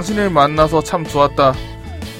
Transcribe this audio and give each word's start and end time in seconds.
당신을 0.00 0.30
만나서 0.30 0.82
참 0.82 1.04
좋았다. 1.04 1.52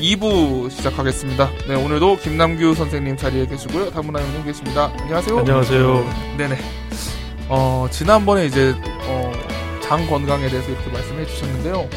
2부 0.00 0.70
시작하겠습니다. 0.70 1.50
네, 1.66 1.74
오늘도 1.74 2.16
김남규 2.16 2.74
선생님 2.74 3.16
자리에 3.16 3.46
계시고요. 3.46 3.90
다문화 3.90 4.20
형님 4.20 4.44
계십니다. 4.44 4.92
안녕하세요. 5.00 5.38
안녕하세요. 5.38 6.10
네네. 6.36 6.58
어, 7.48 7.88
지난번에 7.90 8.44
이제, 8.44 8.74
어, 9.06 9.32
장 9.82 10.06
건강에 10.06 10.50
대해서 10.50 10.70
이렇게 10.70 10.90
말씀해 10.90 11.24
주셨는데요. 11.24 11.88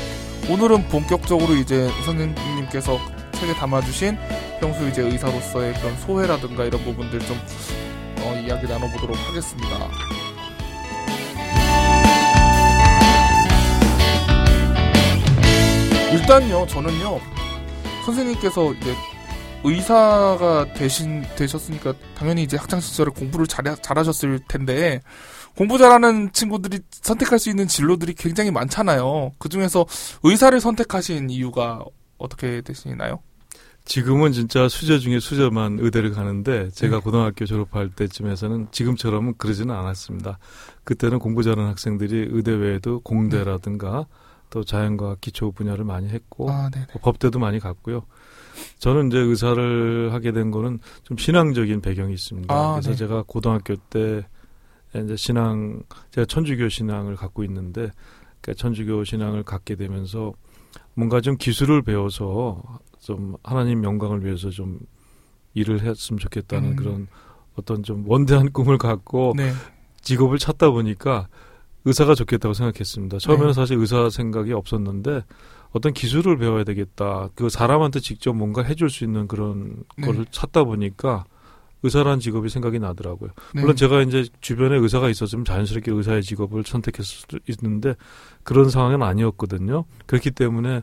오늘은 0.49 0.87
본격적으로 0.87 1.53
이제 1.55 1.89
선생님께서 2.05 2.97
책에 3.33 3.53
담아주신 3.53 4.17
평소 4.61 4.87
이제 4.87 5.01
의사로서의 5.01 5.73
그런 5.73 5.97
소회라든가 5.97 6.63
이런 6.63 6.81
부분들 6.81 7.19
좀, 7.19 7.37
어, 8.19 8.41
이야기 8.41 8.67
나눠보도록 8.67 9.17
하겠습니다. 9.27 9.89
일단요, 16.13 16.67
저는요, 16.67 17.19
선생님께서 18.05 18.71
이제 18.73 18.93
의사가 19.63 20.71
되신 20.75 21.23
되셨으니까 21.35 21.95
당연히 22.15 22.43
이제 22.43 22.55
학창 22.55 22.79
시절에 22.79 23.09
공부를 23.09 23.47
잘 23.47 23.63
잘하셨을 23.81 24.41
텐데 24.47 25.01
공부 25.57 25.79
잘하는 25.79 26.31
친구들이 26.31 26.81
선택할 26.91 27.39
수 27.39 27.49
있는 27.49 27.67
진로들이 27.67 28.13
굉장히 28.13 28.51
많잖아요. 28.51 29.31
그 29.39 29.49
중에서 29.49 29.87
의사를 30.21 30.59
선택하신 30.59 31.31
이유가 31.31 31.83
어떻게 32.19 32.61
되시나요? 32.61 33.19
지금은 33.85 34.33
진짜 34.33 34.69
수저 34.69 34.99
중에 34.99 35.19
수저만 35.19 35.79
의대를 35.81 36.11
가는데 36.11 36.69
제가 36.69 36.97
네. 36.97 37.01
고등학교 37.01 37.45
졸업할 37.45 37.89
때쯤에서는 37.89 38.67
지금처럼은 38.71 39.33
그러지는 39.39 39.73
않았습니다. 39.73 40.37
그때는 40.83 41.17
공부 41.17 41.41
잘하는 41.41 41.69
학생들이 41.71 42.27
의대 42.29 42.51
외에도 42.51 42.99
공대라든가 42.99 44.05
또 44.53 44.63
자연과학 44.63 45.19
기초 45.19 45.51
분야를 45.51 45.83
많이 45.83 46.09
했고 46.09 46.47
아. 46.51 46.69
뭐 46.69 47.01
법대도 47.01 47.39
많이 47.39 47.59
갔고요. 47.59 48.03
저는 48.77 49.07
이제 49.07 49.17
의사를 49.17 50.13
하게 50.13 50.31
된 50.31 50.51
거는 50.51 50.77
좀 51.01 51.17
신앙적인 51.17 51.81
배경이 51.81 52.13
있습니다. 52.13 52.53
아, 52.53 52.73
그래서 52.73 52.91
네. 52.91 52.95
제가 52.95 53.23
고등학교 53.25 53.75
때 53.75 54.23
이제 54.95 55.15
신앙 55.15 55.81
제가 56.11 56.25
천주교 56.25 56.69
신앙을 56.69 57.15
갖고 57.15 57.43
있는데 57.45 57.89
그러니까 58.41 58.53
천주교 58.61 59.03
신앙을 59.05 59.41
갖게 59.41 59.75
되면서 59.75 60.33
뭔가 60.93 61.19
좀 61.19 61.35
기술을 61.35 61.81
배워서 61.81 62.61
좀 62.99 63.35
하나님 63.43 63.83
영광을 63.83 64.23
위해서 64.23 64.51
좀 64.51 64.77
일을 65.55 65.81
했으면 65.81 66.19
좋겠다는 66.19 66.69
음. 66.69 66.75
그런 66.75 67.07
어떤 67.55 67.81
좀 67.81 68.07
원대한 68.07 68.51
꿈을 68.51 68.77
갖고 68.77 69.33
네. 69.35 69.51
직업을 70.01 70.37
찾다 70.37 70.69
보니까 70.69 71.27
의사가 71.85 72.15
좋겠다고 72.15 72.53
생각했습니다. 72.53 73.17
처음에는 73.19 73.47
네. 73.47 73.53
사실 73.53 73.77
의사 73.77 74.09
생각이 74.09 74.53
없었는데 74.53 75.23
어떤 75.71 75.93
기술을 75.93 76.37
배워야 76.37 76.63
되겠다. 76.63 77.29
그 77.35 77.49
사람한테 77.49 77.99
직접 77.99 78.33
뭔가 78.33 78.61
해줄 78.63 78.89
수 78.89 79.03
있는 79.03 79.27
그런 79.27 79.83
네. 79.97 80.05
거를 80.05 80.25
찾다 80.31 80.63
보니까 80.63 81.25
의사라는 81.83 82.19
직업이 82.19 82.47
생각이 82.47 82.79
나더라고요. 82.79 83.31
네. 83.53 83.61
물론 83.61 83.75
제가 83.75 84.01
이제 84.01 84.25
주변에 84.39 84.77
의사가 84.77 85.09
있었으면 85.09 85.43
자연스럽게 85.43 85.91
의사의 85.91 86.23
직업을 86.23 86.63
선택했을 86.63 87.05
수도 87.05 87.39
있는데 87.47 87.95
그런 88.43 88.69
상황은 88.69 89.01
아니었거든요. 89.03 89.83
그렇기 90.05 90.31
때문에 90.31 90.81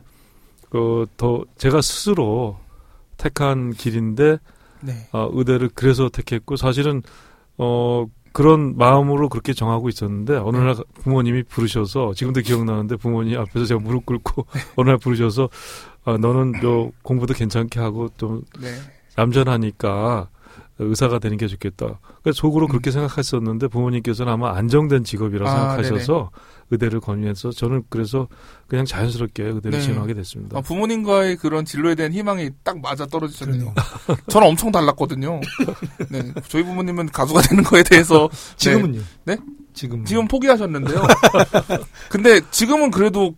그더 0.69 1.45
제가 1.57 1.81
스스로 1.81 2.59
택한 3.17 3.71
길인데 3.71 4.37
네. 4.81 5.07
어, 5.11 5.29
의대를 5.33 5.69
그래서 5.73 6.09
택했고 6.09 6.55
사실은 6.55 7.01
어 7.57 8.05
그런 8.33 8.77
마음으로 8.77 9.29
그렇게 9.29 9.53
정하고 9.53 9.89
있었는데 9.89 10.37
어느 10.37 10.57
날 10.57 10.75
부모님이 11.03 11.43
부르셔서 11.43 12.13
지금도 12.13 12.41
기억나는데 12.41 12.95
부모님 12.95 13.39
앞에서 13.39 13.65
제가 13.65 13.79
무릎 13.81 14.05
꿇고 14.05 14.45
어느 14.77 14.89
날 14.89 14.97
부르셔서 14.97 15.49
아, 16.05 16.17
너는 16.17 16.63
요 16.63 16.91
공부도 17.03 17.33
괜찮게 17.33 17.79
하고 17.79 18.09
좀 18.17 18.43
네. 18.59 18.69
얌전하니까 19.17 20.29
의사가 20.79 21.19
되는 21.19 21.37
게 21.37 21.47
좋겠다. 21.47 21.99
그래서 22.23 22.37
속으로 22.37 22.65
음. 22.65 22.69
그렇게 22.69 22.91
생각했었는데 22.91 23.67
부모님께서는 23.67 24.31
아마 24.31 24.55
안정된 24.55 25.03
직업이라 25.03 25.47
아, 25.47 25.53
생각하셔서 25.53 26.31
의대를 26.71 26.99
권유해서 27.01 27.51
저는 27.51 27.83
그래서 27.89 28.27
그냥 28.67 28.85
자연스럽게 28.85 29.43
의대를 29.43 29.77
네. 29.79 29.85
지원하게 29.85 30.13
됐습니다. 30.15 30.57
아, 30.57 30.61
부모님과의 30.61 31.35
그런 31.35 31.65
진로에 31.65 31.95
대한 31.95 32.13
희망이 32.13 32.49
딱 32.63 32.79
맞아 32.79 33.05
떨어지셨네요. 33.05 33.73
저는 34.29 34.47
엄청 34.47 34.71
달랐거든요. 34.71 35.41
네. 36.09 36.33
저희 36.47 36.63
부모님은 36.63 37.07
가수가 37.09 37.41
되는 37.41 37.63
거에 37.63 37.83
대해서 37.83 38.29
지금은요? 38.55 39.01
네? 39.25 39.37
지금 39.73 40.03
지금 40.05 40.27
포기하셨는데요. 40.27 41.01
근데 42.09 42.41
지금은 42.51 42.89
그래도 42.91 43.35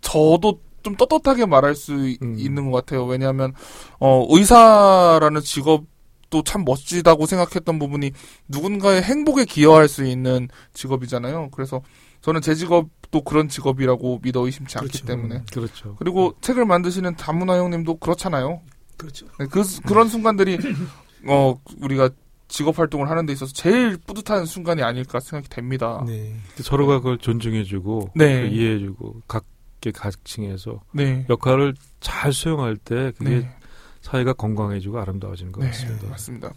저도 0.00 0.60
좀 0.82 0.96
떳떳하게 0.96 1.46
말할 1.46 1.74
수 1.74 2.08
이- 2.08 2.18
음. 2.22 2.34
있는 2.38 2.70
것 2.70 2.78
같아요. 2.84 3.04
왜냐하면 3.04 3.52
어, 3.98 4.26
의사라는 4.30 5.40
직업도 5.42 6.42
참 6.44 6.64
멋지다고 6.64 7.26
생각했던 7.26 7.78
부분이 7.78 8.12
누군가의 8.48 9.02
행복에 9.02 9.44
기여할 9.44 9.88
수 9.88 10.04
있는 10.04 10.48
직업이잖아요. 10.74 11.50
그래서 11.52 11.82
저는 12.20 12.40
제 12.40 12.54
직업도 12.54 13.22
그런 13.22 13.48
직업이라고 13.48 14.20
믿어 14.22 14.44
의심치 14.44 14.78
않기 14.78 14.90
그렇죠. 14.90 15.06
때문에. 15.06 15.42
그렇죠. 15.52 15.96
그리고 15.96 16.34
책을 16.40 16.64
만드시는 16.64 17.16
다문화 17.16 17.58
형님도 17.58 17.98
그렇잖아요. 17.98 18.60
그렇죠. 18.96 19.26
네, 19.38 19.46
그 19.46 19.62
그런 19.86 20.08
순간들이 20.08 20.58
어 21.26 21.54
우리가 21.80 22.10
직업 22.48 22.78
활동을 22.78 23.08
하는 23.10 23.26
데 23.26 23.32
있어서 23.32 23.52
제일 23.52 23.96
뿌듯한 23.98 24.46
순간이 24.46 24.82
아닐까 24.82 25.20
생각이 25.20 25.48
됩니다. 25.48 26.02
네. 26.06 26.34
서로가 26.56 26.98
그걸 26.98 27.18
존중해주고 27.18 28.12
네. 28.14 28.42
그 28.42 28.46
이해해주고 28.48 29.22
각계 29.28 29.90
각층에서 29.92 30.80
네. 30.92 31.26
역할을 31.28 31.74
잘 32.00 32.32
수행할 32.32 32.76
때 32.76 33.12
그게 33.16 33.40
네. 33.40 33.56
사회가 34.00 34.32
건강해지고 34.32 34.98
아름다워지는 34.98 35.52
것 35.52 35.60
네, 35.60 35.68
같습니다. 35.68 36.08
맞습니다. 36.08 36.52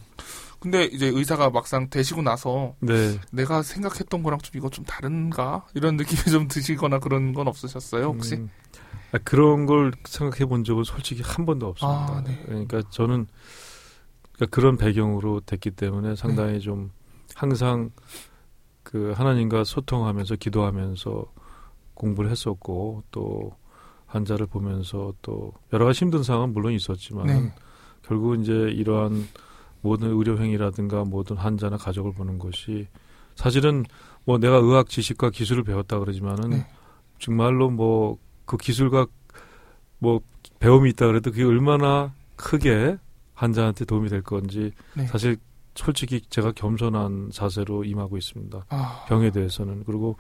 근데 0.62 0.86
이제 0.86 1.08
의사가 1.08 1.50
막상 1.50 1.90
되시고 1.90 2.22
나서 2.22 2.76
네. 2.82 3.20
내가 3.32 3.64
생각했던 3.64 4.22
거랑 4.22 4.40
좀 4.42 4.56
이거 4.56 4.70
좀 4.70 4.86
다른가 4.86 5.66
이런 5.74 5.98
느낌이 5.98 6.22
좀 6.32 6.48
드시거나 6.48 7.00
그런 7.00 7.34
건 7.34 7.48
없으셨어요 7.48 8.06
혹시? 8.06 8.36
음, 8.36 8.50
아, 9.12 9.18
그런 9.24 9.66
걸 9.66 9.92
생각해 10.06 10.46
본 10.46 10.64
적은 10.64 10.84
솔직히 10.84 11.24
한 11.26 11.48
번도 11.48 11.68
없습니다. 11.68 12.16
아, 12.16 12.24
네. 12.24 12.40
그러니까 12.46 12.84
저는 12.92 13.26
그러니까 14.34 14.56
그런 14.56 14.78
배경으로 14.78 15.40
됐기 15.42 15.72
때문에 15.72 16.16
상당히 16.16 16.54
네. 16.54 16.60
좀 16.60 16.92
항상 17.34 17.90
그 18.84 19.14
하나님과 19.16 19.64
소통하면서 19.64 20.36
기도하면서 20.36 21.26
공부를 21.96 22.30
했었고 22.30 23.04
또 23.10 23.56
환자를 24.06 24.46
보면서 24.46 25.14
또 25.24 25.54
여러 25.74 25.86
가지 25.86 26.02
힘든 26.02 26.22
상황은 26.22 26.54
물론 26.54 26.74
있었지만 26.74 27.26
네. 27.26 27.56
결국 28.04 28.40
이제 28.40 28.54
이러한 28.54 29.28
모든 29.81 30.09
의료 30.09 30.38
행위라든가 30.38 31.03
모든 31.03 31.38
환자나 31.38 31.78
가족을 31.78 32.14
보는 32.14 32.40
것이 32.40 32.88
사실은 33.36 33.84
뭐 34.25 34.38
내가 34.38 34.58
의학 34.58 34.90
지식과 34.90 35.31
기술을 35.31 35.64
배웠다 35.64 36.00
그러지만은 36.00 36.50
네. 36.50 36.68
정말로 37.19 37.69
뭐 37.69 38.18
그 38.52 38.58
기술과 38.58 39.08
뭐 40.00 40.20
배움이 40.59 40.90
있다 40.90 41.08
그래도 41.08 41.31
그게 41.31 41.46
얼마나 41.46 42.14
크게 42.36 42.97
환자한테 43.34 43.86
도움이 43.86 44.09
될 44.09 44.22
건지 44.22 44.74
네. 44.94 45.08
사실 45.08 45.38
솔직히 45.74 46.20
제가 46.30 46.52
겸손한 46.52 47.30
자세로 47.31 47.86
임하고 47.86 48.18
있습니다. 48.18 48.66
아, 48.68 49.06
병에 49.08 49.31
대해서는 49.31 49.86
그리고 49.86 50.18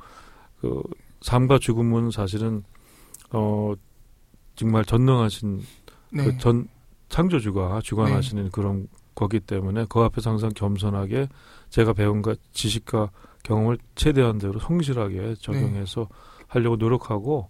그 0.61 0.81
삶과 1.19 1.59
죽음은 1.59 2.11
사실은 2.11 2.63
어 3.31 3.73
정말 4.55 4.85
전능하신 4.85 5.61
네. 6.13 6.23
그전 6.23 6.69
창조주가 7.09 7.81
주관하시는 7.83 8.49
그런 8.51 8.87
거기 9.15 9.39
때문에 9.39 9.85
그 9.89 9.99
앞에서 9.99 10.31
항상 10.31 10.51
겸손하게 10.55 11.27
제가 11.69 11.93
배운 11.93 12.21
것 12.21 12.39
지식과 12.53 13.11
경험을 13.43 13.77
최대한 13.95 14.37
대로 14.37 14.59
성실하게 14.59 15.35
적용해서 15.39 16.07
하려고 16.47 16.75
노력하고 16.75 17.49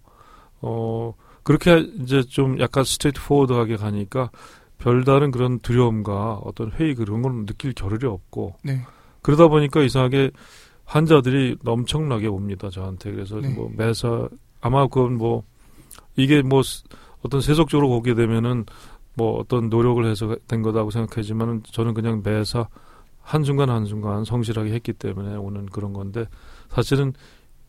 어 0.60 1.14
그렇게 1.42 1.78
이제 2.00 2.22
좀 2.22 2.58
약간 2.60 2.84
straightforward하게 2.84 3.76
가니까 3.76 4.30
별다른 4.78 5.30
그런 5.30 5.58
두려움과 5.60 6.34
어떤 6.44 6.70
회의 6.72 6.94
그런 6.94 7.22
걸 7.22 7.46
느낄 7.46 7.72
겨를이 7.72 8.06
없고 8.06 8.56
네. 8.64 8.80
그러다 9.22 9.48
보니까 9.48 9.82
이상하게 9.82 10.30
환자들이 10.84 11.56
엄청나게 11.64 12.26
옵니다 12.26 12.70
저한테 12.70 13.12
그래서 13.12 13.36
네. 13.40 13.48
뭐 13.54 13.70
매사 13.76 14.28
아마 14.60 14.86
그건 14.86 15.16
뭐 15.18 15.44
이게 16.16 16.42
뭐 16.42 16.62
스- 16.62 16.84
어떤 17.22 17.40
세속적으로 17.40 17.88
보게 17.88 18.14
되면은 18.14 18.66
뭐 19.14 19.38
어떤 19.38 19.68
노력을 19.68 20.04
해서 20.04 20.36
된 20.48 20.62
거다고 20.62 20.90
생각하지만은 20.90 21.62
저는 21.64 21.94
그냥 21.94 22.22
매사 22.24 22.68
한순간 23.20 23.70
한순간 23.70 24.24
성실하게 24.24 24.72
했기 24.72 24.92
때문에 24.92 25.36
오는 25.36 25.66
그런 25.66 25.92
건데 25.92 26.26
사실은 26.70 27.12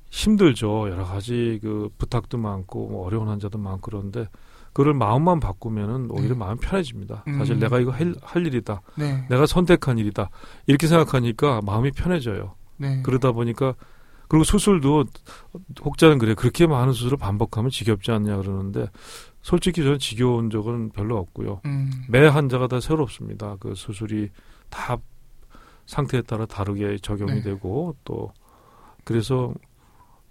힘들죠 0.09 0.89
여러 0.89 1.05
가지 1.05 1.59
그 1.61 1.89
부탁도 1.97 2.37
많고 2.37 2.87
뭐 2.87 3.05
어려운 3.05 3.27
환자도 3.27 3.57
많고 3.57 3.81
그런데 3.81 4.27
그걸 4.71 4.93
마음만 4.93 5.39
바꾸면은 5.39 6.09
오히려 6.09 6.29
네. 6.29 6.35
마음 6.35 6.57
편해집니다 6.57 7.23
음. 7.27 7.37
사실 7.37 7.59
내가 7.59 7.79
이거 7.79 7.91
할, 7.91 8.15
할 8.21 8.45
일이다 8.45 8.81
네. 8.95 9.25
내가 9.29 9.45
선택한 9.45 9.97
일이다 9.97 10.29
이렇게 10.65 10.87
생각하니까 10.87 11.61
마음이 11.63 11.91
편해져요 11.91 12.55
네. 12.77 13.01
그러다 13.03 13.31
보니까 13.31 13.75
그리고 14.27 14.43
수술도 14.43 15.05
혹자는 15.83 16.17
그래 16.17 16.33
그렇게 16.33 16.65
많은 16.65 16.93
수술을 16.93 17.17
반복하면 17.17 17.69
지겹지 17.69 18.11
않냐 18.11 18.37
그러는데 18.37 18.87
솔직히 19.43 19.83
저는 19.83 19.99
지겨운 19.99 20.49
적은 20.49 20.89
별로 20.89 21.17
없고요. 21.17 21.61
음. 21.65 21.91
매 22.07 22.25
환자가 22.25 22.67
다 22.67 22.79
새롭습니다. 22.79 23.57
그 23.59 23.75
수술이 23.75 24.29
다 24.69 24.97
상태에 25.85 26.21
따라 26.21 26.45
다르게 26.45 26.97
적용이 26.97 27.35
네. 27.35 27.41
되고 27.41 27.95
또 28.05 28.31
그래서 29.03 29.53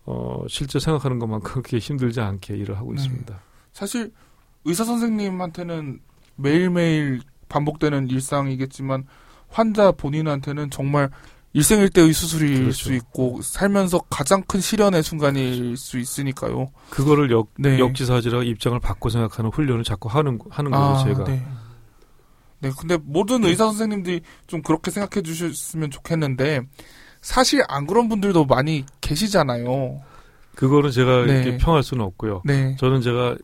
어 0.06 0.44
실제 0.48 0.78
생각하는 0.80 1.18
것만큼 1.18 1.52
그렇게 1.62 1.78
힘들지 1.78 2.20
않게 2.20 2.56
일을 2.56 2.78
하고 2.78 2.94
네. 2.94 3.02
있습니다. 3.02 3.38
사실 3.72 4.12
의사 4.64 4.84
선생님한테는 4.84 6.00
매일매일 6.36 7.20
반복되는 7.50 8.08
일상이겠지만 8.08 9.06
환자 9.48 9.92
본인한테는 9.92 10.70
정말 10.70 11.10
일생일대의 11.54 12.12
수술일 12.12 12.54
그렇죠. 12.60 12.72
수 12.72 12.94
있고 12.94 13.40
살면서 13.42 14.00
가장 14.08 14.42
큰 14.42 14.60
시련의 14.60 15.02
순간일 15.02 15.76
수 15.76 15.98
있으니까요. 15.98 16.70
그거를 16.90 17.30
역 17.30 17.48
네. 17.58 17.78
역지사지라 17.78 18.42
입장을 18.44 18.78
바꿔 18.80 19.10
생각하는 19.10 19.50
훈련을 19.50 19.84
자꾸 19.84 20.08
하는 20.08 20.38
하는 20.48 20.70
거예요, 20.70 20.86
아, 20.86 21.04
제가. 21.04 21.24
네. 21.24 21.44
네, 22.60 22.70
근데 22.78 22.96
모든 23.02 23.44
의사 23.44 23.64
선생님들이 23.66 24.20
좀 24.46 24.62
그렇게 24.62 24.90
생각해 24.90 25.22
주셨으면 25.22 25.90
좋겠는데 25.90 26.62
사실 27.20 27.62
안 27.68 27.86
그런 27.86 28.08
분들도 28.08 28.46
많이 28.46 28.84
계시잖아요. 29.00 30.00
그거는 30.54 30.90
제가 30.90 31.26
네. 31.26 31.42
이렇게 31.42 31.58
평할 31.58 31.82
수는 31.82 32.04
없고요. 32.04 32.42
네. 32.44 32.76
저는 32.78 33.00
제가 33.02 33.36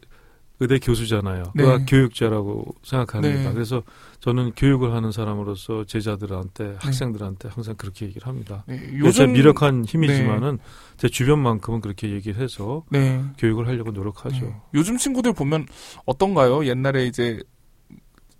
의대 0.60 0.78
교수잖아요. 0.78 1.52
네. 1.54 1.64
의학 1.64 1.84
교육자라고 1.86 2.64
생각합니다. 2.84 3.48
네. 3.48 3.52
그래서 3.52 3.82
저는 4.20 4.52
교육을 4.56 4.92
하는 4.92 5.12
사람으로서 5.12 5.84
제자들한테 5.84 6.76
학생들한테 6.80 7.48
항상 7.48 7.76
그렇게 7.76 8.06
얘기를 8.06 8.26
합니다. 8.26 8.64
네, 8.66 8.78
제 8.78 8.98
요즘 8.98 9.32
미력한 9.32 9.84
힘이지만은 9.84 10.58
제 10.96 11.08
주변만큼은 11.08 11.80
그렇게 11.80 12.10
얘기를 12.10 12.42
해서 12.42 12.84
네. 12.90 13.24
교육을 13.38 13.68
하려고 13.68 13.92
노력하죠. 13.92 14.46
네. 14.46 14.56
요즘 14.74 14.96
친구들 14.96 15.32
보면 15.32 15.66
어떤가요? 16.04 16.66
옛날에 16.66 17.06
이제 17.06 17.40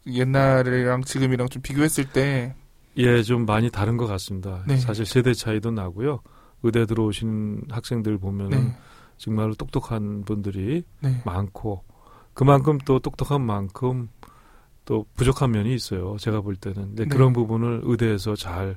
옛날이랑 0.07 1.03
지금이랑 1.03 1.49
좀 1.49 1.63
비교했을 1.63 2.07
때 2.07 2.55
예, 2.97 3.23
좀 3.23 3.47
많이 3.47 3.71
다른 3.71 3.97
것 3.97 4.07
같습니다. 4.07 4.65
네. 4.67 4.77
사실 4.79 5.07
세대 5.07 5.33
차이도 5.33 5.71
나고요. 5.71 6.21
의대 6.65 6.87
들어오신 6.87 7.63
학생들 7.71 8.19
보면은 8.19 8.51
네. 8.51 8.77
정말로 9.17 9.55
똑똑한 9.55 10.25
분들이 10.25 10.83
네. 11.01 11.23
많고 11.25 11.85
그만큼 12.35 12.79
또 12.85 12.99
똑똑한 12.99 13.41
만큼 13.43 14.09
또 14.88 15.05
부족한 15.17 15.50
면이 15.50 15.75
있어요. 15.75 16.17
제가 16.19 16.40
볼 16.40 16.56
때는. 16.56 16.88
근데 16.88 17.02
네. 17.05 17.08
그런 17.11 17.35
부분을 17.35 17.82
의대에서 17.85 18.35
잘 18.37 18.76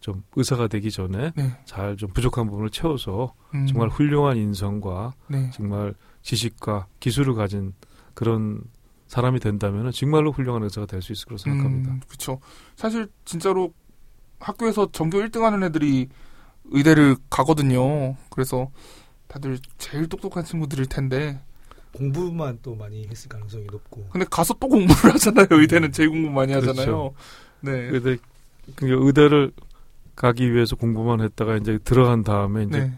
좀 0.00 0.22
의사가 0.36 0.68
되기 0.68 0.90
전에 0.90 1.32
네. 1.34 1.58
잘좀 1.64 2.10
부족한 2.12 2.46
부분을 2.46 2.70
채워서 2.70 3.34
음, 3.54 3.66
정말 3.66 3.88
훌륭한 3.88 4.36
인성과 4.36 5.12
네. 5.28 5.50
정말 5.52 5.94
지식과 6.22 6.86
기술을 7.00 7.34
가진 7.34 7.74
그런 8.14 8.62
사람이 9.08 9.40
된다면 9.40 9.90
정말로 9.90 10.30
훌륭한 10.30 10.62
의사가 10.62 10.86
될 10.86 11.02
수 11.02 11.12
있을 11.12 11.24
거라고 11.26 11.38
생각합니다. 11.38 11.90
음, 11.92 12.00
그렇죠. 12.06 12.40
사실 12.76 13.08
진짜로 13.24 13.72
학교에서 14.38 14.88
전교 14.92 15.18
1등 15.18 15.40
하는 15.40 15.64
애들이 15.64 16.08
의대를 16.66 17.16
가거든요. 17.28 18.14
그래서 18.30 18.70
다들 19.26 19.58
제일 19.78 20.08
똑똑한 20.08 20.44
친구들일 20.44 20.86
텐데 20.86 21.40
공부만 21.98 22.60
또 22.62 22.74
많이 22.74 23.06
했을 23.08 23.28
가능성이 23.28 23.66
높고 23.70 24.06
근데 24.10 24.24
가서 24.30 24.54
또 24.54 24.68
공부를 24.68 25.14
하잖아요. 25.14 25.46
의대는 25.50 25.92
제일 25.92 26.10
공부 26.10 26.30
많이 26.30 26.52
하잖아요. 26.52 26.74
그렇죠. 26.74 27.14
네. 27.60 27.72
의대 27.72 28.16
그 28.76 28.86
의대를 28.88 29.52
가기 30.14 30.52
위해서 30.52 30.76
공부만 30.76 31.20
했다가 31.20 31.56
이제 31.56 31.78
들어간 31.84 32.22
다음에 32.22 32.64
이제 32.64 32.80
네. 32.80 32.92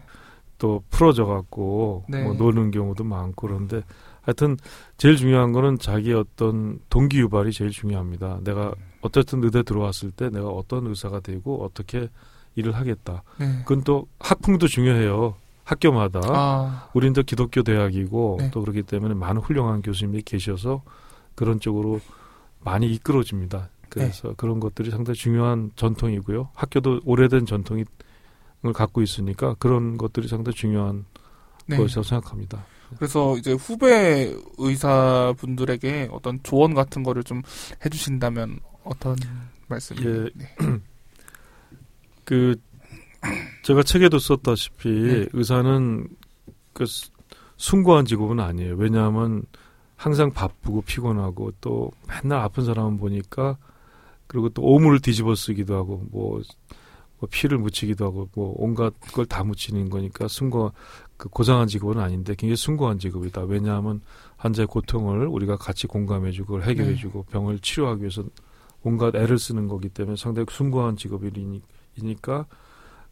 또 0.57 0.83
풀어져 0.89 1.25
갖고 1.25 2.05
네. 2.07 2.23
뭐 2.23 2.33
노는 2.33 2.71
경우도 2.71 3.03
많고 3.03 3.47
그런데 3.47 3.81
하여튼 4.21 4.57
제일 4.97 5.15
중요한 5.17 5.51
거는 5.51 5.79
자기 5.79 6.13
어떤 6.13 6.79
동기 6.89 7.19
유발이 7.19 7.51
제일 7.51 7.71
중요합니다. 7.71 8.39
내가 8.43 8.73
어쨌든 9.01 9.43
의대 9.43 9.63
들어왔을 9.63 10.11
때 10.11 10.29
내가 10.29 10.47
어떤 10.47 10.85
의사가 10.85 11.21
되고 11.21 11.63
어떻게 11.63 12.07
일을 12.55 12.75
하겠다. 12.75 13.23
네. 13.39 13.59
그건 13.63 13.83
또 13.83 14.07
학풍도 14.19 14.67
중요해요. 14.67 15.35
학교마다 15.63 16.19
아, 16.23 16.89
또 16.93 17.23
기독교 17.23 17.63
대학이고 17.63 18.37
네. 18.39 18.51
또 18.51 18.61
그렇기 18.61 18.83
때문에 18.83 19.13
많은 19.13 19.41
훌륭한 19.41 19.81
교수님이 19.81 20.23
계셔서 20.23 20.83
그런 21.35 21.59
쪽으로 21.59 22.01
많이 22.59 22.91
이끌어집니다. 22.91 23.69
그래서 23.89 24.29
네. 24.29 24.33
그런 24.37 24.59
것들이 24.59 24.89
상당히 24.89 25.17
중요한 25.17 25.71
전통이고요. 25.75 26.49
학교도 26.53 27.01
오래된 27.05 27.45
전통을 27.45 27.85
갖고 28.73 29.01
있으니까 29.01 29.55
그런 29.59 29.97
것들이 29.97 30.27
상당히 30.27 30.55
중요한 30.55 31.05
네. 31.67 31.77
것이라고 31.77 32.03
생각합니다. 32.03 32.65
그래서 32.97 33.37
이제 33.37 33.53
후배 33.53 34.33
의사분들에게 34.57 36.09
어떤 36.11 36.41
조언 36.43 36.73
같은 36.73 37.03
거를 37.03 37.23
좀 37.23 37.41
해주신다면 37.85 38.59
어떤 38.83 39.15
말씀? 39.67 39.95
예. 39.97 40.29
네. 40.35 40.55
그 42.23 42.55
제가 43.63 43.83
책에도 43.83 44.19
썼다시피 44.19 44.89
네. 44.89 45.25
의사는 45.33 46.07
그 46.73 46.85
수- 46.85 47.11
숭고한 47.57 48.05
직업은 48.05 48.39
아니에요. 48.39 48.75
왜냐하면 48.75 49.43
항상 49.95 50.31
바쁘고 50.31 50.81
피곤하고 50.81 51.51
또 51.61 51.91
맨날 52.07 52.39
아픈 52.41 52.65
사람을 52.65 52.97
보니까 52.97 53.57
그리고 54.27 54.49
또 54.49 54.63
오물을 54.63 54.99
뒤집어 55.01 55.35
쓰기도 55.35 55.75
하고 55.75 56.03
뭐, 56.11 56.41
뭐 57.19 57.29
피를 57.31 57.59
묻히기도 57.59 58.05
하고 58.05 58.27
뭐 58.33 58.53
온갖 58.57 58.93
걸 59.13 59.25
다 59.27 59.43
묻히는 59.43 59.89
거니까 59.91 60.27
숭고 60.27 60.71
그 61.17 61.29
고상한 61.29 61.67
직업은 61.67 62.01
아닌데 62.01 62.33
굉장히 62.35 62.55
숭고한 62.55 62.97
직업이다. 62.97 63.43
왜냐하면 63.43 64.01
환자의 64.37 64.65
고통을 64.65 65.27
우리가 65.27 65.57
같이 65.57 65.85
공감해주고 65.85 66.47
그걸 66.47 66.63
해결해주고 66.63 67.23
병을 67.25 67.59
치료하기 67.59 68.01
위해서 68.01 68.23
온갖 68.81 69.13
애를 69.15 69.37
쓰는 69.37 69.67
거기 69.67 69.87
때문에 69.89 70.15
상당히 70.15 70.47
숭고한 70.49 70.95
직업이니까 70.97 72.47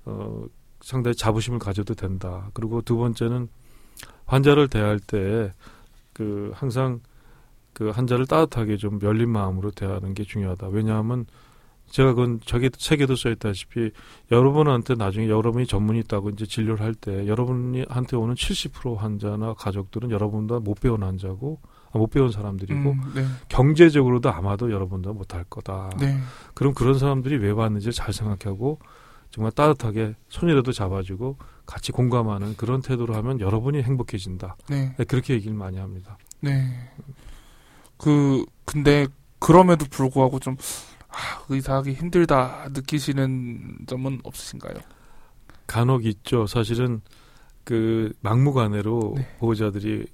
어, 0.05 0.45
상당히 0.81 1.15
자부심을 1.15 1.59
가져도 1.59 1.93
된다. 1.93 2.49
그리고 2.53 2.81
두 2.81 2.97
번째는 2.97 3.47
환자를 4.25 4.67
대할 4.67 4.99
때 4.99 5.51
그 6.19 6.51
항상 6.53 6.99
그 7.71 7.91
환자를 7.91 8.25
따뜻하게 8.27 8.75
좀 8.75 8.99
열린 9.03 9.29
마음으로 9.29 9.71
대하는 9.71 10.13
게 10.13 10.25
중요하다. 10.25 10.67
왜냐하면 10.67 11.25
제가 11.91 12.13
그건 12.13 12.41
저기 12.45 12.69
책에도 12.69 13.15
써 13.15 13.29
있다시피 13.29 13.91
여러분한테 14.29 14.95
나중에 14.95 15.29
여러분이 15.29 15.65
전문이 15.65 15.99
있다고 15.99 16.31
이제 16.31 16.45
진료를 16.45 16.83
할 16.85 16.93
때 16.93 17.25
여러분한테 17.25 18.17
오는 18.17 18.35
70% 18.35 18.97
환자나 18.97 19.53
가족들은 19.53 20.11
여러분보다 20.11 20.59
못 20.59 20.81
배운 20.81 21.03
환자고 21.03 21.61
아, 21.93 21.97
못 21.97 22.07
배운 22.07 22.29
사람들이고 22.33 22.91
음, 22.91 23.11
네. 23.15 23.25
경제적으로도 23.47 24.29
아마도 24.29 24.71
여러분보다 24.73 25.13
못할 25.13 25.45
거다. 25.49 25.91
네. 26.01 26.19
그럼 26.53 26.73
그런 26.73 26.99
사람들이 26.99 27.37
왜 27.37 27.49
왔는지 27.51 27.93
잘 27.93 28.11
생각하고 28.13 28.79
정말 29.31 29.51
따뜻하게 29.51 30.15
손이라도 30.29 30.71
잡아주고 30.71 31.37
같이 31.65 31.91
공감하는 31.91 32.55
그런 32.57 32.81
태도로 32.81 33.15
하면 33.15 33.39
여러분이 33.39 33.83
행복해진다. 33.83 34.55
네. 34.69 34.95
네, 34.97 35.03
그렇게 35.03 35.35
얘기를 35.35 35.55
많이 35.55 35.77
합니다. 35.77 36.17
네. 36.41 36.89
그 37.97 38.43
근데 38.65 39.07
그럼에도 39.39 39.85
불구하고 39.89 40.39
좀 40.39 40.55
아, 41.09 41.43
의사하기 41.49 41.93
힘들다 41.93 42.69
느끼시는 42.71 43.79
점은 43.87 44.19
없으신가요? 44.23 44.75
간혹 45.67 46.05
있죠. 46.05 46.47
사실은 46.47 47.01
그 47.63 48.11
막무가내로 48.21 49.13
네. 49.17 49.27
보호자들이 49.39 50.07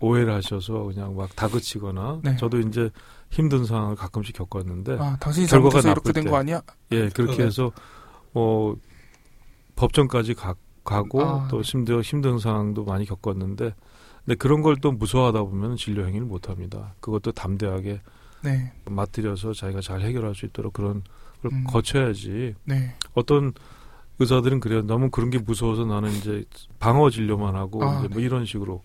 오해를 0.00 0.32
하셔서 0.34 0.84
그냥 0.84 1.14
막 1.14 1.34
다그치거나 1.36 2.20
네. 2.24 2.36
저도 2.36 2.58
이제 2.60 2.90
힘든 3.30 3.64
상황을 3.64 3.96
가끔씩 3.96 4.34
겪었는데 4.34 4.96
아, 4.98 5.16
당신이 5.20 5.46
결과가 5.46 5.80
나쁠 5.80 6.12
된 6.12 6.24
때. 6.24 6.30
거 6.30 6.36
아니야? 6.38 6.60
예 6.90 7.08
그렇게 7.10 7.42
어. 7.42 7.44
해서 7.46 7.70
뭐 8.32 8.76
법정까지 9.76 10.34
가, 10.34 10.54
가고 10.84 11.22
아, 11.22 11.48
또 11.50 11.58
네. 11.58 11.62
심지어 11.62 12.00
힘든 12.00 12.38
상황도 12.38 12.84
많이 12.84 13.04
겪었는데 13.06 13.74
근데 14.24 14.34
그런 14.36 14.62
걸 14.62 14.76
또 14.80 14.92
무서워하다 14.92 15.42
보면 15.42 15.76
진료 15.76 16.06
행위를 16.06 16.26
못 16.26 16.48
합니다. 16.48 16.94
그것도 17.00 17.32
담대하게 17.32 18.00
네. 18.44 18.72
맞들여서 18.86 19.52
자기가 19.52 19.80
잘 19.80 20.00
해결할 20.00 20.34
수 20.34 20.46
있도록 20.46 20.72
그런 20.72 21.02
걸 21.42 21.52
음. 21.52 21.64
거쳐야지 21.68 22.54
네. 22.64 22.94
어떤 23.14 23.52
의사들은 24.18 24.60
그래요. 24.60 24.82
너무 24.82 25.10
그런 25.10 25.30
게 25.30 25.38
무서워서 25.38 25.84
나는 25.84 26.10
이제 26.10 26.44
방어 26.78 27.10
진료만 27.10 27.56
하고 27.56 27.82
아, 27.82 28.00
뭐 28.00 28.08
네. 28.08 28.22
이런 28.22 28.44
식으로 28.44 28.82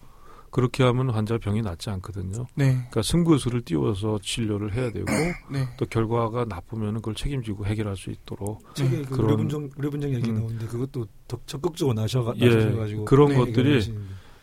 그렇게 0.49 0.83
하면 0.83 1.09
환자 1.09 1.37
병이 1.37 1.61
낫지 1.61 1.89
않거든요. 1.89 2.45
네. 2.55 2.71
그러니까 2.73 3.01
승부수를 3.01 3.61
띄워서 3.61 4.19
진료를 4.21 4.73
해야 4.73 4.91
되고 4.91 5.05
네. 5.51 5.67
또 5.77 5.85
결과가 5.85 6.45
나쁘면 6.45 6.95
그걸 6.95 7.15
책임지고 7.15 7.65
해결할 7.65 7.95
수 7.95 8.09
있도록 8.11 8.73
책에 8.75 9.01
그 9.03 9.09
그런- 9.09 9.21
의료분정 9.25 9.69
의료분정 9.77 10.13
얘기 10.13 10.29
음. 10.29 10.35
나오는데 10.35 10.65
그것도 10.67 11.05
더 11.27 11.37
적극적으로 11.45 11.93
나셔가 11.93 12.33
예, 12.37 12.49
나셔가지고 12.49 13.05
그런 13.05 13.29
네, 13.29 13.35
것들이 13.35 13.93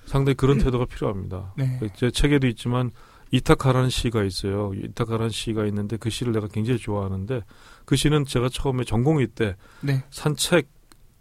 상당히 0.06 0.34
그런 0.36 0.58
태도가 0.58 0.84
필요합니다. 0.84 1.54
네. 1.56 1.80
제 1.96 2.10
책에도 2.10 2.46
있지만 2.48 2.90
이타카라는 3.30 3.88
시가 3.88 4.22
있어요. 4.22 4.72
이타카라는 4.74 5.30
시가 5.30 5.64
있는데 5.66 5.96
그 5.96 6.10
시를 6.10 6.32
내가 6.34 6.46
굉장히 6.46 6.78
좋아하는데 6.78 7.40
그 7.86 7.96
시는 7.96 8.24
제가 8.26 8.48
처음에 8.50 8.84
전공의 8.84 9.28
때 9.34 9.56
네. 9.80 10.04
산 10.10 10.35
책 10.35 10.68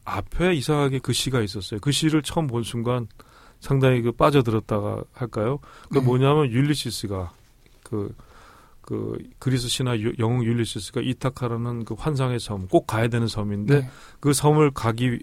앞에 0.06 0.54
이상하게 0.54 1.00
그 1.00 1.14
시가 1.14 1.42
있었어요. 1.42 1.80
그 1.80 1.92
시를 1.92 2.22
처음 2.22 2.48
본 2.48 2.62
순간 2.64 3.08
상당히 3.64 4.02
그 4.02 4.12
빠져들었다고 4.12 5.04
할까요? 5.14 5.60
그 5.90 6.00
네. 6.00 6.04
뭐냐면 6.04 6.52
율리시스가 6.52 7.32
그, 7.82 8.14
그 8.82 9.18
그리스 9.40 9.70
신화 9.70 9.98
유- 10.00 10.12
영웅 10.20 10.44
율리시스가 10.44 11.00
이타카라는 11.02 11.86
그 11.86 11.94
환상의 11.98 12.42
섬, 12.42 12.68
꼭 12.68 12.86
가야 12.88 13.08
되는 13.08 13.26
섬인데 13.28 13.80
네. 13.82 13.90
그 14.20 14.34
섬을 14.34 14.72
가기 14.72 15.20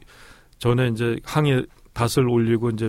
전에 0.58 0.88
이제 0.88 1.18
항해 1.22 1.64
닻을 1.92 2.26
올리고 2.28 2.70
이제 2.70 2.88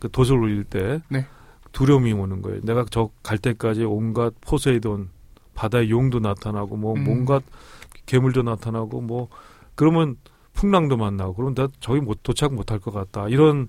그 0.00 0.08
돛을 0.08 0.32
올릴 0.32 0.64
때 0.64 1.00
네. 1.08 1.24
두려움이 1.70 2.12
오는 2.12 2.42
거예요. 2.42 2.60
내가 2.64 2.84
저 2.90 3.08
갈 3.22 3.38
때까지 3.38 3.84
온갖 3.84 4.34
포세이돈 4.40 5.10
바다의 5.54 5.90
용도 5.90 6.18
나타나고 6.18 6.76
뭐 6.76 6.94
음. 6.94 7.04
뭔가 7.04 7.40
괴물도 8.06 8.42
나타나고 8.42 9.00
뭐 9.00 9.28
그러면 9.76 10.16
풍랑도 10.54 10.96
만나고 10.96 11.34
그럼 11.34 11.54
나 11.54 11.68
저기 11.78 12.00
못 12.00 12.24
도착 12.24 12.52
못할 12.52 12.80
것 12.80 12.92
같다 12.92 13.28
이런 13.28 13.68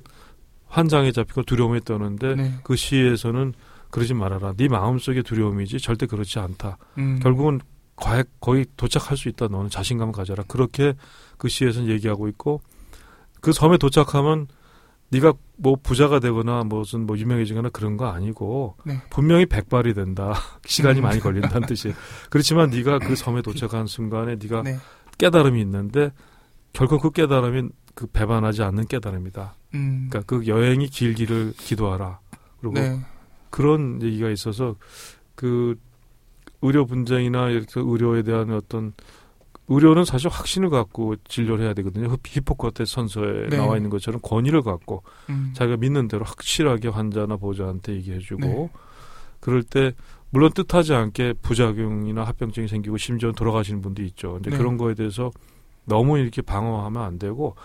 환장에 0.73 1.11
잡히고 1.11 1.43
두려움에 1.43 1.79
떠는데 1.81 2.35
네. 2.35 2.53
그 2.63 2.75
시에서는 2.75 3.53
그러지 3.91 4.15
말아라. 4.15 4.53
네 4.57 4.67
마음속의 4.67 5.21
두려움이지 5.21 5.77
절대 5.77 6.07
그렇지 6.07 6.39
않다. 6.39 6.77
음. 6.97 7.19
결국은 7.21 7.59
과- 7.95 8.23
거의 8.41 8.65
도착할 8.75 9.15
수 9.15 9.29
있다. 9.29 9.49
너는 9.49 9.69
자신감을 9.69 10.13
가져라. 10.13 10.43
그렇게 10.47 10.95
그 11.37 11.47
시에서는 11.47 11.89
얘기하고 11.89 12.27
있고 12.29 12.59
그 13.39 13.51
섬에 13.53 13.77
도착하면 13.77 14.47
네가 15.11 15.33
뭐 15.57 15.75
부자가 15.75 16.19
되거나 16.19 16.63
무슨 16.63 17.05
뭐 17.05 17.15
유명해지거나 17.19 17.69
그런 17.69 17.95
거 17.97 18.07
아니고 18.07 18.77
네. 18.83 18.99
분명히 19.11 19.45
백발이 19.45 19.93
된다. 19.93 20.33
시간이 20.65 21.01
음. 21.01 21.03
많이 21.03 21.19
걸린다는 21.19 21.67
뜻이에요. 21.67 21.95
그렇지만 22.31 22.71
네가 22.71 22.97
그 22.97 23.15
섬에 23.15 23.43
도착한 23.43 23.85
순간에 23.85 24.37
네가 24.41 24.63
네. 24.63 24.77
깨달음이 25.19 25.61
있는데 25.61 26.11
결코 26.73 26.97
그 26.97 27.11
깨달음이 27.11 27.69
그 27.93 28.07
배반하지 28.07 28.63
않는 28.63 28.87
깨달음이다. 28.87 29.55
음. 29.75 30.07
그러니까 30.09 30.21
그 30.25 30.47
여행이 30.47 30.87
길기를 30.87 31.53
기도하라. 31.57 32.19
그리고 32.59 32.75
네. 32.75 32.99
그런 33.49 34.01
얘기가 34.01 34.29
있어서 34.29 34.75
그 35.35 35.75
의료 36.61 36.85
분쟁이나 36.85 37.49
이렇게 37.49 37.79
의료에 37.79 38.23
대한 38.23 38.51
어떤 38.51 38.93
의료는 39.67 40.05
사실 40.05 40.29
확신을 40.29 40.69
갖고 40.69 41.15
진료를 41.25 41.65
해야 41.65 41.73
되거든요. 41.75 42.09
히- 42.11 42.17
히포크라테스 42.23 42.93
선서에 42.93 43.47
네. 43.49 43.57
나와 43.57 43.77
있는 43.77 43.89
것처럼 43.89 44.19
권위를 44.21 44.61
갖고 44.61 45.03
음. 45.29 45.51
자기가 45.55 45.77
믿는 45.77 46.07
대로 46.07 46.25
확실하게 46.25 46.89
환자나 46.89 47.37
보호자한테 47.37 47.93
얘기해주고 47.95 48.41
네. 48.41 48.69
그럴 49.39 49.63
때 49.63 49.93
물론 50.31 50.51
뜻하지 50.53 50.93
않게 50.93 51.33
부작용이나 51.41 52.23
합병증이 52.23 52.67
생기고 52.67 52.97
심지어 52.97 53.31
돌아가시는 53.31 53.81
분도 53.81 54.01
있죠. 54.03 54.33
근데 54.33 54.49
네. 54.49 54.57
그런 54.57 54.77
거에 54.77 54.95
대해서 54.95 55.31
너무 55.85 56.17
이렇게 56.17 56.41
방어하면 56.41 57.01
안 57.01 57.19
되고 57.19 57.55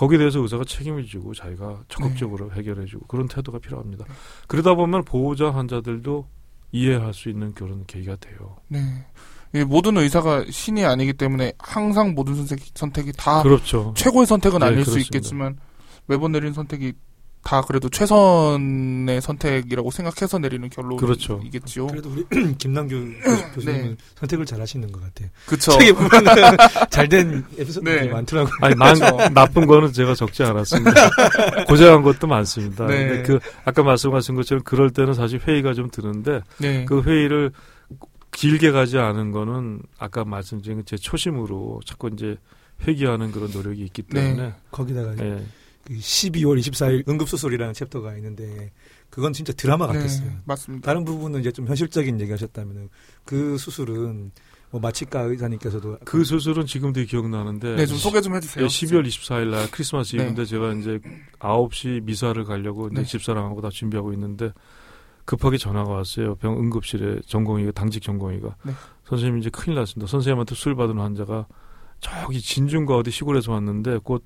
거기에 0.00 0.16
대해서 0.16 0.40
의사가 0.40 0.64
책임을 0.64 1.04
지고 1.04 1.34
자기가 1.34 1.82
적극적으로 1.88 2.48
네. 2.48 2.54
해결해주고 2.56 3.06
그런 3.06 3.28
태도가 3.28 3.58
필요합니다. 3.58 4.06
그러다 4.48 4.74
보면 4.74 5.04
보호자 5.04 5.50
환자들도 5.50 6.26
이해할 6.72 7.12
수 7.12 7.28
있는 7.28 7.52
그런 7.52 7.84
계기가 7.84 8.16
돼요. 8.16 8.56
네. 8.68 8.80
이 9.54 9.62
모든 9.62 9.98
의사가 9.98 10.46
신이 10.48 10.86
아니기 10.86 11.12
때문에 11.12 11.52
항상 11.58 12.14
모든 12.14 12.34
선택, 12.34 12.60
선택이 12.74 13.12
다 13.12 13.42
그렇죠. 13.42 13.92
최고의 13.94 14.24
선택은 14.24 14.60
네, 14.60 14.66
아닐 14.66 14.84
수 14.86 14.92
그렇습니다. 14.92 15.18
있겠지만 15.18 15.58
매번 16.06 16.32
내리는 16.32 16.54
선택이 16.54 16.94
다 17.42 17.62
그래도 17.62 17.88
최선의 17.88 19.20
선택이라고 19.22 19.90
생각해서 19.90 20.38
내리는 20.38 20.68
그렇죠. 20.68 21.36
결론이겠지요. 21.38 21.86
그래도 21.86 22.10
우리 22.10 22.24
김남규 22.58 22.94
교수- 22.94 23.52
교수님은 23.54 23.88
네. 23.88 23.96
선택을 24.16 24.44
잘 24.44 24.60
하시는 24.60 24.92
것 24.92 25.00
같아요. 25.02 25.30
그쵸. 25.46 25.72
책에 25.72 25.92
보면 25.92 26.10
잘된 26.90 27.44
에피소드들이 27.58 28.06
네. 28.08 28.12
많더라고요. 28.12 28.52
아니, 28.60 28.74
난, 28.76 28.94
나쁜 29.32 29.66
거는 29.66 29.92
제가 29.92 30.14
적지 30.14 30.42
않았습니다. 30.42 30.92
고생한 31.66 32.02
것도 32.02 32.26
많습니다. 32.26 32.86
네. 32.86 33.08
근데 33.08 33.22
그, 33.22 33.38
아까 33.64 33.82
말씀하신 33.82 34.34
것처럼 34.34 34.62
그럴 34.62 34.90
때는 34.90 35.14
사실 35.14 35.40
회의가 35.40 35.72
좀 35.72 35.90
드는데, 35.90 36.42
네. 36.58 36.84
그 36.84 37.02
회의를 37.02 37.52
길게 38.32 38.70
가지 38.70 38.98
않은 38.98 39.32
거는 39.32 39.80
아까 39.98 40.24
말씀드린 40.24 40.82
제 40.84 40.96
초심으로 40.96 41.80
자꾸 41.86 42.10
이제 42.12 42.36
회귀하는 42.86 43.32
그런 43.32 43.50
노력이 43.50 43.82
있기 43.84 44.02
때문에, 44.02 44.52
거기다가 44.70 45.14
예. 45.24 45.42
그 45.84 45.94
12월 45.94 46.58
24일 46.58 47.08
응급수술이라는 47.08 47.74
챕터가 47.74 48.16
있는데 48.16 48.70
그건 49.08 49.32
진짜 49.32 49.52
드라마 49.52 49.86
같았어요. 49.86 50.28
네, 50.28 50.36
맞습니다. 50.44 50.86
다른 50.86 51.04
부분은 51.04 51.40
이제 51.40 51.50
좀 51.50 51.66
현실적인 51.66 52.20
얘기 52.20 52.30
하셨다면 52.30 52.88
그 53.24 53.58
수술은 53.58 54.30
뭐 54.70 54.80
마취과 54.80 55.22
의사님께서도 55.22 55.98
그 56.04 56.22
수술은 56.22 56.64
지금도 56.64 57.02
기억나는데, 57.02 57.74
네, 57.74 57.86
좀 57.86 57.96
소개 57.96 58.20
좀 58.20 58.36
해주세요. 58.36 58.64
예, 58.64 58.68
12월 58.68 59.04
24일 59.04 59.50
날 59.50 59.68
크리스마스 59.70 60.14
네. 60.14 60.22
이브인데 60.22 60.44
제가 60.44 60.72
이제 60.74 61.00
9시 61.40 62.04
미사를 62.04 62.44
가려고 62.44 62.86
이제 62.86 63.00
네. 63.00 63.04
집사람하고 63.04 63.60
다 63.62 63.68
준비하고 63.68 64.12
있는데 64.12 64.52
급하게 65.24 65.58
전화가 65.58 65.90
왔어요. 65.90 66.36
병 66.36 66.56
응급실에 66.56 67.20
전공의가 67.26 67.72
당직 67.72 68.00
전공의가 68.02 68.54
네. 68.64 68.72
선생님 69.06 69.38
이제 69.38 69.50
큰일 69.50 69.76
났습니다. 69.76 70.08
선생님한테 70.08 70.54
술 70.54 70.76
받은 70.76 70.98
환자가 70.98 71.48
저기 71.98 72.40
진중과 72.40 72.96
어디 72.96 73.10
시골에서 73.10 73.52
왔는데 73.52 73.98
곧 74.04 74.24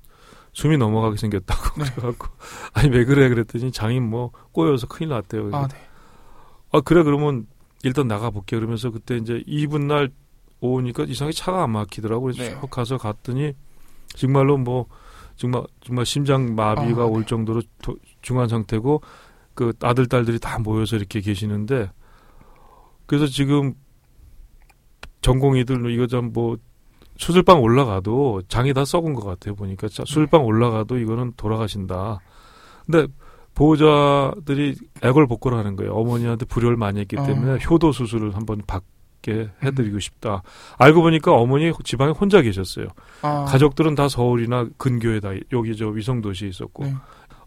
숨이 0.55 0.77
넘어가게 0.77 1.17
생겼다고 1.17 1.83
네. 1.83 1.89
그래갖고 1.95 2.27
아니 2.73 2.89
왜 2.89 3.03
그래 3.05 3.29
그랬더니 3.29 3.71
장인 3.71 4.09
뭐 4.09 4.31
꼬여서 4.53 4.87
큰일 4.87 5.09
났대요. 5.09 5.49
아, 5.53 5.57
아, 5.63 5.67
네. 5.67 5.77
아 6.71 6.81
그래 6.81 7.03
그러면 7.03 7.45
일단 7.83 8.07
나가 8.07 8.29
볼게 8.31 8.55
그러면서 8.55 8.89
그때 8.89 9.17
이제 9.17 9.43
이분 9.45 9.87
날 9.87 10.09
오니까 10.61 11.03
이상하게 11.03 11.33
차가 11.35 11.63
안 11.63 11.71
막히더라고 11.71 12.23
그래서 12.23 12.41
네. 12.43 12.59
쭉 12.59 12.69
가서 12.71 12.97
갔더니 12.97 13.53
정말로 14.15 14.57
뭐 14.57 14.87
정말 15.35 15.63
정말 15.81 16.05
심장 16.05 16.55
마비가 16.55 17.03
아, 17.03 17.05
올 17.05 17.19
네. 17.21 17.25
정도로 17.27 17.61
도- 17.81 17.97
중한 18.21 18.47
상태고 18.47 19.01
그 19.53 19.73
아들 19.81 20.07
딸들이 20.07 20.39
다 20.39 20.57
모여서 20.59 20.95
이렇게 20.95 21.19
계시는데 21.19 21.91
그래서 23.05 23.27
지금 23.27 23.73
전공의들 25.21 25.91
이거 25.91 26.07
좀 26.07 26.31
뭐 26.33 26.57
수술방 27.17 27.61
올라가도 27.61 28.43
장이 28.47 28.73
다 28.73 28.85
썩은 28.85 29.13
것 29.13 29.23
같아요 29.25 29.55
보니까 29.55 29.87
자, 29.87 30.03
수술방 30.05 30.45
올라가도 30.45 30.97
이거는 30.97 31.33
돌아가신다. 31.37 32.19
근데 32.85 33.07
보호자들이 33.53 34.75
애걸복걸을 35.01 35.57
하는 35.57 35.75
거예요. 35.75 35.93
어머니한테 35.93 36.45
불효를 36.45 36.75
많이 36.75 36.99
했기 36.99 37.15
때문에 37.15 37.53
어. 37.53 37.57
효도 37.57 37.91
수술을 37.91 38.35
한번 38.35 38.61
받게 38.67 39.49
해드리고 39.63 39.99
싶다. 39.99 40.43
알고 40.77 41.01
보니까 41.01 41.31
어머니 41.31 41.71
지방에 41.83 42.11
혼자 42.11 42.41
계셨어요. 42.41 42.87
아, 43.21 43.45
가족들은 43.45 43.95
다 43.95 44.09
서울이나 44.09 44.67
근교에 44.77 45.21
다 45.21 45.29
여기 45.53 45.75
저 45.75 45.87
위성도시에 45.87 46.49
있었고 46.49 46.83
네. 46.83 46.93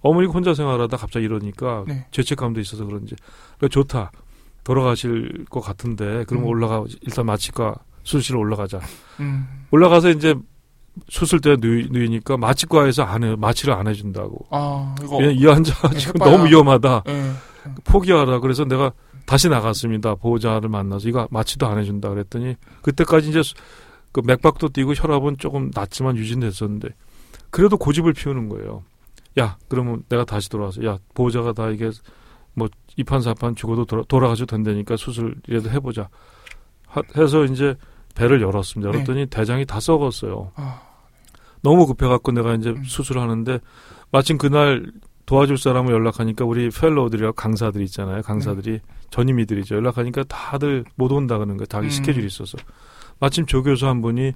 어머니가 0.00 0.32
혼자 0.32 0.54
생활하다 0.54 0.96
갑자기 0.96 1.26
이러니까 1.26 1.84
네. 1.86 2.06
죄책감도 2.10 2.60
있어서 2.60 2.84
그런지 2.86 3.14
그러니까 3.58 3.68
좋다 3.68 4.10
돌아가실 4.64 5.44
것 5.50 5.60
같은데 5.60 6.24
그럼 6.24 6.44
음. 6.44 6.48
올라가 6.48 6.84
일단 7.02 7.26
마취과 7.26 7.74
수술실 8.08 8.36
올라가자 8.36 8.80
음, 9.20 9.46
올라가서 9.70 10.08
이제 10.10 10.34
수술대 11.10 11.56
누이, 11.60 11.88
누이니까 11.90 12.38
마취과에서 12.38 13.02
안 13.02 13.22
해, 13.22 13.36
마취를 13.36 13.74
안 13.74 13.86
해준다고 13.86 14.46
아, 14.50 14.94
이거. 15.02 15.22
이 15.22 15.44
환자 15.46 15.74
네, 15.90 15.98
지금 15.98 16.14
해봐야- 16.22 16.30
너무 16.32 16.48
위험하다 16.48 17.02
예. 17.08 17.32
포기하라 17.84 18.40
그래서 18.40 18.64
내가 18.64 18.92
다시 19.26 19.50
나갔습니다 19.50 20.14
보호자를 20.14 20.70
만나서 20.70 21.06
이거 21.06 21.28
마취도 21.30 21.66
안 21.66 21.78
해준다 21.78 22.08
그랬더니 22.08 22.56
그때까지 22.80 23.28
이제 23.28 23.42
수- 23.42 23.54
그 24.10 24.22
맥박도 24.24 24.70
뛰고 24.70 24.94
혈압은 24.94 25.36
조금 25.36 25.70
낮지만 25.74 26.16
유지됐었는데 26.16 26.88
그래도 27.50 27.76
고집을 27.76 28.14
피우는 28.14 28.48
거예요. 28.48 28.82
야 29.38 29.58
그러면 29.68 30.02
내가 30.08 30.24
다시 30.24 30.48
돌아와서 30.48 30.82
야 30.86 30.96
보호자가 31.14 31.52
다 31.52 31.68
이게 31.68 31.90
뭐 32.54 32.68
이판 32.96 33.20
사판 33.20 33.54
죽어도 33.54 33.84
돌아, 33.84 34.02
돌아가셔도 34.08 34.56
된다니까 34.56 34.96
수술이라도 34.96 35.70
해보자 35.70 36.08
하- 36.86 37.02
해서 37.18 37.44
이제 37.44 37.76
배를 38.18 38.42
열었습니다. 38.42 38.90
네. 38.90 38.96
열었더니 38.96 39.26
대장이 39.26 39.64
다 39.64 39.78
썩었어요. 39.78 40.50
아, 40.56 40.82
너무 41.62 41.86
급해갖고 41.86 42.32
내가 42.32 42.54
이제 42.54 42.70
음. 42.70 42.82
수술하는데 42.82 43.60
마침 44.10 44.38
그날 44.38 44.90
도와줄 45.26 45.56
사람을 45.56 45.92
연락하니까 45.92 46.44
우리 46.44 46.68
펠로우들이랑 46.70 47.34
강사들 47.36 47.80
있잖아요. 47.82 48.22
강사들이 48.22 48.80
전임이들이죠. 49.10 49.76
연락하니까 49.76 50.24
다들 50.24 50.84
못 50.96 51.12
온다 51.12 51.36
그러는 51.36 51.56
거예요. 51.58 51.66
자기 51.66 51.86
음. 51.86 51.90
스케줄이 51.90 52.26
있어서. 52.26 52.58
마침 53.20 53.46
조교수 53.46 53.86
한 53.86 54.00
분이 54.00 54.32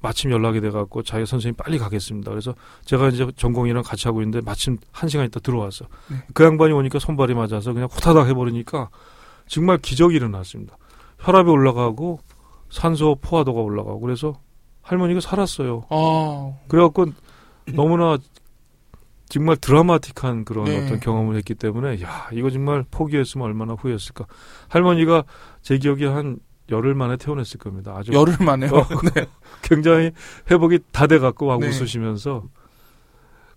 마침 0.00 0.30
연락이 0.30 0.60
돼갖고 0.60 1.02
자기 1.02 1.26
선생님 1.26 1.56
빨리 1.56 1.78
가겠습니다. 1.78 2.30
그래서 2.30 2.54
제가 2.84 3.08
이제 3.08 3.26
전공이랑 3.36 3.82
같이 3.82 4.06
하고 4.06 4.20
있는데 4.20 4.40
마침 4.44 4.76
한 4.92 5.08
시간 5.08 5.26
있다 5.26 5.40
들어왔어. 5.40 5.86
네. 6.08 6.18
그 6.34 6.44
양반이 6.44 6.72
오니까 6.72 6.98
손발이 7.00 7.34
맞아서 7.34 7.72
그냥 7.72 7.88
후다닥 7.90 8.28
해버리니까 8.28 8.90
정말 9.48 9.78
기적이 9.78 10.16
일어났습니다. 10.16 10.76
혈압이 11.20 11.50
올라가고 11.50 12.20
산소 12.70 13.16
포화도가 13.20 13.60
올라가고 13.60 14.00
그래서 14.00 14.40
할머니가 14.82 15.20
살았어요. 15.20 15.84
아, 15.90 16.52
그래갖고 16.68 17.06
너무나 17.74 18.18
정말 19.28 19.56
드라마틱한 19.56 20.44
그런 20.46 20.64
네. 20.64 20.84
어떤 20.84 21.00
경험을 21.00 21.36
했기 21.36 21.54
때문에 21.54 22.00
야 22.02 22.28
이거 22.32 22.50
정말 22.50 22.84
포기했으면 22.90 23.46
얼마나 23.46 23.74
후회했을까. 23.74 24.26
할머니가 24.68 25.24
제 25.60 25.76
기억에 25.78 26.06
한 26.06 26.38
열흘 26.70 26.94
만에 26.94 27.16
퇴원했을 27.16 27.58
겁니다. 27.58 27.94
아주 27.96 28.12
열흘 28.12 28.36
만에요. 28.40 28.70
어, 28.74 28.86
굉장히 29.62 30.12
회복이 30.50 30.80
다 30.92 31.06
돼갖고 31.06 31.46
막 31.46 31.60
네. 31.60 31.68
웃으시면서 31.68 32.44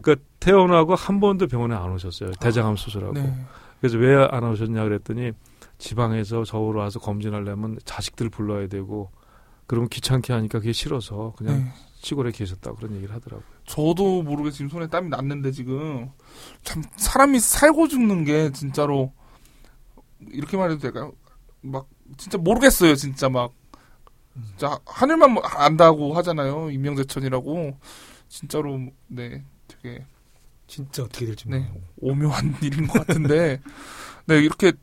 그러니까 0.01 0.25
태어나고 0.39 0.95
한 0.95 1.19
번도 1.19 1.47
병원에 1.47 1.75
안 1.75 1.91
오셨어요. 1.91 2.31
대장암 2.39 2.75
수술하고. 2.75 3.13
네. 3.13 3.33
그래서 3.79 3.97
왜 3.97 4.15
안 4.15 4.43
오셨냐 4.43 4.83
그랬더니 4.83 5.31
지방에서 5.81 6.45
서울 6.45 6.77
와서 6.77 6.99
검진하려면 6.99 7.79
자식들 7.83 8.29
불러야 8.29 8.67
되고 8.67 9.09
그러면 9.65 9.89
귀찮게 9.89 10.31
하니까 10.31 10.59
그게 10.59 10.73
싫어서 10.73 11.33
그냥 11.37 11.63
네. 11.63 11.71
시골에 11.95 12.31
계셨다 12.31 12.71
고 12.71 12.77
그런 12.77 12.95
얘기를 12.95 13.13
하더라고요. 13.15 13.47
저도 13.65 14.21
모르게 14.21 14.51
지금 14.51 14.69
손에 14.69 14.87
땀이 14.87 15.09
났는데 15.09 15.51
지금 15.51 16.11
참 16.63 16.83
사람이 16.97 17.39
살고 17.39 17.87
죽는 17.87 18.25
게 18.25 18.51
진짜로 18.51 19.11
이렇게 20.29 20.55
말해도 20.55 20.79
될까요? 20.79 21.13
막 21.61 21.87
진짜 22.17 22.37
모르겠어요. 22.37 22.95
진짜 22.95 23.27
막 23.29 23.51
진짜 24.49 24.79
하늘만 24.85 25.31
뭐 25.31 25.43
안다고 25.43 26.13
하잖아요. 26.15 26.69
임명재천이라고 26.69 27.77
진짜로 28.29 28.79
네 29.07 29.43
되게 29.67 30.05
진짜 30.67 31.03
어떻게 31.03 31.25
될지 31.25 31.49
네. 31.49 31.71
오묘한 31.97 32.55
일인 32.61 32.87
것 32.87 33.05
같은데 33.05 33.59
네 34.27 34.37
이렇게 34.37 34.73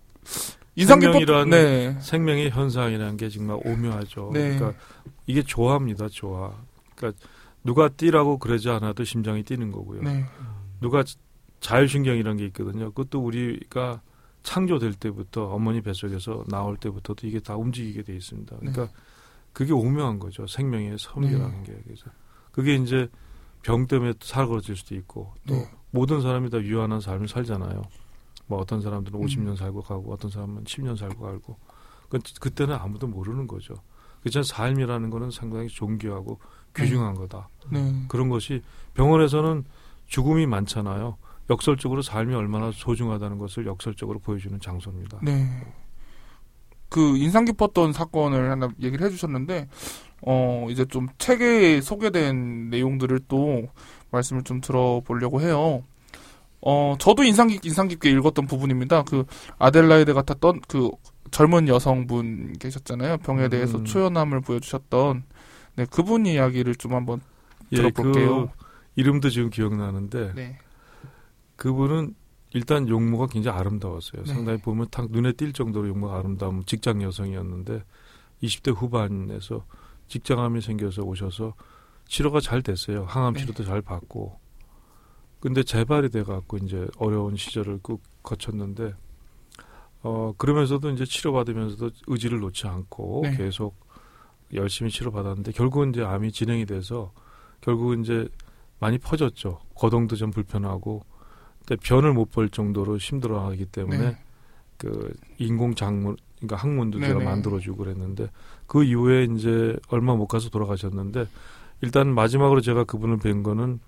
생명이란 0.84 1.50
네 1.50 1.98
생명의 2.00 2.50
현상이라는 2.50 3.16
게 3.16 3.28
정말 3.28 3.58
오묘하죠. 3.64 4.30
네. 4.32 4.56
그러니까 4.56 4.80
이게 5.26 5.42
조화입니다. 5.42 6.08
조화. 6.08 6.52
그러니까 6.94 7.20
누가 7.64 7.88
뛰라고 7.88 8.38
그러지 8.38 8.70
않아도 8.70 9.04
심장이 9.04 9.42
뛰는 9.42 9.72
거고요. 9.72 10.02
네. 10.02 10.24
누가 10.80 11.04
자율신경이라는 11.60 12.36
게 12.38 12.46
있거든요. 12.46 12.90
그것도 12.92 13.20
우리가 13.20 14.00
창조될 14.42 14.94
때부터 14.94 15.46
어머니 15.46 15.80
뱃속에서 15.80 16.44
나올 16.48 16.76
때부터도 16.76 17.26
이게 17.26 17.40
다 17.40 17.56
움직이게 17.56 18.02
돼 18.02 18.14
있습니다. 18.14 18.56
그러니까 18.58 18.88
그게 19.52 19.72
오묘한 19.72 20.18
거죠. 20.18 20.46
생명의 20.46 20.96
섬이라는 20.98 21.64
게. 21.64 21.76
그래서 21.84 22.04
그게 22.52 22.76
이제 22.76 23.08
병 23.62 23.86
때문에 23.86 24.14
사그러질 24.20 24.76
수도 24.76 24.94
있고 24.94 25.34
또 25.46 25.54
네. 25.54 25.68
모든 25.90 26.22
사람이 26.22 26.48
다 26.50 26.60
유한한 26.60 27.00
삶을 27.00 27.28
살잖아요. 27.28 27.82
뭐 28.48 28.58
어떤 28.58 28.78
음. 28.78 28.82
사람들은 28.82 29.20
50년 29.20 29.56
살고 29.56 29.82
가고 29.82 30.12
어떤 30.12 30.30
사람은 30.30 30.64
10년 30.64 30.96
살고 30.96 31.22
가고 31.24 31.56
그 32.08 32.18
그때는 32.40 32.74
아무도 32.74 33.06
모르는 33.06 33.46
거죠. 33.46 33.74
그렇지만 34.20 34.42
삶이라는 34.42 35.10
거는 35.10 35.30
상당히 35.30 35.68
존귀하고 35.68 36.40
귀중한 36.74 37.14
거다. 37.14 37.48
네. 37.70 38.04
그런 38.08 38.28
것이 38.28 38.62
병원에서는 38.94 39.64
죽음이 40.06 40.46
많잖아요. 40.46 41.16
역설적으로 41.50 42.02
삶이 42.02 42.34
얼마나 42.34 42.70
소중하다는 42.72 43.38
것을 43.38 43.66
역설적으로 43.66 44.18
보여주는 44.18 44.58
장소입니다. 44.60 45.20
네. 45.22 45.46
그 46.88 47.16
인상 47.18 47.44
깊었던 47.44 47.92
사건을 47.92 48.50
하나 48.50 48.70
얘기를 48.80 49.06
해주셨는데, 49.06 49.68
어, 50.22 50.66
이제 50.70 50.84
좀 50.86 51.06
책에 51.18 51.80
소개된 51.80 52.70
내용들을 52.70 53.20
또 53.28 53.68
말씀을 54.10 54.42
좀 54.42 54.60
들어보려고 54.60 55.40
해요. 55.40 55.82
어, 56.60 56.96
저도 56.98 57.22
인상, 57.24 57.48
깊, 57.48 57.64
인상 57.64 57.88
깊게 57.88 58.10
읽었던 58.10 58.46
부분입니다. 58.46 59.04
그 59.04 59.24
아델라이드 59.58 60.12
같았던 60.14 60.62
그 60.66 60.90
젊은 61.30 61.68
여성분 61.68 62.54
계셨잖아요. 62.58 63.18
병에 63.18 63.48
대해서 63.48 63.78
음. 63.78 63.84
초연함을 63.84 64.40
보여주셨던, 64.40 65.24
네, 65.76 65.86
그분 65.90 66.26
이야기를 66.26 66.74
좀 66.76 66.94
한번 66.94 67.20
예, 67.72 67.76
들어볼게요. 67.76 68.46
그 68.46 68.52
이름도 68.96 69.30
지금 69.30 69.50
기억나는데 69.50 70.32
네. 70.34 70.58
그분은 71.56 72.14
일단 72.54 72.88
용모가 72.88 73.26
굉장히 73.26 73.58
아름다웠어요. 73.58 74.24
네. 74.24 74.32
상당히 74.32 74.58
보면 74.58 74.88
탁 74.90 75.10
눈에 75.10 75.32
띌 75.32 75.54
정도로 75.54 75.88
용모가 75.88 76.18
아름다운 76.18 76.64
직장 76.66 77.02
여성이었는데 77.02 77.82
20대 78.42 78.74
후반에서 78.74 79.64
직장암이 80.08 80.62
생겨서 80.62 81.02
오셔서 81.02 81.54
치료가 82.06 82.40
잘 82.40 82.62
됐어요. 82.62 83.04
항암 83.04 83.34
네. 83.34 83.40
치료도 83.40 83.64
잘 83.64 83.82
받고. 83.82 84.40
근데 85.40 85.62
재발이 85.62 86.10
돼 86.10 86.22
갖고 86.22 86.56
이제 86.58 86.86
어려운 86.98 87.36
시절을 87.36 87.78
꾹 87.82 88.02
거쳤는데 88.22 88.94
어 90.02 90.32
그러면서도 90.36 90.90
이제 90.90 91.04
치료 91.04 91.32
받으면서도 91.32 91.90
의지를 92.06 92.40
놓지 92.40 92.66
않고 92.66 93.20
네. 93.24 93.36
계속 93.36 93.74
열심히 94.54 94.90
치료 94.90 95.10
받았는데 95.10 95.52
결국은 95.52 95.90
이제 95.90 96.02
암이 96.02 96.32
진행이 96.32 96.66
돼서 96.66 97.12
결국은 97.60 98.02
이제 98.02 98.28
많이 98.80 98.98
퍼졌죠. 98.98 99.60
거동도 99.74 100.16
좀 100.16 100.30
불편하고 100.30 101.04
근데 101.66 101.76
변을 101.82 102.12
못 102.12 102.30
볼 102.30 102.48
정도로 102.48 102.96
힘들어하기 102.98 103.66
때문에 103.66 103.98
네. 103.98 104.18
그 104.76 105.12
인공 105.38 105.74
장문 105.74 106.16
그러니까 106.36 106.56
항문도 106.56 106.98
제가. 107.00 107.24
만들어주고 107.24 107.78
그랬는데 107.78 108.30
그 108.66 108.84
이후에 108.84 109.24
이제 109.24 109.76
얼마 109.88 110.14
못 110.14 110.26
가서 110.28 110.48
돌아가셨는데 110.50 111.26
일단 111.80 112.14
마지막으로 112.14 112.60
제가 112.60 112.84
그분을 112.84 113.18
뵌 113.18 113.42
거는 113.42 113.80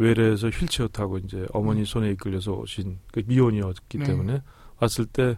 외래에서 0.00 0.48
휠체어 0.48 0.88
타고 0.88 1.18
이제 1.18 1.46
어머니 1.52 1.84
손에 1.84 2.10
이끌려서 2.10 2.52
오신 2.52 2.98
그 3.12 3.22
미혼이었기 3.26 3.98
네. 3.98 4.04
때문에 4.04 4.42
왔을 4.80 5.06
때 5.06 5.36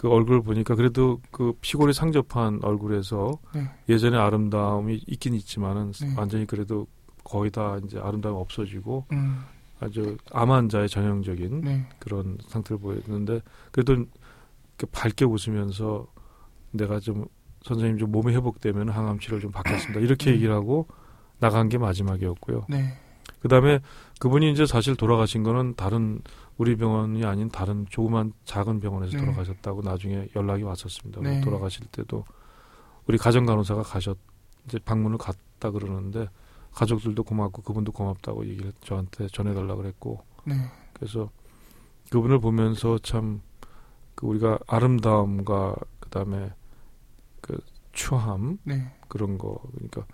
그 0.00 0.08
얼굴 0.08 0.42
보니까 0.42 0.76
그래도 0.76 1.20
그 1.30 1.52
피골이 1.60 1.92
상접한 1.92 2.60
얼굴에서 2.62 3.38
네. 3.54 3.70
예전에 3.86 4.16
아름다움이 4.16 5.04
있긴 5.06 5.34
있지만은 5.34 5.92
네. 5.92 6.14
완전히 6.16 6.46
그래도 6.46 6.86
거의 7.22 7.50
다 7.50 7.78
이제 7.84 7.98
아름다움이 7.98 8.40
없어지고 8.40 9.04
음, 9.12 9.42
아주 9.78 10.16
암 10.32 10.52
환자의 10.52 10.88
전형적인 10.88 11.60
네. 11.60 11.86
그런 11.98 12.38
상태를 12.48 12.80
보였는데 12.80 13.42
그래도 13.72 13.92
이렇게 13.92 14.86
밝게 14.90 15.26
웃으면서 15.26 16.06
내가 16.70 16.98
좀 16.98 17.26
선생님 17.66 17.98
좀 17.98 18.10
몸이 18.10 18.34
회복되면 18.34 18.88
항암 18.88 19.18
치료를 19.18 19.42
좀 19.42 19.52
받겠습니다 19.52 20.00
이렇게 20.00 20.30
음. 20.30 20.34
얘기를 20.36 20.54
하고 20.54 20.86
나간 21.40 21.68
게 21.68 21.76
마지막이었고요. 21.76 22.64
네. 23.40 23.48
그다음에 23.48 23.80
그분이 24.18 24.50
이제 24.52 24.66
사실 24.66 24.96
돌아가신 24.96 25.42
거는 25.42 25.74
다른 25.74 26.22
우리 26.58 26.76
병원이 26.76 27.24
아닌 27.24 27.48
다른 27.48 27.86
조그만 27.88 28.32
작은 28.44 28.80
병원에서 28.80 29.16
네. 29.16 29.24
돌아가셨다고 29.24 29.82
나중에 29.82 30.28
연락이 30.36 30.62
왔었습니다. 30.62 31.20
네. 31.22 31.40
돌아가실 31.40 31.86
때도 31.86 32.24
우리 33.06 33.18
가정 33.18 33.46
간호사가 33.46 33.82
가셨 33.82 34.18
이제 34.66 34.78
방문을 34.78 35.18
갔다 35.18 35.70
그러는데 35.70 36.28
가족들도 36.72 37.22
고맙고 37.22 37.62
그분도 37.62 37.92
고맙다고 37.92 38.46
얘기를 38.46 38.72
저한테 38.82 39.26
전해달라 39.28 39.74
그랬고 39.74 40.22
네. 40.44 40.54
그래서 40.92 41.30
그분을 42.10 42.40
보면서 42.40 42.98
참 42.98 43.40
그 44.20 44.26
우리가 44.26 44.58
아름다움과 44.66 45.76
그다음에 45.98 46.52
그 47.40 47.58
추함 47.92 48.58
네. 48.64 48.94
그런 49.08 49.38
거 49.38 49.58
그러니까 49.72 50.04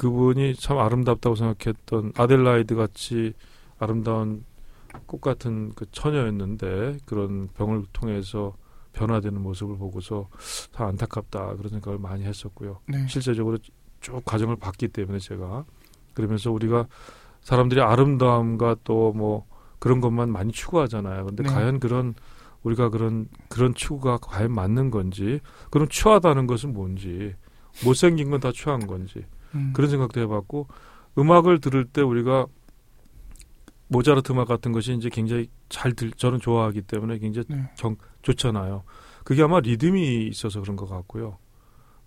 그분이 0.00 0.54
참 0.54 0.78
아름답다고 0.78 1.36
생각했던 1.36 2.14
아델라이드 2.16 2.74
같이 2.74 3.34
아름다운 3.78 4.46
꽃 5.04 5.20
같은 5.20 5.72
그 5.74 5.84
처녀였는데 5.92 7.00
그런 7.04 7.48
병을 7.48 7.84
통해서 7.92 8.54
변화되는 8.94 9.38
모습을 9.42 9.76
보고서 9.76 10.28
참 10.72 10.86
안타깝다 10.86 11.54
그런 11.56 11.68
생각을 11.68 11.98
많이 11.98 12.24
했었고요. 12.24 12.78
네. 12.88 13.06
실제적으로 13.08 13.58
쭉 14.00 14.24
과정을 14.24 14.56
봤기 14.56 14.88
때문에 14.88 15.18
제가 15.18 15.66
그러면서 16.14 16.50
우리가 16.50 16.86
사람들이 17.42 17.82
아름다움과 17.82 18.76
또 18.84 19.12
뭐 19.14 19.44
그런 19.78 20.00
것만 20.00 20.30
많이 20.30 20.50
추구하잖아요. 20.50 21.26
근데 21.26 21.42
네. 21.42 21.50
과연 21.50 21.78
그런 21.78 22.14
우리가 22.62 22.88
그런 22.88 23.28
그런 23.50 23.74
추구가 23.74 24.16
과연 24.16 24.50
맞는 24.52 24.90
건지 24.90 25.40
그럼 25.70 25.88
추하다는 25.88 26.46
것은 26.46 26.72
뭔지 26.72 27.34
못생긴 27.84 28.30
건 28.30 28.40
다 28.40 28.50
추한 28.50 28.86
건지 28.86 29.26
음. 29.54 29.72
그런 29.74 29.90
생각도 29.90 30.20
해봤고 30.20 30.68
음악을 31.18 31.60
들을 31.60 31.84
때 31.84 32.02
우리가 32.02 32.46
모차르트 33.88 34.32
음악 34.32 34.46
같은 34.46 34.72
것이 34.72 34.94
이제 34.94 35.08
굉장히 35.08 35.48
잘 35.68 35.92
들, 35.92 36.12
저는 36.12 36.38
좋아하기 36.38 36.82
때문에 36.82 37.18
굉장히 37.18 37.46
네. 37.48 37.70
정, 37.74 37.96
좋잖아요. 38.22 38.84
그게 39.24 39.42
아마 39.42 39.60
리듬이 39.60 40.28
있어서 40.28 40.60
그런 40.60 40.76
것 40.76 40.88
같고요. 40.88 41.38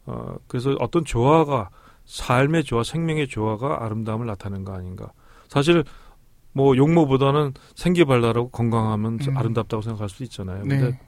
어, 0.06 0.36
그래서 0.48 0.76
어떤 0.80 1.04
조화가 1.04 1.70
삶의 2.06 2.64
조화, 2.64 2.84
생명의 2.84 3.28
조화가 3.28 3.84
아름다움을 3.84 4.26
나타내는 4.26 4.66
거 4.66 4.74
아닌가. 4.74 5.12
사실 5.50 5.84
뭐 6.54 6.78
용모보다는 6.78 7.54
생기발랄하고 7.76 8.50
건강하면 8.50 9.20
음. 9.28 9.38
아름답다고 9.38 9.82
생각할 9.82 10.10
수도 10.10 10.24
있잖아요. 10.24 10.62
근데 10.62 10.92
네. 10.92 11.00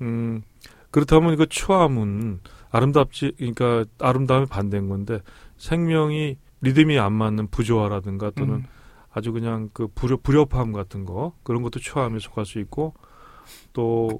음, 0.00 0.42
그렇다면 0.90 1.36
그 1.36 1.46
추함은 1.46 2.40
아름답지, 2.70 3.32
그러니까 3.36 3.84
아름다움이 3.98 4.46
반대인 4.46 4.88
건데 4.88 5.20
생명이 5.62 6.38
리듬이 6.60 6.98
안 6.98 7.12
맞는 7.12 7.46
부조화라든가 7.48 8.30
또는 8.30 8.54
음. 8.56 8.64
아주 9.10 9.30
그냥 9.32 9.70
그 9.72 9.86
불협, 9.86 10.22
불협함 10.24 10.72
같은 10.72 11.04
거 11.04 11.34
그런 11.44 11.62
것도 11.62 11.78
추함에 11.78 12.18
속할 12.18 12.44
수 12.46 12.58
있고 12.58 12.94
또 13.72 14.18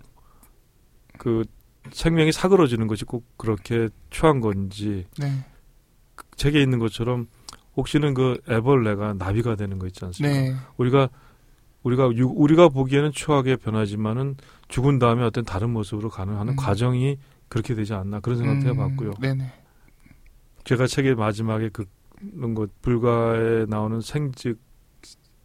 그 1.18 1.44
생명이 1.90 2.32
사그러지는 2.32 2.86
것이 2.86 3.04
꼭 3.04 3.24
그렇게 3.36 3.88
추한 4.10 4.40
건지 4.40 5.06
네. 5.18 5.44
책에 6.36 6.60
있는 6.62 6.78
것처럼 6.78 7.26
혹시는 7.76 8.14
그 8.14 8.40
애벌레가 8.48 9.14
나비가 9.14 9.54
되는 9.56 9.78
거 9.78 9.86
있지 9.86 10.04
않습니까? 10.04 10.40
네. 10.40 10.54
우리가 10.78 11.08
우리가 11.82 12.10
유- 12.14 12.32
우리가 12.34 12.68
보기에는 12.70 13.12
추하게 13.12 13.56
변하지만은 13.56 14.36
죽은 14.68 14.98
다음에 14.98 15.22
어떤 15.22 15.44
다른 15.44 15.70
모습으로 15.70 16.08
가능하는 16.08 16.54
음. 16.54 16.56
과정이 16.56 17.18
그렇게 17.48 17.74
되지 17.74 17.94
않나 17.94 18.20
그런 18.20 18.38
생각도 18.38 18.66
음, 18.66 18.74
해봤고요. 18.74 19.12
네네. 19.20 19.52
제가 20.64 20.86
책의 20.86 21.14
마지막에 21.14 21.70
그 21.72 21.84
그런 22.34 22.54
것 22.54 22.70
불가에 22.82 23.66
나오는 23.68 24.00
생즉 24.00 24.58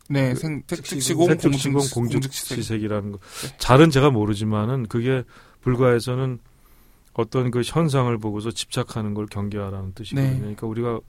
네, 0.10 0.34
그 0.34 0.40
생, 0.40 0.64
택시공, 0.64 1.28
택시공 1.38 1.74
공직, 1.74 1.94
공직시생. 1.96 2.04
공직시색이라는 2.04 3.12
거. 3.12 3.18
네. 3.18 3.58
잘은 3.58 3.90
제가 3.90 4.10
모르지만은 4.10 4.88
그게 4.88 5.24
불가에서는 5.62 6.40
어떤 7.14 7.52
그 7.52 7.62
현상을 7.66 8.16
보고서 8.20 8.52
집착하는 8.52 9.14
걸 9.14 9.26
경계하라는 9.26 9.94
뜻이거든요. 9.94 10.32
네. 10.32 10.40
그러니까 10.40 10.68
우리가 10.68 11.00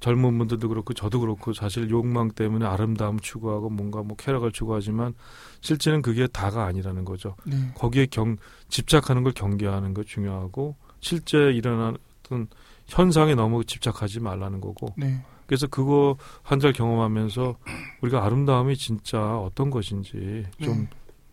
젊은 0.00 0.36
분들도 0.38 0.68
그렇고 0.68 0.94
저도 0.94 1.20
그렇고 1.20 1.52
사실 1.52 1.90
욕망 1.90 2.30
때문에 2.30 2.66
아름다움 2.66 3.18
추구하고 3.18 3.70
뭔가 3.70 4.02
뭐 4.02 4.16
쾌락을 4.16 4.52
추구하지만 4.52 5.14
실제는 5.60 6.02
그게 6.02 6.26
다가 6.26 6.66
아니라는 6.66 7.04
거죠. 7.04 7.34
네, 7.44 7.56
거기에 7.74 8.06
경 8.10 8.36
집착하는 8.68 9.22
걸 9.22 9.32
경계하는 9.32 9.94
거 9.94 10.04
중요하고 10.04 10.76
실제 11.00 11.38
일어나는 11.52 11.96
어떤 12.20 12.48
현상에 12.88 13.34
너무 13.34 13.64
집착하지 13.64 14.20
말라는 14.20 14.60
거고 14.60 14.88
네, 14.96 15.22
그래서 15.46 15.66
그거 15.66 16.16
한 16.42 16.58
달 16.58 16.72
경험하면서 16.72 17.56
우리가 18.02 18.24
아름다움이 18.24 18.76
진짜 18.76 19.38
어떤 19.38 19.70
것인지 19.70 20.44
좀 20.62 20.78
네. 20.78 20.90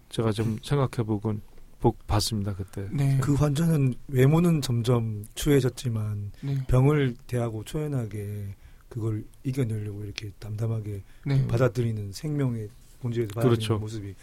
제가 0.09 0.31
좀 0.31 0.57
생각해 0.63 1.05
보곤 1.05 1.41
복 1.79 2.05
봤습니다 2.07 2.53
그때. 2.55 2.87
네, 2.91 3.17
그 3.21 3.33
환자는 3.35 3.93
외모는 4.07 4.61
점점 4.61 5.23
추해졌지만 5.35 6.31
네, 6.41 6.57
병을 6.67 7.15
대하고 7.27 7.63
초연하게 7.63 8.55
그걸 8.89 9.23
이겨내려고 9.43 10.03
이렇게 10.03 10.31
담담하게 10.39 11.03
네. 11.25 11.47
받아들이는 11.47 12.11
생명의 12.11 12.69
본질에서 13.01 13.33
받아들이는 13.33 13.55
그렇죠. 13.57 13.77
모습이 13.79 14.13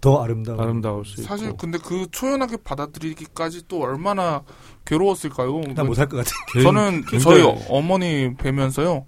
더 0.00 0.22
아름다워. 0.22 0.60
아름다울 0.62 1.04
수 1.04 1.20
있고. 1.20 1.22
사실 1.28 1.52
근데 1.56 1.78
그 1.78 2.06
초연하게 2.12 2.58
받아들이기까지 2.58 3.62
또 3.68 3.80
얼마나 3.82 4.42
괴로웠을까요? 4.84 5.60
나 5.74 5.82
못 5.84 5.98
할 5.98 6.08
것 6.08 6.18
같아. 6.18 6.30
개인- 6.52 6.62
저는 6.64 7.04
굉장히- 7.06 7.22
저희 7.42 7.64
어머니 7.68 8.34
뵈면서요. 8.36 9.06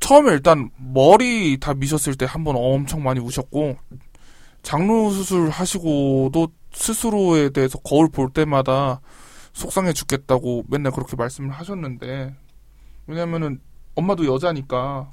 처음에 0.00 0.32
일단 0.32 0.70
머리 0.78 1.58
다 1.60 1.74
미셨을 1.74 2.14
때 2.16 2.26
한 2.26 2.44
번 2.44 2.56
엄청 2.56 3.02
많이 3.02 3.20
우셨고 3.20 3.76
장루 4.62 5.12
수술 5.12 5.48
하시고도 5.50 6.48
스스로에 6.72 7.50
대해서 7.50 7.78
거울 7.78 8.08
볼 8.10 8.30
때마다 8.30 9.00
속상해 9.52 9.92
죽겠다고 9.92 10.64
맨날 10.68 10.92
그렇게 10.92 11.14
말씀을 11.16 11.50
하셨는데 11.52 12.34
왜냐면은 13.06 13.60
엄마도 13.94 14.26
여자니까 14.26 15.12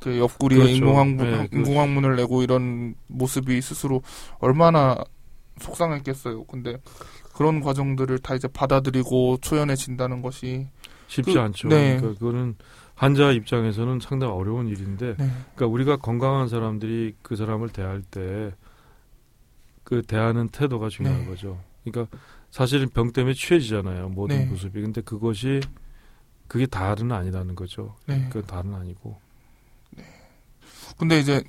그 0.00 0.18
옆구리에 0.18 0.58
그렇죠. 0.58 0.74
인공항문, 0.74 1.16
네, 1.30 1.48
그- 1.50 1.56
인공항문을 1.58 2.16
내고 2.16 2.42
이런 2.42 2.94
모습이 3.06 3.60
스스로 3.60 4.02
얼마나 4.38 4.96
속상했겠어요. 5.60 6.44
근데 6.44 6.76
그런 7.34 7.60
과정들을 7.60 8.18
다 8.20 8.34
이제 8.34 8.46
받아들이고 8.48 9.38
초연해진다는 9.40 10.22
것이 10.22 10.66
쉽지 11.08 11.34
그- 11.34 11.40
않죠. 11.40 11.68
네. 11.68 11.96
그러니까 11.98 12.18
그거는 12.18 12.54
환자 12.94 13.30
입장에서는 13.30 14.00
상당히 14.00 14.32
어려운 14.32 14.68
일인데, 14.68 15.16
네. 15.18 15.30
그러니까 15.54 15.66
우리가 15.66 15.96
건강한 15.96 16.48
사람들이 16.48 17.14
그 17.22 17.36
사람을 17.36 17.68
대할 17.70 18.02
때 18.02 18.52
그 19.84 20.02
대하는 20.02 20.48
태도가 20.48 20.88
중요한 20.88 21.20
네. 21.20 21.26
거죠. 21.26 21.60
그러니까 21.84 22.16
사실은 22.50 22.88
병 22.88 23.12
때문에 23.12 23.34
취해지잖아요. 23.34 24.08
모든 24.08 24.36
네. 24.38 24.46
모습이. 24.46 24.80
근데 24.82 25.00
그것이 25.00 25.60
그게 26.48 26.66
다는 26.66 27.12
아니라는 27.12 27.54
거죠. 27.54 27.94
네. 28.06 28.28
그 28.32 28.42
다는 28.42 28.74
아니고. 28.74 29.16
근데 30.98 31.18
이제 31.20 31.42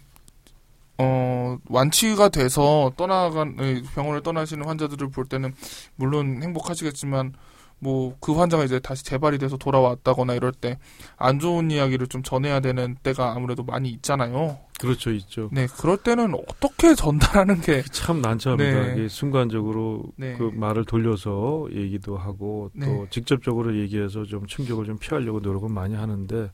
어 1.00 1.58
완치가 1.70 2.30
돼서 2.30 2.92
떠나간 2.98 3.56
에, 3.60 3.82
병원을 3.94 4.24
떠나시는 4.24 4.66
환자들을 4.66 5.10
볼 5.12 5.26
때는 5.26 5.54
물론 5.96 6.42
행복하시겠지만 6.42 7.34
뭐 7.80 8.16
그 8.20 8.34
환자가 8.34 8.64
이제 8.64 8.80
다시 8.80 9.06
재발이 9.06 9.38
돼서 9.38 9.56
돌아왔다거나 9.58 10.34
이럴 10.34 10.52
때 10.52 10.80
안 11.18 11.38
좋은 11.40 11.70
이야기를 11.70 12.08
좀 12.08 12.24
전해야 12.24 12.60
되는 12.60 12.96
때가 13.04 13.34
아무래도 13.36 13.64
많이 13.64 13.90
있잖아요. 13.90 14.58
그렇죠, 14.80 15.12
있죠. 15.12 15.50
네, 15.52 15.68
그럴 15.80 15.98
때는 15.98 16.34
어떻게 16.34 16.96
전달하는 16.96 17.62
게 17.62 17.84
참 17.92 18.22
난처합니다. 18.22 18.96
네. 18.96 19.08
순간적으로 19.08 20.04
네. 20.16 20.36
그 20.38 20.52
말을 20.56 20.86
돌려서 20.86 21.68
얘기도 21.72 22.18
하고 22.18 22.72
또 22.74 22.86
네. 22.86 23.06
직접적으로 23.12 23.78
얘기해서 23.80 24.26
좀 24.26 24.48
충격을 24.48 24.86
좀 24.86 24.98
피하려고 24.98 25.40
노력은 25.40 25.72
많이 25.72 25.94
하는데 25.96 26.52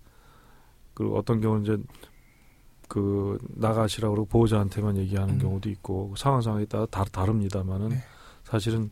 그 0.93 1.13
어떤 1.15 1.39
경우는 1.39 1.63
이제 1.63 1.77
그 2.87 3.37
나가시라고 3.55 4.13
그러고 4.13 4.29
보호자한테만 4.29 4.97
얘기하는 4.97 5.35
음. 5.35 5.39
경우도 5.39 5.69
있고 5.69 6.13
상황 6.17 6.41
상황에 6.41 6.65
따라 6.65 6.85
다, 6.87 7.03
다릅니다만은 7.05 7.89
네. 7.89 8.03
사실은 8.43 8.91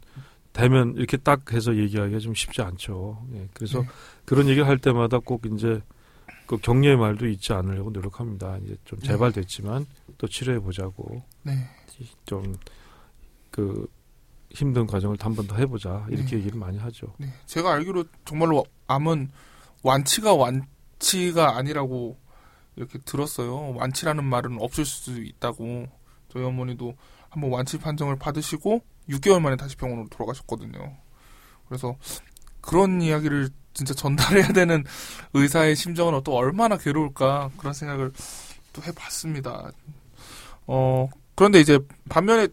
대면 0.54 0.96
이렇게 0.98 1.18
딱 1.18 1.52
해서 1.54 1.76
얘기하기가 1.76 2.20
좀 2.20 2.34
쉽지 2.34 2.62
않죠. 2.62 3.26
예, 3.34 3.48
그래서 3.54 3.82
네. 3.82 3.88
그런 4.26 4.48
얘기를 4.48 4.68
할 4.68 4.78
때마다 4.78 5.20
꼭 5.20 5.46
이제 5.54 5.82
그 6.48 6.58
격려의 6.58 6.98
말도 6.98 7.28
잊지 7.28 7.54
않으려고 7.54 7.92
노력합니다. 7.92 8.58
이제 8.64 8.76
좀 8.84 9.00
네. 9.00 9.08
재발됐지만 9.08 9.86
또 10.18 10.28
치료해 10.28 10.60
보자고 10.60 11.24
네. 11.44 11.54
좀그 12.26 13.88
힘든 14.52 14.86
과정을 14.88 15.18
한 15.20 15.34
번 15.36 15.48
더 15.48 15.56
해보자 15.56 16.06
이렇게 16.10 16.32
네. 16.32 16.38
얘기를 16.38 16.60
많이 16.60 16.78
하죠. 16.78 17.08
네. 17.18 17.28
제가 17.46 17.72
알기로 17.74 18.04
정말로 18.26 18.66
암은 18.88 19.30
완치가 19.84 20.34
완치가 20.34 21.56
아니라고 21.58 22.18
이렇게 22.76 23.00
들었어요. 23.00 23.74
완치라는 23.76 24.24
말은 24.24 24.58
없을 24.60 24.86
수 24.86 25.22
있다고. 25.22 25.88
저희 26.30 26.44
어머니도 26.44 26.96
한번 27.30 27.52
완치 27.52 27.78
판정을 27.78 28.18
받으시고 28.18 28.82
6개월 29.10 29.42
만에 29.42 29.56
다시 29.56 29.76
병원으로 29.76 30.08
돌아가셨거든요. 30.10 30.96
그래서 31.68 31.96
그런 32.62 33.02
이야기를 33.02 33.50
진짜 33.74 33.94
전달해야 33.94 34.50
되는 34.50 34.84
의사의 35.34 35.76
심정은 35.76 36.22
또 36.24 36.36
얼마나 36.36 36.78
괴로울까 36.78 37.52
그런 37.58 37.74
생각을 37.74 38.12
또 38.74 38.82
해봤습니다. 38.84 39.72
어 40.68 41.10
그런데 41.36 41.60
이제 41.60 41.80
반면에 42.10 42.48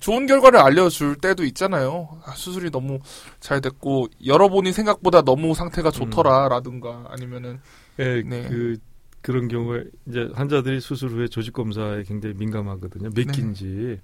좋은 0.00 0.26
결과를 0.26 0.58
알려줄 0.58 1.16
때도 1.16 1.44
있잖아요. 1.44 2.20
아, 2.24 2.32
수술이 2.32 2.70
너무 2.70 2.98
잘 3.40 3.60
됐고 3.60 4.08
열어보니 4.24 4.72
생각보다 4.72 5.22
너무 5.22 5.54
상태가 5.54 5.90
좋더라라든가 5.90 7.04
아니면은 7.08 7.60
예, 7.98 8.22
네. 8.22 8.48
그 8.48 8.78
그런 9.22 9.48
경우에 9.48 9.84
이제 10.06 10.28
환자들이 10.34 10.80
수술 10.80 11.10
후에 11.10 11.28
조직 11.28 11.52
검사에 11.52 12.02
굉장히 12.02 12.34
민감하거든요. 12.36 13.10
몇 13.14 13.26
네. 13.26 13.32
끼인지. 13.32 14.00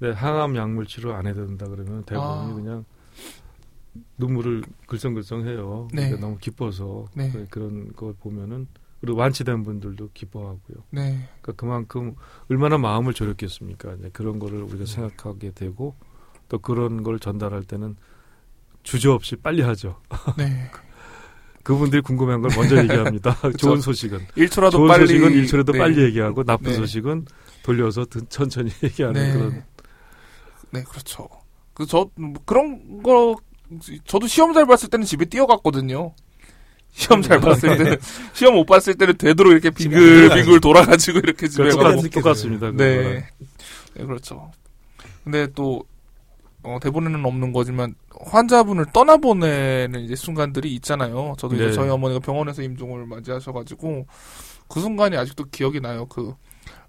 네, 0.00 0.10
항암 0.10 0.56
약물 0.56 0.86
치료 0.86 1.14
안 1.14 1.26
해야 1.26 1.34
된다 1.34 1.66
그러면 1.66 2.04
대부분이 2.04 2.50
아. 2.50 2.54
그냥 2.54 2.84
눈물을 4.18 4.62
글썽글썽해요. 4.86 5.88
네. 5.92 6.02
그러니까 6.06 6.20
너무 6.20 6.38
기뻐서 6.38 7.06
네. 7.14 7.30
그- 7.30 7.46
그런 7.48 7.92
걸 7.94 8.12
보면은 8.14 8.66
그리고 9.00 9.18
완치된 9.18 9.62
분들도 9.64 10.10
기뻐하고요. 10.14 10.78
네 10.90 11.28
그러니까 11.42 11.52
그만큼 11.52 12.14
얼마나 12.50 12.78
마음을 12.78 13.12
졸였겠습니까? 13.12 13.94
이제 13.94 14.10
그런 14.12 14.38
거를 14.38 14.62
우리가 14.62 14.86
생각하게 14.86 15.50
되고 15.52 15.94
또 16.48 16.58
그런 16.58 17.02
걸 17.02 17.18
전달할 17.18 17.64
때는 17.64 17.96
주저없이 18.82 19.36
빨리 19.36 19.62
하죠. 19.62 20.00
네. 20.36 20.70
그분들이 21.64 22.00
궁금한 22.02 22.40
걸 22.40 22.50
먼저 22.56 22.76
얘기합니다. 22.76 23.36
좋은 23.58 23.80
소식은 23.80 24.26
1초라도 24.36 24.70
좋은 24.72 24.88
빨리 24.88 25.06
소식은 25.06 25.32
1초라도 25.32 25.72
네. 25.72 25.78
빨리 25.78 26.02
얘기하고 26.04 26.44
나쁜 26.44 26.70
네. 26.70 26.76
소식은 26.76 27.26
돌려서 27.62 28.04
드- 28.04 28.24
천천히 28.28 28.70
얘기하는 28.84 29.20
네. 29.20 29.32
그런 29.32 29.64
네, 30.70 30.82
그렇죠. 30.88 31.28
그저 31.72 32.08
뭐 32.14 32.34
그런 32.44 33.02
거 33.02 33.36
저도 34.04 34.26
시험 34.26 34.52
잘 34.52 34.66
봤을 34.66 34.88
때는 34.88 35.04
집에 35.04 35.24
뛰어갔거든요. 35.24 36.14
시험 36.92 37.22
잘 37.22 37.40
봤을 37.40 37.76
때는 37.76 37.96
시험 38.34 38.54
못 38.54 38.64
봤을 38.66 38.94
때는 38.94 39.16
되도록 39.16 39.52
이렇게 39.52 39.70
빙글빙글 39.70 40.60
돌아가지고 40.60 41.18
이렇게 41.18 41.48
집에 41.48 41.70
가고 41.70 41.96
똑같, 41.96 42.10
똑같습니다. 42.10 42.70
네. 42.70 43.26
네, 43.94 44.04
그렇죠. 44.04 44.52
근데 45.24 45.48
또, 45.54 45.82
어, 46.62 46.78
대본에는 46.80 47.24
없는 47.24 47.52
거지만, 47.52 47.94
환자분을 48.20 48.86
떠나보내는 48.92 50.00
이제 50.00 50.16
순간들이 50.16 50.74
있잖아요. 50.76 51.34
저도 51.38 51.56
이제 51.56 51.66
네. 51.66 51.72
저희 51.72 51.88
어머니가 51.90 52.20
병원에서 52.20 52.62
임종을 52.62 53.06
맞이하셔가지고, 53.06 54.06
그 54.68 54.80
순간이 54.80 55.16
아직도 55.16 55.44
기억이 55.50 55.80
나요. 55.80 56.06
그, 56.06 56.34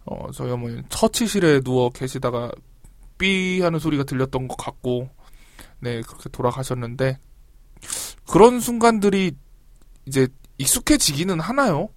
어, 0.06 0.32
저희 0.32 0.52
어머니 0.52 0.82
처치실에 0.90 1.62
누워 1.62 1.90
계시다가, 1.90 2.52
삐 3.18 3.62
하는 3.62 3.80
소리가 3.80 4.04
들렸던 4.04 4.48
것 4.48 4.56
같고, 4.58 5.10
네, 5.80 6.02
그렇게 6.02 6.30
돌아가셨는데, 6.30 7.18
그런 8.28 8.60
순간들이 8.60 9.34
이제 10.06 10.28
익숙해지기는 10.58 11.40
하나요? 11.40 11.90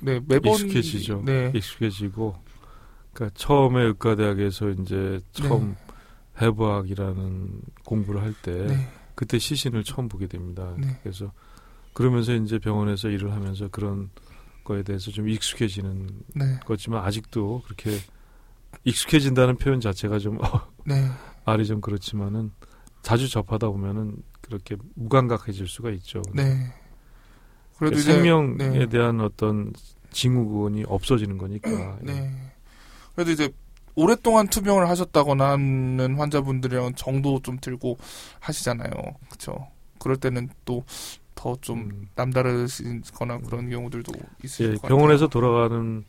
네, 0.00 0.20
매번. 0.26 0.52
익숙해지죠. 0.52 1.22
네. 1.24 1.52
익숙해지고 1.54 2.36
그러니까 3.12 3.36
처음에 3.38 3.82
의과대학에서 3.82 4.70
이제 4.70 5.20
처음 5.32 5.76
해부학이라는 6.40 7.62
공부를 7.84 8.22
할때 8.22 8.66
네. 8.66 8.88
그때 9.14 9.38
시신을 9.38 9.84
처음 9.84 10.08
보게 10.08 10.26
됩니다. 10.26 10.74
네. 10.78 10.98
그래서 11.02 11.32
그러면서 11.92 12.34
이제 12.34 12.58
병원에서 12.58 13.08
일을 13.08 13.32
하면서 13.32 13.68
그런 13.68 14.10
거에 14.64 14.82
대해서 14.82 15.10
좀 15.10 15.28
익숙해지는 15.28 16.08
네. 16.36 16.60
거지만 16.64 17.04
아직도 17.04 17.62
그렇게 17.64 17.90
익숙해진다는 18.84 19.56
표현 19.56 19.80
자체가 19.80 20.18
좀 20.18 20.38
네. 20.86 21.08
말이 21.44 21.66
좀 21.66 21.80
그렇지만은 21.80 22.52
자주 23.02 23.28
접하다 23.28 23.68
보면은 23.68 24.22
그렇게 24.40 24.76
무감각해질 24.94 25.66
수가 25.66 25.90
있죠. 25.90 26.22
네. 26.34 26.72
그래도 27.78 27.96
그러니까 27.96 28.00
생명에 28.00 28.78
네. 28.78 28.86
대한 28.86 29.20
어떤 29.20 29.72
징후군이 30.10 30.84
없어지는 30.86 31.38
거니까. 31.38 31.98
네. 32.02 32.30
그래도 33.14 33.30
이제 33.32 33.50
오랫동안 33.98 34.46
투병을 34.46 34.88
하셨다거나 34.88 35.50
하는 35.50 36.16
환자분들이랑 36.16 36.94
정도 36.94 37.40
좀 37.42 37.58
들고 37.60 37.98
하시잖아요. 38.38 38.90
그렇죠. 39.28 39.66
그럴 39.98 40.16
때는 40.16 40.48
또 40.64 40.84
더좀 41.34 41.78
음. 41.78 42.08
남다르시거나 42.14 43.38
그런 43.38 43.68
경우들도 43.68 44.12
있을 44.44 44.66
예, 44.66 44.76
것 44.76 44.88
병원에서 44.88 45.26
같아요. 45.26 45.40
돌아가는 45.40 46.04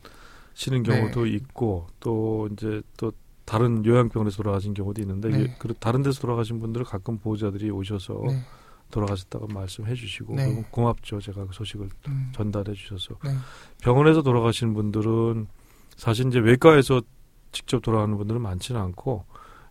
시는 0.54 0.84
네. 0.84 0.90
경우도 0.90 1.26
있고 1.26 1.88
또 1.98 2.48
이제 2.52 2.80
또 2.96 3.12
다른 3.44 3.84
요양병원에서 3.84 4.36
돌아가신 4.36 4.72
경우도 4.72 5.02
있는데 5.02 5.28
네. 5.28 5.56
그 5.58 5.74
다른 5.74 6.02
데서 6.02 6.20
돌아가신 6.20 6.60
분들은 6.60 6.86
가끔 6.86 7.18
보호자들이 7.18 7.70
오셔서 7.70 8.22
네. 8.28 8.38
돌아가셨다고 8.92 9.48
말씀해 9.48 9.94
주시고 9.94 10.36
네. 10.36 10.64
고맙죠 10.70 11.20
제가 11.20 11.46
그 11.46 11.52
소식을 11.52 11.88
음. 12.06 12.32
전달해 12.34 12.72
주셔서 12.72 13.16
네. 13.24 13.30
병원에서 13.82 14.22
돌아가시는 14.22 14.74
분들은 14.74 15.48
사실 15.96 16.28
이제 16.28 16.38
외과에서 16.38 17.02
직접 17.52 17.82
돌아가는 17.82 18.16
분들은 18.16 18.40
많지는 18.40 18.80
않고 18.80 19.24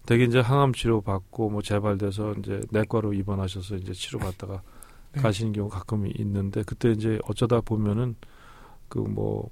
대개 0.06 0.24
이제 0.24 0.40
항암 0.40 0.74
치료 0.74 1.02
받고 1.02 1.50
뭐 1.50 1.62
재발돼서 1.62 2.34
이제 2.40 2.62
내과로 2.72 3.14
입원하셔서 3.14 3.76
이제 3.76 3.94
치료 3.94 4.20
받다가 4.20 4.62
네. 5.14 5.22
가시는 5.22 5.54
경우 5.54 5.70
가끔 5.70 6.08
있는데 6.18 6.64
그때 6.64 6.92
이제 6.92 7.20
어쩌다 7.26 7.62
보면은 7.62 8.16
그 8.88 9.00
뭐 9.00 9.50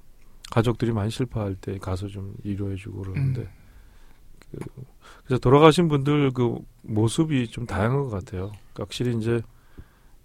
가족들이 0.50 0.92
많이 0.92 1.10
실패할 1.10 1.54
때 1.56 1.78
가서 1.78 2.08
좀 2.08 2.34
위로해주고 2.42 3.02
그러는데 3.02 3.42
음. 3.42 3.48
그 4.50 4.58
그래서 5.24 5.38
돌아가신 5.40 5.88
분들 5.88 6.30
그 6.32 6.58
모습이 6.82 7.48
좀 7.48 7.66
다양한 7.66 8.04
것 8.04 8.08
같아요. 8.08 8.50
그러니까 8.72 8.84
확실히 8.84 9.16
이제 9.16 9.42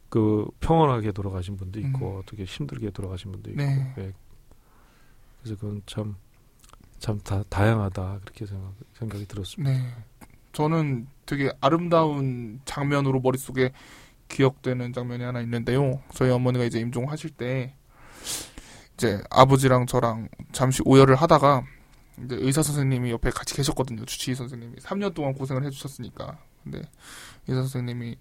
그 0.09 0.47
평온하게 0.59 1.11
돌아가신 1.11 1.57
분도 1.57 1.79
있고 1.79 2.15
음. 2.15 2.19
어떻게 2.19 2.45
힘들게 2.45 2.91
돌아가신 2.91 3.31
분도 3.31 3.49
있고 3.51 3.61
네. 3.61 3.93
예. 3.97 4.13
그래서 5.41 5.59
그건 5.59 5.81
참 5.85 6.15
참 7.03 7.19
다, 7.19 7.43
다양하다 7.49 8.19
그렇게 8.21 8.45
생각, 8.45 8.71
생각이 8.97 9.25
들었습니다. 9.25 9.77
네. 9.77 9.93
저는 10.53 11.05
되게 11.25 11.51
아름다운 11.59 12.61
장면으로 12.63 13.19
머릿속에 13.19 13.73
기억되는 14.29 14.93
장면이 14.93 15.21
하나 15.21 15.41
있는데요. 15.41 16.01
저희 16.13 16.31
어머니가 16.31 16.63
이제 16.63 16.79
임종하실 16.79 17.31
때 17.31 17.75
이제 18.93 19.21
아버지랑 19.29 19.85
저랑 19.85 20.29
잠시 20.53 20.81
오열을 20.85 21.15
하다가 21.15 21.65
이제 22.23 22.37
의사 22.39 22.63
선생님이 22.63 23.11
옆에 23.11 23.31
같이 23.31 23.53
계셨거든요. 23.53 24.05
주치의 24.05 24.35
선생님이 24.35 24.77
3년 24.77 25.13
동안 25.13 25.33
고생을 25.33 25.65
해주셨으니까. 25.65 26.39
근데 26.63 26.83
의사 27.49 27.59
선생님이 27.63 28.15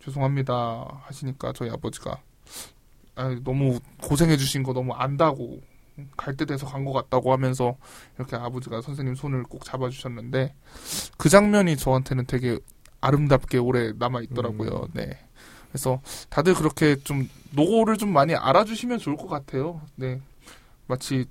죄송합니다 0.00 1.02
하시니까 1.02 1.52
저희 1.52 1.68
아버지가 1.68 2.22
아, 3.16 3.36
너무 3.44 3.80
고생해주신 4.00 4.62
거 4.62 4.72
너무 4.72 4.94
안다고 4.94 5.60
갈 6.16 6.36
때 6.36 6.44
돼서 6.44 6.66
간 6.66 6.84
것 6.84 6.92
같다고 6.92 7.32
하면서 7.32 7.76
이렇게 8.18 8.36
아버지가 8.36 8.80
선생님 8.82 9.14
손을 9.14 9.44
꼭 9.44 9.64
잡아주셨는데 9.64 10.54
그 11.16 11.28
장면이 11.28 11.76
저한테는 11.76 12.26
되게 12.26 12.58
아름답게 13.00 13.58
오래 13.58 13.92
남아 13.96 14.22
있더라고요. 14.22 14.70
음. 14.70 14.88
네. 14.94 15.18
그래서 15.68 16.00
다들 16.30 16.54
그렇게 16.54 16.96
좀 16.96 17.28
노고를 17.52 17.96
좀 17.96 18.12
많이 18.12 18.34
알아주시면 18.34 18.98
좋을 18.98 19.16
것 19.16 19.28
같아요. 19.28 19.80
네. 19.96 20.20
마치 20.86 21.26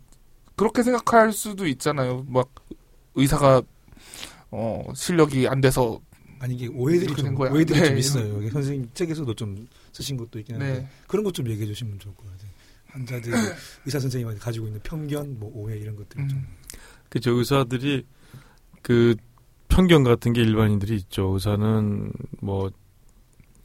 그렇게 0.55 0.83
생각할 0.83 1.31
수도 1.33 1.67
있잖아요. 1.67 2.25
막 2.27 2.49
의사가 3.15 3.61
어 4.51 4.83
실력이 4.95 5.47
안 5.47 5.61
돼서 5.61 5.99
아니 6.39 6.55
이게 6.55 6.67
오해들이 6.67 7.15
좀된 7.15 7.35
거야. 7.35 7.51
오해들이 7.51 7.79
네. 7.79 7.87
좀 7.87 7.97
있어요. 7.97 8.49
선생님 8.49 8.91
책에서도 8.93 9.33
좀 9.33 9.67
쓰신 9.93 10.17
것도 10.17 10.39
있긴 10.39 10.55
한데 10.55 10.79
네. 10.81 10.87
그런 11.07 11.23
것 11.23 11.31
좀 11.33 11.49
얘기해 11.49 11.65
주시면 11.67 11.99
좋을 11.99 12.15
것 12.15 12.23
같아요. 12.31 12.51
환자들이 12.93 13.33
의사 13.85 13.99
선생님한테 13.99 14.39
가지고 14.39 14.67
있는 14.67 14.79
편견, 14.83 15.39
뭐 15.39 15.51
오해 15.53 15.77
이런 15.77 15.95
것들 15.95 16.27
좀. 16.27 16.37
음, 16.37 16.47
그죠 17.09 17.31
의사들이 17.31 18.05
그 18.81 19.15
편견 19.67 20.03
같은 20.03 20.33
게 20.33 20.41
일반인들이 20.41 20.95
있죠. 20.95 21.27
의사는 21.33 22.11
뭐 22.41 22.71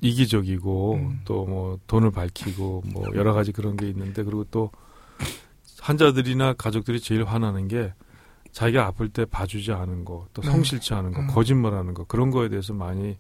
이기적이고 0.01 0.95
음. 0.95 1.21
또뭐 1.25 1.79
돈을 1.87 2.11
밝히고 2.11 2.85
뭐 2.93 3.05
여러 3.14 3.33
가지 3.33 3.53
그런 3.53 3.77
게 3.77 3.88
있는데 3.88 4.23
그리고 4.23 4.45
또 4.45 4.71
환자들이나 5.81 6.55
가족들이 6.55 7.01
제일 7.01 7.25
화나는 7.25 7.69
게 7.69 7.93
자기가 8.53 8.87
아플 8.87 9.09
때 9.09 9.25
봐주지 9.25 9.73
않은 9.73 10.05
거, 10.05 10.27
또 10.33 10.43
네. 10.43 10.51
성실치 10.51 10.95
않은 10.95 11.12
거, 11.12 11.21
음. 11.21 11.27
거짓말하는 11.29 11.95
거 11.95 12.05
그런 12.05 12.31
거에 12.31 12.49
대해서 12.49 12.73
많이 12.73 13.17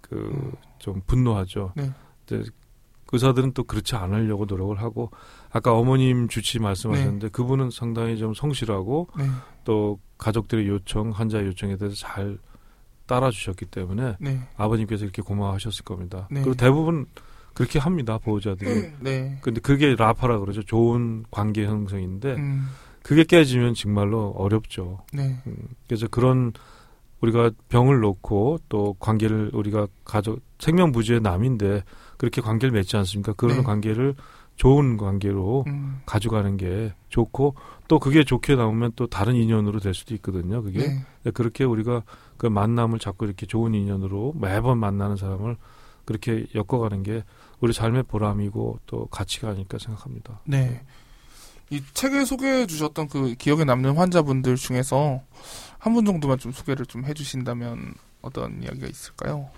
그 0.00 0.52
좀 0.84 1.00
분노하죠. 1.06 1.72
네. 1.76 1.90
근데 2.26 2.44
의사들은 3.10 3.54
또 3.54 3.64
그렇지 3.64 3.96
않으려고 3.96 4.44
노력을 4.44 4.78
하고 4.82 5.10
아까 5.54 5.72
어머님 5.72 6.26
주치 6.26 6.58
말씀하셨는데 6.58 7.28
그분은 7.28 7.70
상당히 7.70 8.18
좀 8.18 8.34
성실하고 8.34 9.08
네. 9.16 9.24
또 9.62 10.00
가족들의 10.18 10.66
요청, 10.66 11.10
환자 11.10 11.38
의 11.38 11.46
요청에 11.46 11.76
대해서 11.76 11.94
잘 11.94 12.38
따라주셨기 13.06 13.66
때문에 13.66 14.16
네. 14.18 14.40
아버님께서 14.56 15.04
이렇게 15.04 15.22
고마워하셨을 15.22 15.84
겁니다. 15.84 16.26
네. 16.32 16.40
그리고 16.40 16.56
대부분 16.56 17.06
그렇게 17.54 17.78
합니다 17.78 18.18
보호자들이. 18.18 18.90
네. 18.98 19.38
근데 19.42 19.60
그게 19.60 19.94
라파라 19.94 20.40
그러죠. 20.40 20.64
좋은 20.64 21.24
관계 21.30 21.66
형성인데 21.66 22.34
음, 22.34 22.66
그게 23.04 23.22
깨지면 23.22 23.74
정말로 23.74 24.30
어렵죠. 24.30 25.04
네. 25.12 25.40
음, 25.46 25.56
그래서 25.86 26.08
그런 26.08 26.52
우리가 27.20 27.52
병을 27.68 28.00
놓고 28.00 28.58
또 28.68 28.96
관계를 28.98 29.52
우리가 29.54 29.86
가족 30.04 30.40
생명 30.58 30.90
부지의 30.90 31.20
남인데 31.20 31.84
그렇게 32.16 32.40
관계를 32.40 32.72
맺지 32.72 32.96
않습니까? 32.96 33.34
그런 33.34 33.58
네. 33.58 33.62
관계를 33.62 34.16
좋은 34.56 34.96
관계로 34.96 35.64
음, 35.66 36.00
가져가는 36.06 36.56
게 36.56 36.92
좋고 37.08 37.54
또 37.88 37.98
그게 37.98 38.24
좋게 38.24 38.54
나오면 38.56 38.92
또 38.96 39.06
다른 39.06 39.34
인연으로 39.34 39.80
될 39.80 39.94
수도 39.94 40.14
있거든요. 40.14 40.62
그게 40.62 40.78
네. 40.86 41.04
네, 41.24 41.30
그렇게 41.32 41.64
우리가 41.64 42.02
그 42.36 42.46
만남을 42.46 42.98
자꾸 42.98 43.24
이렇게 43.26 43.46
좋은 43.46 43.74
인연으로 43.74 44.34
매번 44.36 44.78
만나는 44.78 45.16
사람을 45.16 45.56
그렇게 46.04 46.46
엮어가는 46.54 47.02
게 47.02 47.24
우리 47.60 47.72
삶의 47.72 48.04
보람이고 48.04 48.78
또 48.86 49.06
가치가 49.06 49.48
아닐까 49.50 49.78
생각합니다. 49.78 50.40
네. 50.44 50.82
이 51.70 51.82
책에 51.94 52.24
소개해 52.24 52.66
주셨던 52.66 53.08
그 53.08 53.34
기억에 53.34 53.64
남는 53.64 53.96
환자분들 53.96 54.56
중에서 54.56 55.20
한 55.78 55.94
분 55.94 56.04
정도만 56.04 56.38
좀 56.38 56.52
소개를 56.52 56.86
좀 56.86 57.04
해주신다면 57.04 57.94
어떤 58.22 58.62
이야기가 58.62 58.86
있을까요? 58.86 59.50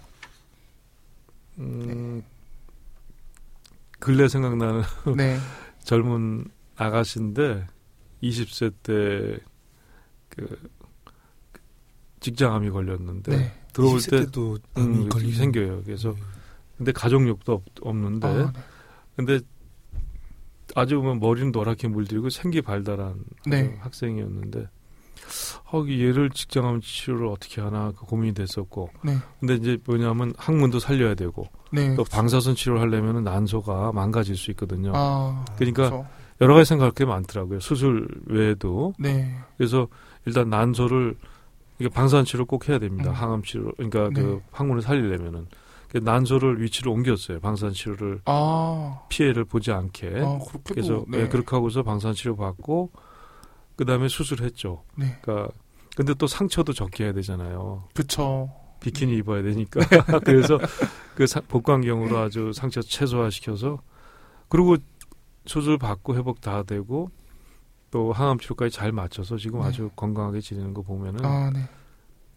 음, 1.59 2.23
근래 4.07 4.29
생각나는 4.29 4.83
네. 5.17 5.39
젊은 5.83 6.45
아가씨인데 6.77 7.67
20세 8.23 8.73
때 8.83 9.41
그 10.37 10.71
직장암이 12.21 12.71
걸렸는데 12.71 13.37
네. 13.37 13.53
들어올 13.73 13.99
20세 13.99 14.11
때 14.11 14.19
때도 14.27 14.59
음, 14.77 15.09
걸리는 15.09 15.35
생겨요. 15.35 15.83
그래서 15.85 16.13
네. 16.13 16.21
근데 16.77 16.93
가족력도 16.93 17.53
없, 17.53 17.63
없는데 17.81 18.29
아, 18.29 18.53
네. 18.53 18.61
근데 19.17 19.41
아주 20.75 20.97
뭐 20.97 21.15
머리는 21.15 21.53
노랗게 21.53 21.89
물들고 21.89 22.29
생기 22.29 22.61
발달한 22.61 23.25
네. 23.47 23.75
학생이었는데 23.79 24.69
어, 25.73 25.85
얘를 25.89 26.31
직장암 26.31 26.81
치료를 26.81 27.27
어떻게 27.27 27.61
하나 27.61 27.93
그 27.97 28.07
고민이 28.07 28.35
됐었고 28.35 28.91
네. 29.03 29.17
근데 29.41 29.55
이제 29.55 29.79
뭐냐면 29.85 30.33
학문도 30.37 30.79
살려야 30.79 31.15
되고 31.15 31.47
네. 31.73 31.95
또 31.95 32.05
방사선 32.05 32.55
치료를 32.55 32.81
하려면 32.81 33.25
난소가 33.25 33.93
망가질 33.93 34.37
수 34.37 34.51
있거든요. 34.53 34.93
아, 34.95 35.45
그러니까 35.57 35.91
그렇죠. 35.91 36.07
여러 36.41 36.55
가지 36.55 36.69
생각할 36.69 36.93
게 36.93 37.05
많더라고요. 37.05 37.61
수술 37.61 38.09
외에도 38.27 38.95
네. 38.99 39.35
그래서 39.57 39.89
일단 40.25 40.51
난소를 40.51 41.17
이게 41.79 41.89
방사선 41.89 42.25
치료 42.25 42.45
꼭 42.45 42.69
해야 42.69 42.79
됩니다. 42.79 43.11
음. 43.11 43.15
항암 43.15 43.43
치료 43.43 43.73
그러니까 43.73 44.09
네. 44.13 44.23
그 44.23 44.41
항문을 44.51 44.83
살리려면은 44.83 45.47
그 45.89 45.99
난소를 45.99 46.61
위치를 46.61 46.91
옮겼어요. 46.91 47.41
방사선 47.41 47.73
치료를 47.73 48.21
아, 48.25 49.01
피해를 49.09 49.45
보지 49.45 49.73
않게. 49.73 50.21
아 50.23 50.39
그래서 50.65 51.05
네. 51.09 51.21
예, 51.21 51.29
그렇게 51.29 51.49
하고서 51.51 51.83
방사선 51.83 52.15
치료 52.15 52.37
받고 52.37 52.91
그 53.77 53.85
다음에 53.85 54.09
수술했죠. 54.09 54.85
네. 54.97 55.19
그러니까 55.23 55.53
근데 55.95 56.15
또 56.15 56.27
상처도 56.27 56.73
적게 56.73 57.05
해야 57.05 57.13
되잖아요. 57.13 57.85
그쵸. 57.95 58.51
비키니 58.81 59.17
입어야 59.17 59.43
되니까. 59.43 59.81
그래서 60.25 60.59
그 61.15 61.27
사- 61.27 61.41
복강경으로 61.41 62.19
아주 62.19 62.53
상처 62.53 62.81
최소화시켜서 62.83 63.81
그리고 64.49 64.77
수술 65.47 65.79
받고 65.79 66.15
회복 66.17 66.41
다 66.41 66.63
되고 66.63 67.11
또 67.91 68.13
항암 68.13 68.39
치료까지 68.39 68.75
잘 68.77 68.93
맞춰서 68.93 69.37
지금 69.39 69.61
네. 69.61 69.67
아주 69.67 69.91
건강하게 69.97 70.41
지내는 70.41 70.75
거 70.75 70.83
보면은 70.83 71.25
아, 71.25 71.51
네. 71.51 71.69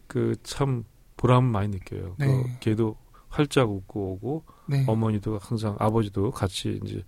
그참 0.06 0.84
보람 1.16 1.44
많이 1.44 1.68
느껴요. 1.68 2.14
네. 2.18 2.26
그 2.26 2.58
걔도 2.60 2.96
활짝 3.28 3.70
웃고 3.70 4.12
오고 4.12 4.44
네. 4.68 4.84
어머니도 4.88 5.38
항상 5.38 5.76
아버지도 5.78 6.30
같이 6.30 6.80
이제 6.84 7.04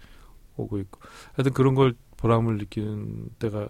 오고 0.57 0.79
있고 0.79 1.01
하여튼 1.35 1.53
그런 1.53 1.75
걸 1.75 1.95
보람을 2.19 2.59
느끼는 2.59 3.31
때가 3.39 3.69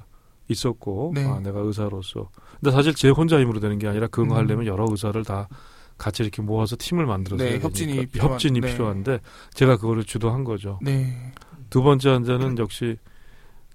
있었고 0.48 1.12
네. 1.14 1.24
아 1.24 1.40
내가 1.40 1.60
의사로서 1.60 2.30
근데 2.60 2.70
사실 2.70 2.94
제 2.94 3.08
혼자 3.10 3.38
힘으로 3.40 3.60
되는 3.60 3.78
게 3.78 3.88
아니라 3.88 4.06
그거 4.08 4.34
음. 4.34 4.36
하려면 4.38 4.66
여러 4.66 4.86
의사를 4.88 5.22
다 5.24 5.48
같이 5.98 6.22
이렇게 6.22 6.42
모아서 6.42 6.74
팀을 6.78 7.06
만들어서 7.06 7.42
네, 7.44 7.58
협진이. 7.60 8.06
필요한- 8.06 8.32
협진이 8.32 8.60
네. 8.60 8.72
필요한데 8.72 9.20
제가 9.54 9.76
그거를 9.76 10.04
주도한 10.04 10.44
거죠. 10.44 10.78
네. 10.82 11.32
두 11.70 11.82
번째 11.82 12.10
환자는 12.10 12.58
역시 12.58 12.96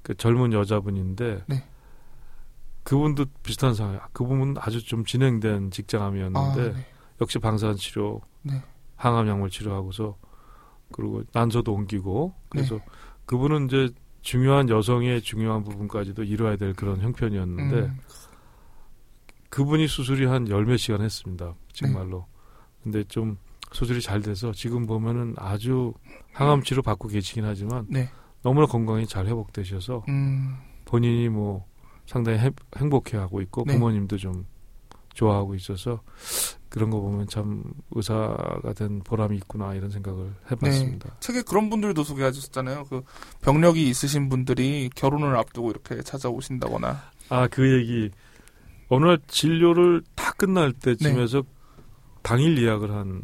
그 0.03 0.13
젊은 0.15 0.53
여자분인데 0.53 1.43
네. 1.47 1.63
그분도 2.83 3.25
비슷한 3.43 3.73
상황. 3.73 3.99
그분은 4.13 4.55
아주 4.59 4.83
좀 4.85 5.03
진행된 5.05 5.71
직장암이었는데 5.71 6.61
아, 6.61 6.73
네. 6.73 6.85
역시 7.21 7.39
방사선 7.39 7.75
치료, 7.77 8.21
네. 8.43 8.61
항암 8.95 9.27
약물 9.27 9.49
치료하고서 9.49 10.15
그리고 10.93 11.23
난소도 11.33 11.73
옮기고 11.73 12.33
그래서 12.49 12.75
네. 12.75 12.85
그분은 13.25 13.65
이제 13.65 13.89
중요한 14.31 14.67
여성의 14.67 15.21
중요한 15.21 15.63
부분까지도 15.63 16.25
이뤄야 16.25 16.57
될 16.57 16.73
그런 16.73 16.99
형편이었는데 16.99 17.75
음, 17.79 17.97
그분이 19.49 19.87
수술이 19.87 20.25
한 20.25 20.49
열 20.49 20.65
몇 20.65 20.75
시간 20.75 21.01
했습니다. 21.01 21.53
정말로. 21.71 22.25
네. 22.27 22.83
근데 22.83 23.03
좀 23.05 23.37
수술이 23.71 24.01
잘 24.01 24.19
돼서 24.21 24.51
지금 24.51 24.85
보면은 24.85 25.33
아주 25.37 25.93
항암 26.33 26.63
치료 26.63 26.81
받고 26.81 27.07
계시긴 27.07 27.45
하지만 27.45 27.85
네. 27.89 28.09
너무나 28.43 28.65
건강이 28.65 29.07
잘 29.07 29.27
회복되셔서 29.27 30.03
음, 30.09 30.57
본인이 30.83 31.29
뭐 31.29 31.65
상당히 32.05 32.39
해- 32.39 32.51
행복해하고 32.75 33.39
있고 33.43 33.63
네. 33.65 33.75
부모님도 33.75 34.17
좀 34.17 34.45
좋아하고 35.17 35.55
있어서 35.55 36.01
그런 36.69 36.91
거 36.91 36.99
보면 37.01 37.27
참 37.27 37.63
의사가 37.91 38.73
된 38.75 38.99
보람이 39.03 39.35
있구나 39.37 39.73
이런 39.73 39.89
생각을 39.89 40.31
해봤습니다. 40.51 41.15
책에 41.19 41.41
그런 41.41 41.69
분들도 41.71 42.03
소개하셨잖아요. 42.03 42.85
그 42.85 43.01
병력이 43.41 43.89
있으신 43.89 44.29
분들이 44.29 44.89
결혼을 44.95 45.35
앞두고 45.35 45.71
이렇게 45.71 46.01
찾아오신다거나. 46.03 47.01
아 47.29 47.47
그 47.49 47.79
얘기 47.79 48.11
어느 48.89 49.05
날 49.05 49.17
진료를 49.27 50.03
다 50.15 50.31
끝날 50.37 50.71
때쯤에서 50.71 51.43
당일 52.21 52.61
예약을 52.61 52.91
한 52.91 53.21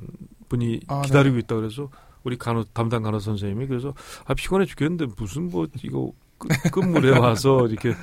분이 0.49 0.79
아, 0.87 1.01
기다리고 1.03 1.37
있다 1.37 1.55
그래서 1.55 1.89
우리 2.23 2.37
간호 2.37 2.63
담당 2.73 3.03
간호 3.03 3.19
선생님이 3.19 3.67
그래서 3.67 3.93
아 4.25 4.33
피곤해 4.33 4.65
죽겠는데 4.65 5.13
무슨 5.17 5.49
뭐 5.49 5.67
이거 5.83 6.11
끝- 6.37 6.49
끝물에 6.71 7.11
와서 7.19 7.67
이렇게 7.67 7.93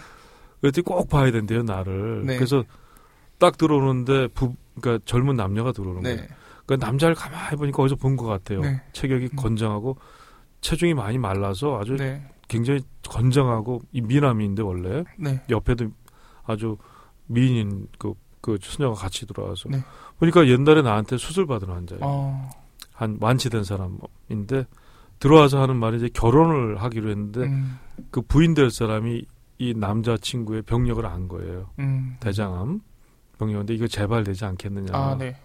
그랬더니 0.61 0.85
꼭 0.85 1.09
봐야 1.09 1.31
된대요 1.33 1.63
나를 1.63 2.25
네. 2.27 2.37
그래서 2.37 2.65
딱 3.41 3.59
들어오는데 3.59 4.29
부 4.29 4.55
그러니까 4.81 5.03
젊은 5.05 5.35
남녀가 5.35 5.73
들어오는 5.73 6.03
거예요 6.03 6.17
네. 6.17 6.29
그 6.67 6.75
남자를 6.75 7.17
가만히 7.17 7.57
보니까 7.57 7.83
어디서 7.83 7.97
본 7.97 8.17
것 8.17 8.27
같아요 8.27 8.61
네. 8.61 8.81
체격이 8.93 9.31
음. 9.33 9.37
건장하고 9.37 9.97
체중이 10.61 10.95
많이 10.95 11.19
말라서 11.19 11.81
아주 11.81 11.97
네. 11.97 12.23
굉장히 12.49 12.81
건장하고 13.09 13.81
이 13.93 14.01
미남인데 14.01 14.63
원래 14.63 15.05
네. 15.19 15.43
옆에도 15.51 15.87
아주 16.45 16.77
미인인 17.27 17.89
그, 17.99 18.15
그 18.41 18.59
수녀가 18.61 18.95
같이 18.95 19.27
들어와서 19.27 19.69
네. 19.69 19.79
보니까 20.19 20.47
옛날에 20.49 20.83
나한테 20.83 21.17
수술 21.17 21.47
받은 21.47 21.69
환자예요. 21.69 22.01
어, 22.03 22.51
한 22.93 23.17
완치된 23.21 23.65
사람인데 23.65 24.67
들어와서 25.19 25.63
하는 25.63 25.77
말이 25.77 25.97
이제 25.99 26.09
결혼을 26.13 26.83
하기로 26.83 27.11
했는데 27.11 27.41
음, 27.43 27.79
그 28.11 28.21
부인 28.23 28.55
될 28.55 28.71
사람이 28.71 29.25
이 29.59 29.75
남자 29.77 30.17
친구의 30.17 30.63
병력을 30.63 31.05
안 31.07 31.29
거예요. 31.29 31.71
음. 31.79 32.17
대장암 32.21 32.81
병력인데 33.41 33.75
이거 33.75 33.87
재발되지 33.87 34.45
않겠느냐. 34.45 34.93
아, 34.93 35.17
네. 35.19 35.37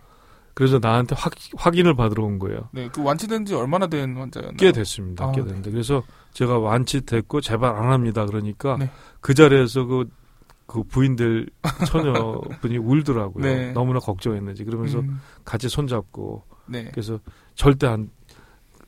그래서 0.54 0.80
나한테 0.82 1.16
확, 1.18 1.34
확인을 1.58 1.96
받으러 1.96 2.24
온 2.24 2.40
거예요. 2.40 2.70
네. 2.72 2.88
그 2.90 3.04
완치된 3.04 3.46
지 3.46 3.56
얼마나 3.56 3.88
된 3.88 4.16
환자였나요? 4.16 4.58
꽤 4.58 4.72
됐습니다. 4.72 5.26
아, 5.26 5.32
꽤 5.32 5.42
네. 5.42 5.48
됐는데 5.48 5.72
그래서 5.72 6.04
제가 6.34 6.60
완치됐고 6.60 7.42
재발 7.42 7.76
안 7.76 7.92
합니다. 7.92 8.26
그러니까 8.26 8.78
네. 8.78 8.90
그 9.20 9.34
자리에서 9.34 9.86
그, 9.86 10.10
그 10.66 10.84
부인들 10.84 11.50
처녀분이 11.88 12.78
울더라고요. 12.78 13.44
네. 13.44 13.72
너무나 13.74 14.00
걱정했는지 14.00 14.64
그러면서 14.64 15.00
음, 15.00 15.20
같이 15.44 15.68
손잡고 15.68 16.44
네. 16.68 16.90
그래서 16.92 17.20
절대 17.56 17.88
안 17.88 18.10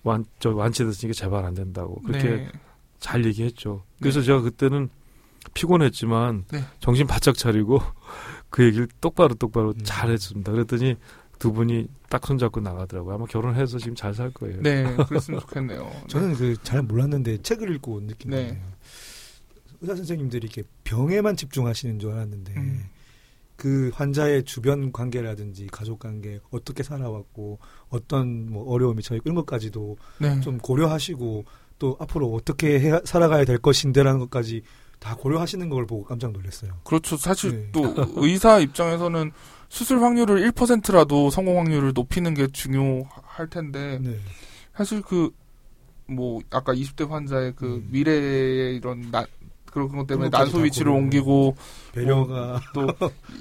완, 0.04 0.24
저 0.40 0.52
완치됐으니까 0.52 1.14
재발 1.14 1.44
안 1.44 1.54
된다고 1.54 2.02
그렇게 2.02 2.30
네. 2.30 2.52
잘 3.00 3.26
얘기했죠. 3.26 3.84
그래서 4.00 4.22
네. 4.22 4.26
제가 4.28 4.42
그때는 4.42 4.90
피곤했지만 5.54 6.46
네. 6.50 6.64
정신 6.80 7.08
바짝 7.08 7.36
차리고 7.36 7.82
그 8.50 8.64
얘기를 8.64 8.88
똑바로 9.02 9.36
똑바로 9.36 9.70
음. 9.70 9.84
잘 9.84 10.10
했습니다. 10.10 10.52
그랬더니 10.52 10.96
두 11.40 11.54
분이 11.54 11.88
딱 12.10 12.26
손잡고 12.26 12.62
나가더라고요. 12.62 13.16
아마 13.16 13.26
결혼해서 13.26 13.78
지금 13.78 13.96
잘 13.96 14.14
살 14.14 14.32
거예요. 14.32 14.62
네. 14.62 14.84
그랬으면 15.08 15.40
좋겠네요. 15.42 15.92
저는 16.08 16.34
그 16.34 16.56
잘 16.64 16.82
몰랐는데 16.82 17.42
책을 17.42 17.74
읽고 17.76 18.08
느낀 18.08 18.32
네. 18.32 18.48
거예요. 18.48 18.64
의사 19.82 19.96
선생님들이 19.96 20.48
이렇게 20.48 20.64
병에만 20.84 21.36
집중하시는 21.36 22.00
줄 22.00 22.12
알았는데 22.12 22.54
음. 22.58 22.86
그 23.56 23.92
환자의 23.94 24.44
주변 24.44 24.92
관계라든지 24.92 25.68
가족 25.68 26.00
관계 26.00 26.40
어떻게 26.52 26.84
살아왔고 26.84 27.60
어떤 27.90 28.52
뭐 28.52 28.72
어려움이 28.72 29.02
처했고 29.04 29.24
이런 29.28 29.36
것까지도 29.36 29.98
네. 30.20 30.40
좀 30.42 30.58
고려하시고 30.58 31.46
또 31.80 31.98
앞으로 32.00 32.34
어떻게 32.34 32.80
해, 32.80 33.00
살아가야 33.04 33.46
될 33.46 33.58
것인데라는 33.60 34.20
것까지 34.20 34.64
다 35.00 35.16
고려하시는 35.16 35.70
걸 35.70 35.86
보고 35.86 36.04
깜짝 36.04 36.32
놀랐어요. 36.32 36.72
그렇죠. 36.84 37.18
사실 37.18 37.52
네. 37.52 37.70
또 37.72 37.94
의사 38.18 38.60
입장에서는 38.60 39.32
수술 39.70 40.02
확률을 40.02 40.50
1%라도 40.52 41.30
성공 41.30 41.60
확률을 41.60 41.92
높이는 41.94 42.34
게 42.34 42.48
중요할 42.48 43.48
텐데 43.50 44.00
네. 44.02 44.18
사실 44.76 45.02
그 45.02 45.32
뭐 46.10 46.40
아까 46.52 46.74
20대 46.74 47.06
환자의 47.10 47.52
그 47.58 47.66
음. 47.66 47.88
미래의 47.92 48.78
이런 48.78 49.12
나 49.12 49.26
그런 49.70 49.90
것 49.90 50.08
때문에 50.08 50.30
난소 50.30 50.60
다 50.60 50.64
위치를. 50.64 50.90
옮기고 50.90 51.58
배려가 51.92 52.62
또 52.74 52.88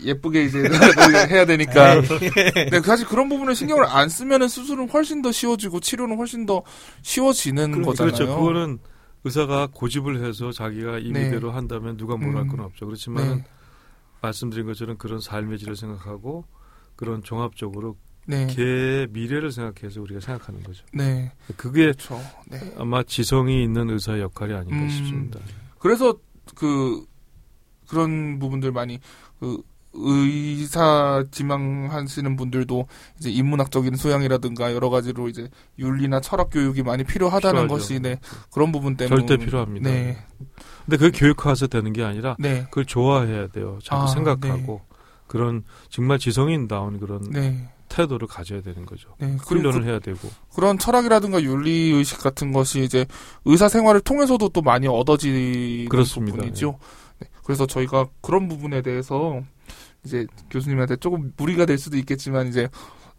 예쁘게 0.03 0.47
이제 0.47 0.59
해야 1.31 1.47
되니까 1.47 2.01
근데 2.01 2.81
사실 2.83 3.07
그런 3.07 3.29
부분을 3.29 3.55
신경을 3.55 3.85
안 3.87 4.09
쓰면은 4.09 4.49
수술은 4.49 4.89
훨씬 4.91 5.23
더 5.23 5.31
쉬워지고 5.31 5.79
치료는 5.79 6.17
훨씬 6.17 6.45
더 6.45 6.65
쉬워지는 7.03 7.71
그럼- 7.71 7.85
거잖아요. 7.87 8.13
그렇죠. 8.17 8.37
그거는 8.37 8.79
의사가 9.27 9.69
고집을 9.73 10.25
해서 10.25 10.53
자기가 10.53 11.01
임의대로 11.01 11.51
한다면 11.51 11.97
누가 11.97 12.17
뭘할 12.17 12.43
음. 12.43 12.49
건 12.49 12.61
없죠. 12.61 12.87
그렇지만 12.87 13.39
네. 13.39 13.45
말씀드린 14.23 14.67
것처럼 14.67 14.97
그런 14.99 15.21
삶의 15.21 15.59
질을 15.59 15.75
생각하고 15.75 16.45
그런 16.95 17.25
종합적으로 17.25 17.97
네. 18.29 18.47
개의 18.47 19.09
미래를 19.11 19.51
생각해서 19.51 20.01
우리가 20.01 20.21
생각하는 20.21 20.63
거죠. 20.63 20.85
네. 20.93 21.33
그게 21.57 21.87
그렇죠. 21.87 22.21
네. 22.47 22.59
아마 22.79 23.03
지성이 23.03 23.65
있는 23.65 23.91
의사의 23.91 24.23
역할이 24.23 24.55
아닌가 24.55 24.77
음. 24.77 24.89
싶습니다. 24.89 25.41
그래서 25.81 26.17
그 26.55 27.05
그런 27.89 28.39
부분들 28.39 28.71
많이 28.71 29.01
그 29.41 29.61
의사 29.97 31.25
지망하시는 31.31 32.37
분들도 32.37 32.87
이제 33.19 33.31
인문학적인 33.31 33.97
소양이라든가 33.97 34.75
여러 34.75 34.91
가지로 34.91 35.29
이제 35.29 35.49
윤리나 35.79 36.21
철학 36.21 36.51
교육이 36.51 36.83
많이 36.83 37.05
필요하다는 37.05 37.63
필요하죠. 37.63 37.75
것이 37.75 38.01
네 38.01 38.19
그런 38.53 38.73
부분 38.73 38.97
때문에 38.97 39.27
절대 39.27 39.43
필요합니다. 39.43 39.91
네. 39.91 40.19
근데 40.85 40.97
그게 40.97 41.19
교육화해서 41.19 41.67
되는 41.67 41.93
게 41.93 42.05
아니라 42.05 42.37
네. 42.39 42.65
그걸 42.65 42.85
좋아해야 42.85 43.49
돼요. 43.49 43.79
자꾸 43.83 44.05
아, 44.05 44.07
생각하고 44.07 44.83
그런 45.27 45.65
정말 45.89 46.19
지성인다운 46.19 47.01
그런 47.01 47.23
네. 47.31 47.69
태도를 47.89 48.29
가져야 48.29 48.61
되는 48.63 48.85
거죠. 48.87 49.11
네. 49.19 49.37
훈련을 49.43 49.85
해야 49.85 49.99
되고. 49.99 50.29
그, 50.55 50.61
런 50.61 50.79
철학이라든가 50.79 51.43
윤리 51.43 51.91
의식 51.91 52.21
같은 52.21 52.53
것이 52.53 52.83
이제 52.83 53.07
의사 53.45 53.69
생활을 53.69 54.01
통해서도 54.01 54.49
또 54.51 54.63
많이 54.63 54.87
얻어지는 54.87 55.89
그렇습니다. 55.89 56.37
부분이죠. 56.37 56.79
네. 57.21 57.29
그래서 57.45 57.67
저희가 57.67 58.09
그런 58.21 58.49
부분에 58.49 58.83
대해서 58.83 59.41
이제 60.07 60.27
교수님한테 60.51 60.97
조금 60.97 61.33
무리가 61.37 61.67
될 61.67 61.77
수도 61.77 61.97
있겠지만 61.97 62.47
이제 62.47 62.69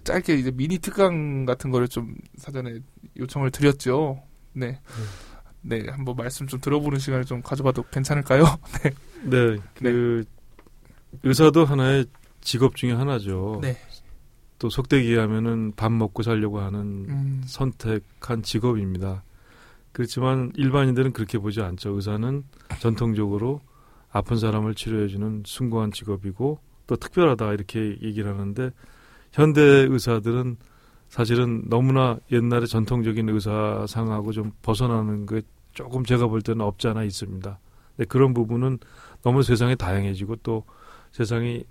짧게 0.06 0.36
이제 0.36 0.52
미니 0.52 0.80
특강 0.80 1.46
같은 1.46 1.70
거를 1.70 1.88
좀 1.88 2.16
사전에 2.38 2.80
요청을 3.18 3.52
드렸죠. 3.52 4.24
네. 4.54 4.80
네, 5.62 5.86
한번 5.90 6.16
말씀 6.16 6.48
좀 6.48 6.62
들어보는 6.62 6.98
시간을 6.98 7.26
좀 7.26 7.42
가져봐도 7.42 7.84
괜찮을까요? 7.92 8.46
네, 9.24 9.58
그 9.76 10.24
의사도 11.24 11.66
하나의 11.66 12.06
직업 12.40 12.76
중에 12.76 12.94
하나죠. 12.94 13.60
네. 13.62 13.76
또 14.60 14.70
속되게 14.70 15.18
하면은 15.18 15.74
밥 15.76 15.92
먹고 15.92 16.24
살려고 16.24 16.62
하는 16.62 16.80
음, 17.10 17.42
선택한 17.46 18.44
직업입니다. 18.44 19.24
그렇지만 19.92 20.52
일반인들은 20.56 21.12
그렇게 21.12 21.38
보지 21.38 21.62
않죠. 21.62 21.92
의사는 21.92 22.44
전통적으로 22.80 23.62
아픈 24.10 24.38
사람을 24.38 24.74
치료해주는 24.74 25.44
숭고한 25.46 25.92
직업이고 25.92 26.60
또 26.88 26.96
특별하다 26.96 27.54
이렇게 27.54 27.98
얘기를 28.02 28.32
하는데 28.32 28.72
현대 29.32 29.62
의사들은 29.62 30.58
사실은 31.10 31.64
너무나 31.70 32.18
옛날에 32.32 32.66
전통적인 32.66 33.30
의사상하고 33.30 34.32
좀 34.32 34.52
벗어나는 34.62 35.26
게 35.26 35.42
조금 35.74 36.04
제가 36.04 36.28
볼 36.28 36.42
때는 36.42 36.62
없지 36.66 36.88
않아 36.88 37.04
있습니다. 37.04 37.60
근데 37.96 38.08
그런 38.08 38.34
부분은 38.34 38.80
너무 39.22 39.44
세상이 39.44 39.76
다양해지고 39.76 40.38
또 40.38 40.64
세상이 41.12 41.64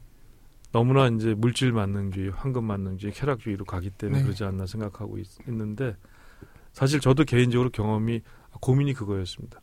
너무나 0.73 1.09
이제 1.09 1.35
물질 1.35 1.73
만능주의, 1.73 2.31
황금 2.31 2.65
만능주의, 2.65 3.13
쾌락주의로 3.13 3.65
가기 3.65 3.91
때문에 3.91 4.19
네. 4.19 4.25
그러지 4.25 4.45
않나 4.45 4.67
생각하고 4.67 5.19
있, 5.19 5.27
는데 5.47 5.97
사실 6.73 7.01
저도 7.01 7.25
개인적으로 7.25 7.71
경험이 7.71 8.21
고민이 8.61 8.93
그거였습니다. 8.95 9.61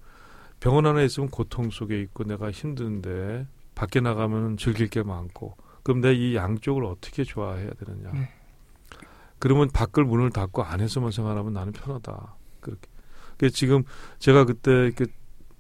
병원 0.60 0.86
안에 0.86 1.06
있으면 1.06 1.30
고통 1.30 1.70
속에 1.70 2.02
있고 2.02 2.24
내가 2.24 2.50
힘든데 2.50 3.46
밖에 3.76 4.00
나가면 4.00 4.58
즐길 4.58 4.90
게 4.90 5.04
많고 5.04 5.58
그럼 5.84 6.02
내이 6.02 6.36
양쪽을 6.36 6.86
어떻게 6.86 7.24
좋아해야 7.24 7.72
되느냐? 7.72 8.12
네. 8.12 8.30
그러면 9.40 9.70
밖을 9.74 10.06
문을 10.06 10.30
닫고 10.30 10.64
안에서만 10.64 11.12
생활하면 11.12 11.54
나는 11.54 11.74
편하다. 11.74 12.36
그렇게. 12.62 12.90
그 13.38 13.50
지금 13.50 13.84
제가 14.20 14.46
그때 14.46 14.92
그 14.92 15.06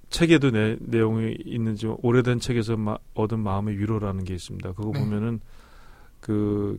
책에도 0.09 0.51
내, 0.51 0.78
내용이 0.80 1.36
있는지 1.43 1.88
오래된 1.88 2.39
책에서 2.39 2.78
마, 2.78 2.97
얻은 3.16 3.39
마음의 3.39 3.78
위로라는 3.78 4.24
게 4.24 4.34
있습니다. 4.34 4.74
그거 4.74 4.91
네. 4.93 4.99
보면은 4.99 5.41
그 6.22 6.78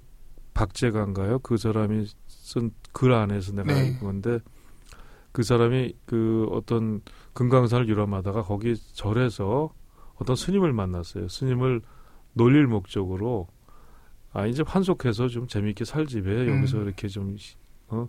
박재가인가요? 0.55 1.41
그 1.41 1.57
사람이 1.57 2.07
쓴 2.28 2.70
글 2.95 3.12
안에서 3.12 3.53
내가 3.53 3.74
네. 3.74 3.89
읽은 3.89 4.01
건데 4.01 4.39
그 5.32 5.43
사람이 5.43 5.95
그 6.07 6.47
어떤 6.51 7.03
금강산을 7.35 7.89
유람하다가 7.89 8.45
거기 8.45 8.76
절에서 8.95 9.74
어떤 10.17 10.37
스님을 10.37 10.73
만났어요. 10.73 11.29
스님을 11.29 11.81
놀릴 12.35 12.67
목적으로 12.67 13.49
아 14.33 14.47
이제 14.47 14.62
환속해서 14.67 15.29
좀 15.29 15.47
재미있게 15.47 15.85
살지 15.85 16.21
왜 16.21 16.43
음. 16.49 16.59
여기서 16.59 16.83
이렇게 16.83 17.09
좀 17.09 17.37
어? 17.89 18.09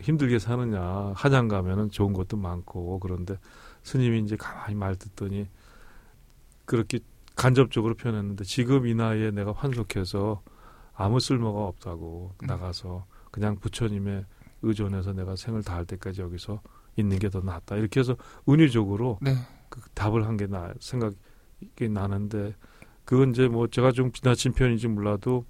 힘들게 0.00 0.38
사느냐 0.38 1.12
한양 1.14 1.48
가면은 1.48 1.90
좋은 1.90 2.12
것도 2.12 2.36
많고 2.36 2.98
그런데 3.00 3.36
스님이 3.82 4.20
이제 4.20 4.36
가만히 4.36 4.74
말 4.74 4.96
듣더니 4.96 5.46
그렇게 6.64 7.00
간접적으로 7.36 7.94
표현했는데 7.94 8.44
지금 8.44 8.86
이 8.86 8.94
나이에 8.94 9.30
내가 9.30 9.52
환속해서 9.52 10.42
아무 10.94 11.20
쓸모가 11.20 11.64
없다고 11.66 12.34
음. 12.42 12.46
나가서 12.46 13.06
그냥 13.30 13.56
부처님의 13.56 14.24
의존해서 14.62 15.12
내가 15.12 15.36
생을 15.36 15.62
다할 15.62 15.84
때까지 15.86 16.20
여기서 16.22 16.60
있는 16.96 17.18
게 17.18 17.28
더 17.30 17.40
낫다 17.40 17.76
이렇게 17.76 18.00
해서 18.00 18.16
은유적으로 18.48 19.18
네. 19.22 19.34
그 19.68 19.80
답을 19.94 20.26
한 20.26 20.36
게 20.36 20.46
나 20.46 20.72
생각 20.80 21.14
이 21.80 21.88
나는데 21.88 22.54
그건 23.04 23.30
이제 23.30 23.48
뭐 23.48 23.66
제가 23.66 23.92
좀 23.92 24.12
지나친 24.12 24.52
표현인지 24.52 24.88
몰라도 24.88 25.44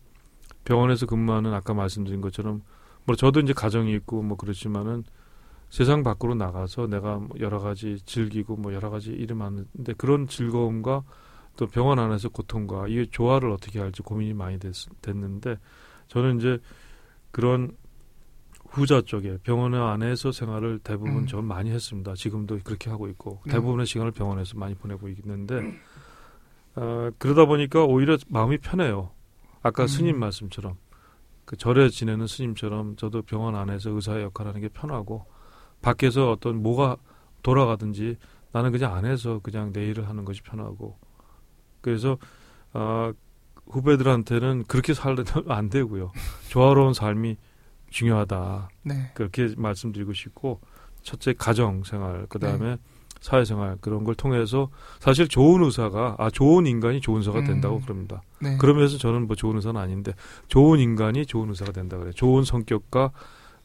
병원에서 0.64 1.06
근무하는 1.06 1.52
아까 1.52 1.74
말씀드린 1.74 2.20
것처럼 2.20 2.62
뭐 3.04 3.16
저도 3.16 3.40
이제 3.40 3.52
가정이 3.52 3.94
있고 3.96 4.22
뭐 4.22 4.36
그렇지만은 4.36 5.04
세상 5.68 6.02
밖으로 6.02 6.34
나가서 6.34 6.88
내가 6.88 7.16
뭐 7.16 7.28
여러 7.38 7.58
가지 7.58 7.98
즐기고 8.04 8.56
뭐 8.56 8.74
여러 8.74 8.90
가지 8.90 9.10
일이 9.10 9.34
많은데 9.34 9.92
그런 9.96 10.26
즐거움과 10.26 11.04
또 11.56 11.66
병원 11.66 11.98
안에서 11.98 12.28
고통과 12.28 12.88
이 12.88 13.06
조화를 13.10 13.50
어떻게 13.50 13.78
할지 13.78 14.02
고민이 14.02 14.34
많이 14.34 14.58
됐, 14.58 14.72
됐는데 15.02 15.58
저는 16.08 16.38
이제 16.38 16.58
그런 17.30 17.76
후자 18.70 19.00
쪽에 19.02 19.36
병원 19.42 19.74
안에서 19.74 20.32
생활을 20.32 20.78
대부분 20.78 21.18
음. 21.18 21.26
전 21.26 21.44
많이 21.44 21.70
했습니다. 21.70 22.14
지금도 22.14 22.60
그렇게 22.62 22.88
하고 22.88 23.08
있고 23.08 23.40
네. 23.44 23.52
대부분의 23.52 23.86
시간을 23.86 24.12
병원에서 24.12 24.56
많이 24.56 24.74
보내고 24.74 25.08
있는데 25.08 25.60
어, 26.76 27.10
그러다 27.18 27.46
보니까 27.46 27.84
오히려 27.84 28.16
마음이 28.28 28.58
편해요. 28.58 29.10
아까 29.62 29.82
음. 29.82 29.86
스님 29.88 30.18
말씀처럼 30.18 30.76
그 31.44 31.56
절에 31.56 31.88
지내는 31.88 32.28
스님처럼 32.28 32.94
저도 32.96 33.22
병원 33.22 33.56
안에서 33.56 33.90
의사의 33.90 34.22
역할하는 34.22 34.60
게 34.60 34.68
편하고 34.68 35.26
밖에서 35.82 36.30
어떤 36.30 36.62
뭐가 36.62 36.96
돌아가든지 37.42 38.16
나는 38.52 38.70
그냥 38.70 38.94
안에서 38.94 39.40
그냥 39.40 39.72
내 39.72 39.86
일을 39.86 40.08
하는 40.08 40.24
것이 40.24 40.42
편하고 40.42 40.96
그래서 41.80 42.18
아 42.72 43.12
후배들한테는 43.66 44.64
그렇게 44.64 44.94
살면 44.94 45.24
안 45.48 45.68
되고요. 45.70 46.12
조화로운 46.48 46.92
삶이 46.94 47.36
중요하다. 47.90 48.70
네. 48.84 49.10
그렇게 49.14 49.52
말씀드리고 49.56 50.12
싶고 50.12 50.60
첫째 51.02 51.32
가정 51.32 51.84
생활 51.84 52.26
그다음에 52.26 52.76
사회생활 53.20 53.76
그런 53.80 54.04
걸 54.04 54.14
통해서 54.14 54.70
사실 54.98 55.28
좋은 55.28 55.62
의사가 55.62 56.16
아 56.18 56.30
좋은 56.30 56.66
인간이 56.66 57.00
좋은 57.00 57.18
의사가 57.18 57.44
된다고 57.44 57.76
음. 57.76 57.80
그럽니다. 57.82 58.22
네. 58.40 58.56
그러면서 58.56 58.96
저는 58.96 59.26
뭐 59.26 59.36
좋은 59.36 59.56
의사는 59.56 59.78
아닌데 59.78 60.12
좋은 60.48 60.78
인간이 60.78 61.26
좋은 61.26 61.50
의사가 61.50 61.72
된다 61.72 61.98
그래요. 61.98 62.12
좋은 62.12 62.44
성격과 62.44 63.12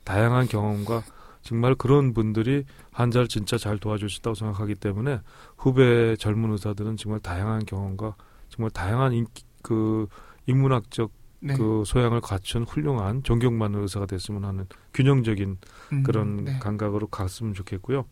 다양한 0.04 0.48
경험과 0.48 1.04
정말 1.42 1.76
그런 1.76 2.14
분들이 2.14 2.66
환자를 2.92 3.28
진짜 3.28 3.58
잘 3.58 3.78
도와줄 3.78 4.10
수 4.10 4.20
있다고 4.20 4.36
생각하기 4.36 4.76
때문에 4.76 5.22
후배 5.58 6.16
젊은 6.18 6.52
의사들은 6.52 6.98
정말 6.98 7.20
다양한 7.22 7.66
경험과 7.66 8.16
정말 8.50 8.72
다양한 8.72 9.14
인, 9.14 9.28
그 9.62 10.08
인문학적 10.48 11.12
네. 11.46 11.54
그 11.54 11.84
소양을 11.86 12.22
갖춘 12.22 12.64
훌륭한 12.64 13.22
존경받는 13.22 13.82
의사가 13.84 14.08
됐으면 14.08 14.46
하는 14.46 14.66
균형적인 14.96 15.58
음, 15.94 16.04
그런 16.04 16.44
네. 16.46 16.60
감각으로 16.60 17.06
갔으면 17.08 17.54
좋겠고요. 17.54 18.06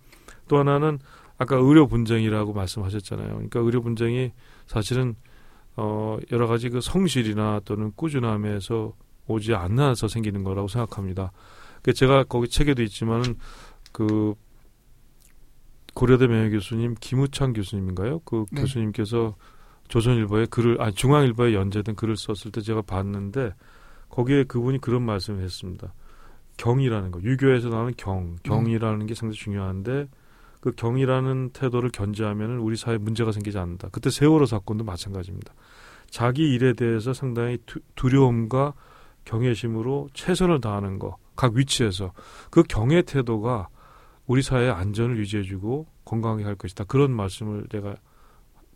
또 0.48 0.60
하나는 0.60 1.00
아까 1.40 1.56
의료 1.56 1.88
분쟁이라고 1.88 2.54
말씀하셨잖아요. 2.54 3.30
그러니까 3.30 3.60
의료 3.60 3.82
분쟁이 3.82 4.34
사실은 4.68 5.16
어 5.76 6.20
여러 6.32 6.46
가지 6.46 6.70
그 6.70 6.80
성실이나 6.80 7.62
또는 7.66 7.92
꾸준함에서 7.96 8.94
오지 9.26 9.56
않아서 9.56 10.08
생기는 10.08 10.44
거라고 10.44 10.68
생각합니다. 10.68 11.32
그 11.82 11.92
제가 11.92 12.26
거기 12.26 12.48
책에도 12.48 12.84
있지만은 12.84 13.36
그 13.92 14.36
고려대 15.96 16.28
명예 16.28 16.52
교수님 16.52 16.96
김우창 17.00 17.54
교수님인가요? 17.54 18.20
그 18.20 18.46
네. 18.52 18.62
교수님께서 18.62 19.36
조선일보에 19.94 20.48
글을 20.48 20.82
아 20.82 20.92
중앙일보에 20.92 21.54
연재된 21.54 21.96
글을 21.96 22.18
썼을 22.18 22.52
때 22.52 22.62
제가 22.62 22.82
봤는데 22.82 23.54
거기에 24.10 24.44
그분이 24.44 24.80
그런 24.80 25.04
말씀을 25.04 25.44
했습니다. 25.44 25.94
경이라는 26.58 27.12
거 27.12 27.22
유교에서 27.22 27.70
나오는 27.70 27.94
경 27.98 28.36
경이라는 28.44 29.06
게 29.06 29.16
상당히 29.16 29.38
중요한데 29.38 30.08
그 30.62 30.72
경이라는 30.72 31.52
태도를 31.52 31.90
견제하면 31.92 32.58
우리 32.58 32.76
사회에 32.76 32.98
문제가 32.98 33.32
생기지 33.32 33.58
않는다. 33.58 33.90
그때 33.92 34.10
세월호 34.10 34.46
사건도 34.46 34.84
마찬가지입니다. 34.84 35.54
자기 36.10 36.54
일에 36.54 36.74
대해서 36.74 37.14
상당히 37.14 37.58
두, 37.66 37.80
두려움과 37.96 38.74
경외심으로 39.26 40.10
최선을 40.14 40.62
다하는 40.62 41.00
거 41.00 41.18
각 41.36 41.54
위치에서 41.54 42.14
그 42.50 42.64
경의 42.64 43.04
태도가 43.04 43.70
우리 44.26 44.42
사회의 44.42 44.72
안전을 44.72 45.18
유지해주고 45.18 45.88
건강하게 46.06 46.44
할 46.44 46.56
것이다. 46.56 46.86
그런 46.86 47.12
말씀을 47.12 47.66
내가 47.70 47.96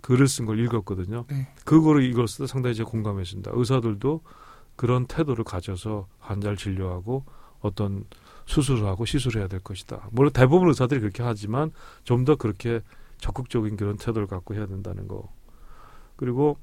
글을 0.08 0.30
쓴 0.30 0.46
걸 0.46 0.58
읽었거든요. 0.60 1.26
네. 1.28 1.50
그거를 1.66 2.02
읽었을 2.04 2.46
때 2.46 2.48
상당히 2.48 2.74
제가 2.76 2.90
공감했습니다. 2.90 3.52
의사들도 3.54 4.22
그런 4.78 5.06
태도를 5.06 5.44
가져서 5.44 6.08
환자를 6.20 6.56
진료하고 6.56 7.26
어떤 7.60 8.06
수술을 8.46 8.86
하고 8.86 9.04
시술을 9.04 9.42
해야 9.42 9.50
될 9.50 9.60
것이다. 9.60 10.08
물론 10.14 10.32
대부분 10.32 10.70
의사들이 10.70 11.02
그렇게 11.02 11.24
하지만 11.24 11.72
좀 12.06 12.24
더 12.24 12.38
그렇게 12.38 12.80
적극적인 13.18 13.76
그런 13.76 13.98
태도를 13.98 14.28
갖고 14.28 14.56
해야 14.56 14.66
된다는 14.66 15.10
거. 15.10 15.30
그리고 16.16 16.58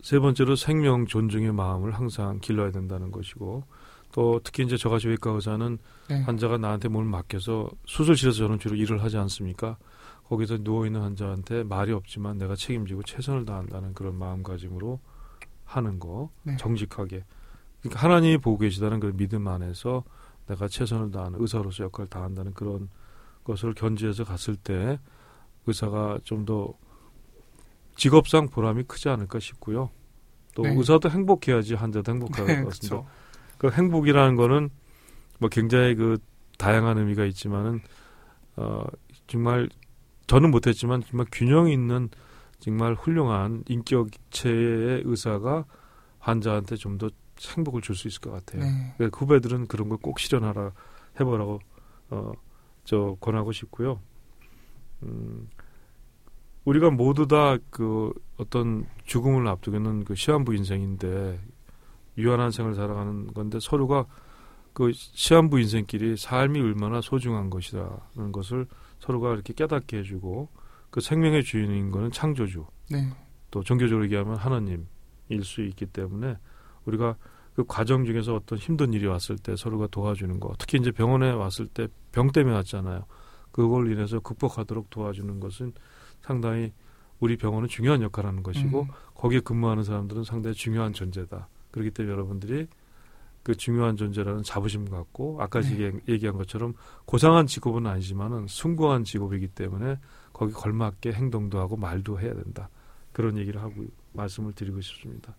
세 0.00 0.18
번째로 0.18 0.56
생명 0.56 1.06
존중의 1.06 1.52
마음을 1.52 1.92
항상 1.92 2.40
길러야 2.40 2.72
된다는 2.72 3.12
것이고 3.12 3.62
또 4.10 4.40
특히 4.42 4.64
이제 4.64 4.76
저같이 4.76 5.06
외과 5.06 5.30
의사는 5.30 5.78
네. 6.08 6.22
환자가 6.22 6.58
나한테 6.58 6.88
뭘 6.88 7.04
맡겨서 7.04 7.70
수술실에서 7.86 8.36
저는 8.36 8.58
주로 8.58 8.74
일을 8.74 9.00
하지 9.04 9.16
않습니까? 9.16 9.76
거기서 10.32 10.62
누워 10.62 10.86
있는 10.86 11.02
환자한테 11.02 11.62
말이 11.62 11.92
없지만 11.92 12.38
내가 12.38 12.56
책임지고 12.56 13.02
최선을 13.02 13.44
다한다는 13.44 13.92
그런 13.92 14.14
마음가짐으로 14.14 14.98
하는 15.64 15.98
거 15.98 16.30
네. 16.42 16.56
정직하게 16.56 17.22
그러니까 17.82 18.00
하나님이 18.00 18.38
보고 18.38 18.56
계시다는 18.56 18.98
그 18.98 19.12
믿음 19.14 19.46
안에서 19.46 20.04
내가 20.46 20.68
최선을 20.68 21.10
다하는 21.10 21.38
의사로서 21.38 21.84
역할을 21.84 22.08
다한다는 22.08 22.54
그런 22.54 22.88
것을 23.44 23.74
견지해서 23.74 24.24
갔을 24.24 24.56
때 24.56 24.98
의사가 25.66 26.20
좀 26.24 26.46
더 26.46 26.72
직업상 27.96 28.48
보람이 28.48 28.84
크지 28.84 29.10
않을까 29.10 29.38
싶고요. 29.38 29.90
또 30.54 30.62
네. 30.62 30.74
의사도 30.74 31.10
행복해야지 31.10 31.74
환자도 31.74 32.10
행복할 32.10 32.46
네, 32.46 32.62
것 32.62 32.70
같습니다. 32.70 33.06
그 33.58 33.68
행복이라는 33.70 34.36
거는 34.36 34.70
뭐 35.38 35.50
굉장히 35.50 35.94
그 35.94 36.16
다양한 36.56 36.96
의미가 36.96 37.26
있지만은 37.26 37.80
어 38.56 38.82
정말 39.26 39.68
저는 40.26 40.50
못했지만 40.50 41.02
정말 41.02 41.26
균형 41.32 41.68
있는 41.70 42.08
정말 42.60 42.94
훌륭한 42.94 43.64
인격체의 43.68 45.02
의사가 45.04 45.64
환자한테 46.20 46.76
좀 46.76 46.98
더 46.98 47.10
행복을 47.56 47.80
줄 47.82 47.96
수 47.96 48.06
있을 48.08 48.20
것 48.20 48.30
같아요. 48.30 48.62
네. 48.62 48.94
그러니까 48.96 49.18
후배들은 49.18 49.66
그런 49.66 49.88
걸 49.88 49.98
꼭 49.98 50.18
실현하라 50.20 50.72
해보라고 51.20 51.60
어 52.10 52.32
저 52.84 53.16
권하고 53.20 53.52
싶고요. 53.52 54.00
음 55.02 55.48
우리가 56.64 56.90
모두 56.90 57.26
다 57.26 57.58
그 57.70 58.12
어떤 58.36 58.86
죽음을 59.04 59.46
앞두고 59.48 59.76
있는 59.76 60.04
그 60.04 60.14
시한부 60.14 60.54
인생인데 60.54 61.40
유한한 62.18 62.50
생을 62.50 62.74
살아가는 62.74 63.32
건데 63.34 63.58
서로가 63.60 64.06
그 64.72 64.92
시한부 64.92 65.60
인생끼리 65.60 66.16
삶이 66.16 66.60
얼마나 66.60 67.00
소중한 67.00 67.50
것이라는 67.50 68.32
것을 68.32 68.66
서로가 69.02 69.34
이렇게 69.34 69.52
깨닫게 69.52 69.98
해주고 69.98 70.48
그 70.90 71.00
생명의 71.00 71.44
주인인 71.44 71.90
거는 71.90 72.10
창조주 72.10 72.66
네. 72.90 73.08
또 73.50 73.62
종교적으로 73.62 74.04
얘기하면 74.04 74.36
하나님일 74.36 74.86
수 75.42 75.62
있기 75.62 75.86
때문에 75.86 76.36
우리가 76.84 77.16
그 77.54 77.64
과정 77.66 78.04
중에서 78.04 78.34
어떤 78.34 78.58
힘든 78.58 78.92
일이 78.94 79.06
왔을 79.06 79.36
때 79.36 79.56
서로가 79.56 79.88
도와주는 79.88 80.40
거 80.40 80.54
특히 80.58 80.78
이제 80.78 80.90
병원에 80.90 81.30
왔을 81.30 81.66
때 81.66 81.88
병 82.12 82.30
때문에 82.30 82.54
왔잖아요 82.56 83.06
그걸 83.50 83.90
인해서 83.90 84.20
극복하도록 84.20 84.90
도와주는 84.90 85.40
것은 85.40 85.72
상당히 86.20 86.72
우리 87.20 87.36
병원은 87.36 87.68
중요한 87.68 88.02
역할을 88.02 88.28
하는 88.28 88.42
것이고 88.42 88.82
음, 88.82 88.88
거기에 89.14 89.40
근무하는 89.40 89.84
사람들은 89.84 90.24
상당히 90.24 90.54
중요한 90.54 90.92
존재다. 90.92 91.48
그렇기 91.70 91.90
때문에 91.92 92.12
여러분들이 92.12 92.66
그 93.42 93.54
중요한 93.56 93.96
존재라는 93.96 94.42
자부심 94.44 94.88
갖고 94.90 95.38
아까 95.40 95.60
네. 95.60 95.70
얘기- 95.72 95.98
얘기한 96.08 96.36
것처럼 96.36 96.74
고상한 97.04 97.46
직업은 97.46 97.86
아니지만은 97.86 98.46
숭고한 98.48 99.04
직업이기 99.04 99.48
때문에 99.48 99.96
거기 100.32 100.52
걸맞게 100.52 101.12
행동도 101.12 101.58
하고 101.58 101.76
말도 101.76 102.20
해야 102.20 102.32
된다. 102.34 102.68
그런 103.12 103.36
얘기를 103.36 103.60
하고 103.60 103.84
말씀을 104.12 104.52
드리고 104.52 104.80
싶습니다. 104.80 105.34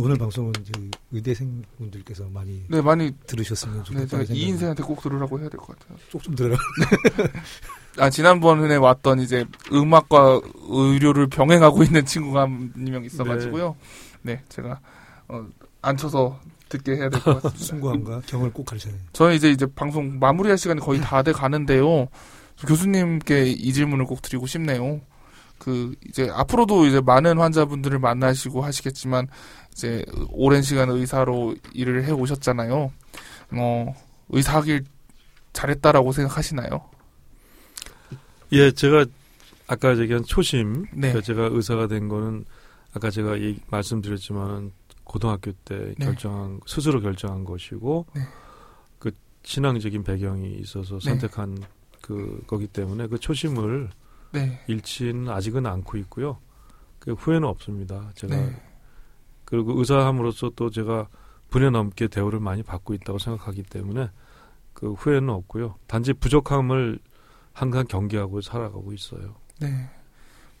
오늘 0.00 0.16
방송은 0.16 0.52
저희 0.72 0.90
의대생 1.12 1.62
분들께서 1.78 2.28
많이 2.30 2.64
네, 2.68 2.80
많이 2.80 3.12
들으셨으면 3.28 3.76
네, 3.78 3.82
좋겠다는 3.84 4.08
제가 4.08 4.24
생각이 4.24 4.40
이 4.40 4.48
인생한테 4.48 4.82
꼭 4.82 5.00
들으라고 5.00 5.38
해야 5.38 5.48
될 5.48 5.60
것 5.60 5.78
같아요. 5.78 5.96
쪽좀 6.08 6.34
들어라. 6.34 6.56
아, 7.98 8.10
지난번에 8.10 8.74
왔던 8.74 9.20
이제 9.20 9.44
음악과 9.72 10.40
의료를 10.68 11.28
병행하고 11.28 11.82
있는 11.84 12.04
친구가 12.04 12.42
한 12.42 12.72
명 12.74 13.04
있어가지고요. 13.04 13.76
네, 14.22 14.42
제가, 14.48 14.80
어, 15.30 15.46
앉혀서 15.82 16.40
듣게 16.68 16.92
해야 16.96 17.08
될 17.08 17.20
것 17.20 17.34
같습니다. 17.42 17.58
숭고함과 17.64 18.22
경을 18.26 18.52
꼭 18.52 18.64
가르쳐야 18.66 18.92
돼요. 18.92 19.02
저는 19.12 19.34
이제 19.34 19.50
이제 19.50 19.66
방송 19.66 20.18
마무리할 20.18 20.56
시간이 20.58 20.80
거의 20.80 21.00
다 21.00 21.22
돼 21.22 21.32
가는데요. 21.32 22.08
교수님께 22.66 23.46
이 23.46 23.72
질문을 23.72 24.04
꼭 24.04 24.22
드리고 24.22 24.46
싶네요. 24.46 25.00
그 25.58 25.94
이제 26.08 26.28
앞으로도 26.32 26.86
이제 26.86 27.00
많은 27.00 27.38
환자분들을 27.38 27.98
만나시고 27.98 28.62
하시겠지만 28.62 29.28
이제 29.72 30.04
오랜 30.30 30.62
시간 30.62 30.88
의사로 30.90 31.54
일을 31.72 32.04
해 32.04 32.12
오셨잖아요. 32.12 32.92
어, 33.52 33.94
의사하길 34.30 34.84
잘했다라고 35.52 36.12
생각하시나요? 36.12 36.80
예, 38.52 38.70
제가 38.70 39.06
아까 39.66 39.96
얘기한 39.98 40.24
초심, 40.24 40.82
네. 40.92 41.12
그러니까 41.12 41.20
제가 41.20 41.48
의사가 41.52 41.86
된 41.86 42.08
거는 42.08 42.44
아까 42.94 43.10
제가 43.10 43.36
말씀드렸지만은 43.70 44.72
고등학교 45.10 45.50
때 45.64 45.92
네. 45.98 46.06
결정한 46.06 46.60
스스로 46.66 47.00
결정한 47.00 47.44
것이고 47.44 48.06
네. 48.14 48.22
그 49.00 49.10
신앙적인 49.42 50.04
배경이 50.04 50.52
있어서 50.60 51.00
네. 51.00 51.10
선택한 51.10 51.58
그 52.00 52.40
거기 52.46 52.68
때문에 52.68 53.08
그 53.08 53.18
초심을 53.18 53.90
네. 54.30 54.62
잃지는 54.68 55.28
아직은 55.28 55.66
않고 55.66 55.98
있고요. 55.98 56.38
그 57.00 57.14
후회는 57.14 57.48
없습니다. 57.48 58.12
제가 58.14 58.36
네. 58.36 58.62
그리고 59.44 59.76
의사함으로써 59.80 60.52
또 60.54 60.70
제가 60.70 61.08
분야 61.48 61.70
넘게 61.70 62.06
대우를 62.06 62.38
많이 62.38 62.62
받고 62.62 62.94
있다고 62.94 63.18
생각하기 63.18 63.64
때문에 63.64 64.10
그 64.74 64.92
후회는 64.92 65.28
없고요. 65.28 65.74
단지 65.88 66.12
부족함을 66.12 67.00
항상 67.52 67.84
경계하고 67.88 68.42
살아가고 68.42 68.92
있어요. 68.92 69.34
네. 69.58 69.90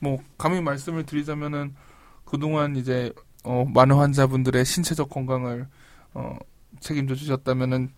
뭐 0.00 0.18
감히 0.36 0.60
말씀을 0.60 1.06
드리자면은 1.06 1.76
그동안 2.24 2.74
이제 2.74 3.12
어, 3.44 3.64
많은 3.72 3.96
환자분들의 3.96 4.64
신체적 4.64 5.08
건강을 5.08 5.66
어, 6.14 6.36
책임져 6.80 7.14
주셨다면은 7.14 7.90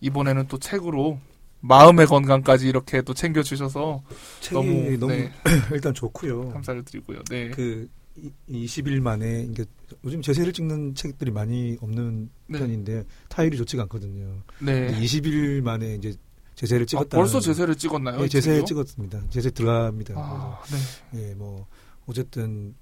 이번에는 0.00 0.46
또 0.48 0.58
책으로 0.58 1.18
마음의 1.60 2.06
건강까지 2.06 2.66
이렇게 2.68 3.02
또 3.02 3.12
챙겨 3.12 3.42
주셔서 3.42 4.02
너무, 4.50 4.96
너무, 4.98 5.12
네, 5.12 5.30
일단 5.72 5.92
좋고요. 5.92 6.48
감사를 6.50 6.82
드리고요. 6.84 7.18
네. 7.28 7.50
그 7.50 7.86
이- 8.16 8.32
20일 8.66 9.00
만에 9.00 9.42
이게 9.50 9.64
요즘 10.04 10.22
제세를 10.22 10.52
찍는 10.52 10.94
책들이 10.94 11.30
많이 11.30 11.76
없는 11.80 12.30
네. 12.46 12.58
편인데 12.58 13.04
타율이 13.28 13.56
좋지가 13.58 13.82
않거든요. 13.84 14.42
네. 14.60 14.86
근데 14.86 15.00
20일 15.00 15.60
만에 15.62 15.94
이제 15.96 16.14
제세를 16.54 16.84
아, 16.84 16.86
찍었다. 16.86 17.16
벌써 17.18 17.40
제세를 17.40 17.74
찍었나요? 17.76 18.20
예, 18.20 18.24
이 18.24 18.28
제세? 18.28 18.64
찍었습니다. 18.64 19.22
제세 19.30 19.50
들어갑니다. 19.50 20.14
아, 20.16 20.60
네. 21.12 21.20
예, 21.30 21.34
뭐 21.34 21.66
어쨌든 22.06 22.74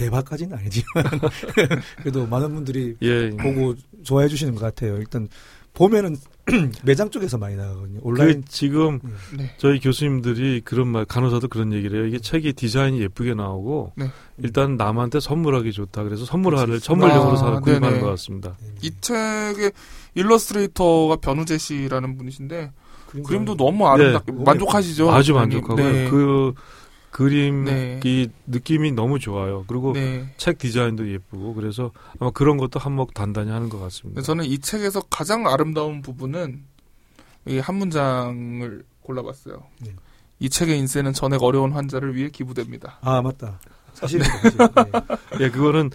대박까지는 0.00 0.56
아니지만 0.56 1.04
그래도 2.00 2.26
많은 2.26 2.54
분들이 2.54 2.96
예. 3.02 3.30
보고 3.30 3.74
좋아해 4.02 4.28
주시는 4.28 4.54
것 4.54 4.60
같아요. 4.60 4.96
일단 4.96 5.28
보면은 5.74 6.16
매장 6.82 7.10
쪽에서 7.10 7.38
많이 7.38 7.54
나가거든요. 7.54 8.00
온라인 8.02 8.40
그 8.42 8.48
지금 8.48 8.98
예. 9.04 9.36
네. 9.36 9.54
저희 9.58 9.78
교수님들이 9.78 10.62
그런 10.64 10.88
말 10.88 11.04
간호사도 11.04 11.48
그런 11.48 11.72
얘기를 11.72 11.98
해요. 12.00 12.08
이게 12.08 12.18
책이 12.18 12.54
디자인이 12.54 13.00
예쁘게 13.02 13.34
나오고 13.34 13.92
네. 13.96 14.10
일단 14.38 14.76
남한테 14.76 15.20
선물하기 15.20 15.70
좋다. 15.72 16.02
그래서 16.02 16.24
선물하를 16.24 16.66
그렇지. 16.66 16.84
선물용으로 16.86 17.32
아, 17.32 17.36
사 17.36 17.50
구입하는 17.60 17.90
네네. 17.90 18.00
것 18.00 18.06
같습니다. 18.10 18.56
예, 18.62 18.72
이 18.82 18.90
책의 19.00 19.72
일러스트레이터가 20.14 21.16
변우재 21.16 21.58
씨라는 21.58 22.16
분이신데 22.16 22.72
그림도 23.10 23.28
그림도 23.28 23.56
너무 23.56 23.86
아름답게 23.86 24.32
너무 24.32 24.44
만족하시죠? 24.44 25.10
아주? 25.10 25.34
만족하고요. 25.34 25.92
네. 25.92 26.10
그 26.10 26.54
그림이 27.10 27.64
네. 27.64 28.26
느낌이 28.46 28.92
너무 28.92 29.18
좋아요. 29.18 29.64
그리고 29.66 29.92
네. 29.92 30.32
책 30.36 30.58
디자인도 30.58 31.10
예쁘고 31.12 31.54
그래서 31.54 31.90
아마 32.18 32.30
그런 32.30 32.56
것도 32.56 32.78
한몫 32.78 33.14
단단히 33.14 33.50
하는 33.50 33.68
것 33.68 33.78
같습니다. 33.80 34.22
저는 34.22 34.44
이 34.44 34.58
책에서 34.58 35.00
가장 35.10 35.46
아름다운 35.46 36.02
부분은 36.02 36.64
이 37.46 37.58
한 37.58 37.74
문장을 37.76 38.84
골라봤어요. 39.02 39.62
네. 39.80 39.94
이 40.38 40.48
책의 40.48 40.78
인쇄는 40.78 41.12
전액 41.12 41.42
어려운 41.42 41.72
환자를 41.72 42.14
위해 42.14 42.28
기부됩니다. 42.30 42.98
아 43.00 43.20
맞다. 43.22 43.58
사실입니다. 43.94 44.38
사실. 44.40 44.58
예. 45.40 45.44
예, 45.44 45.50
그거는 45.50 45.90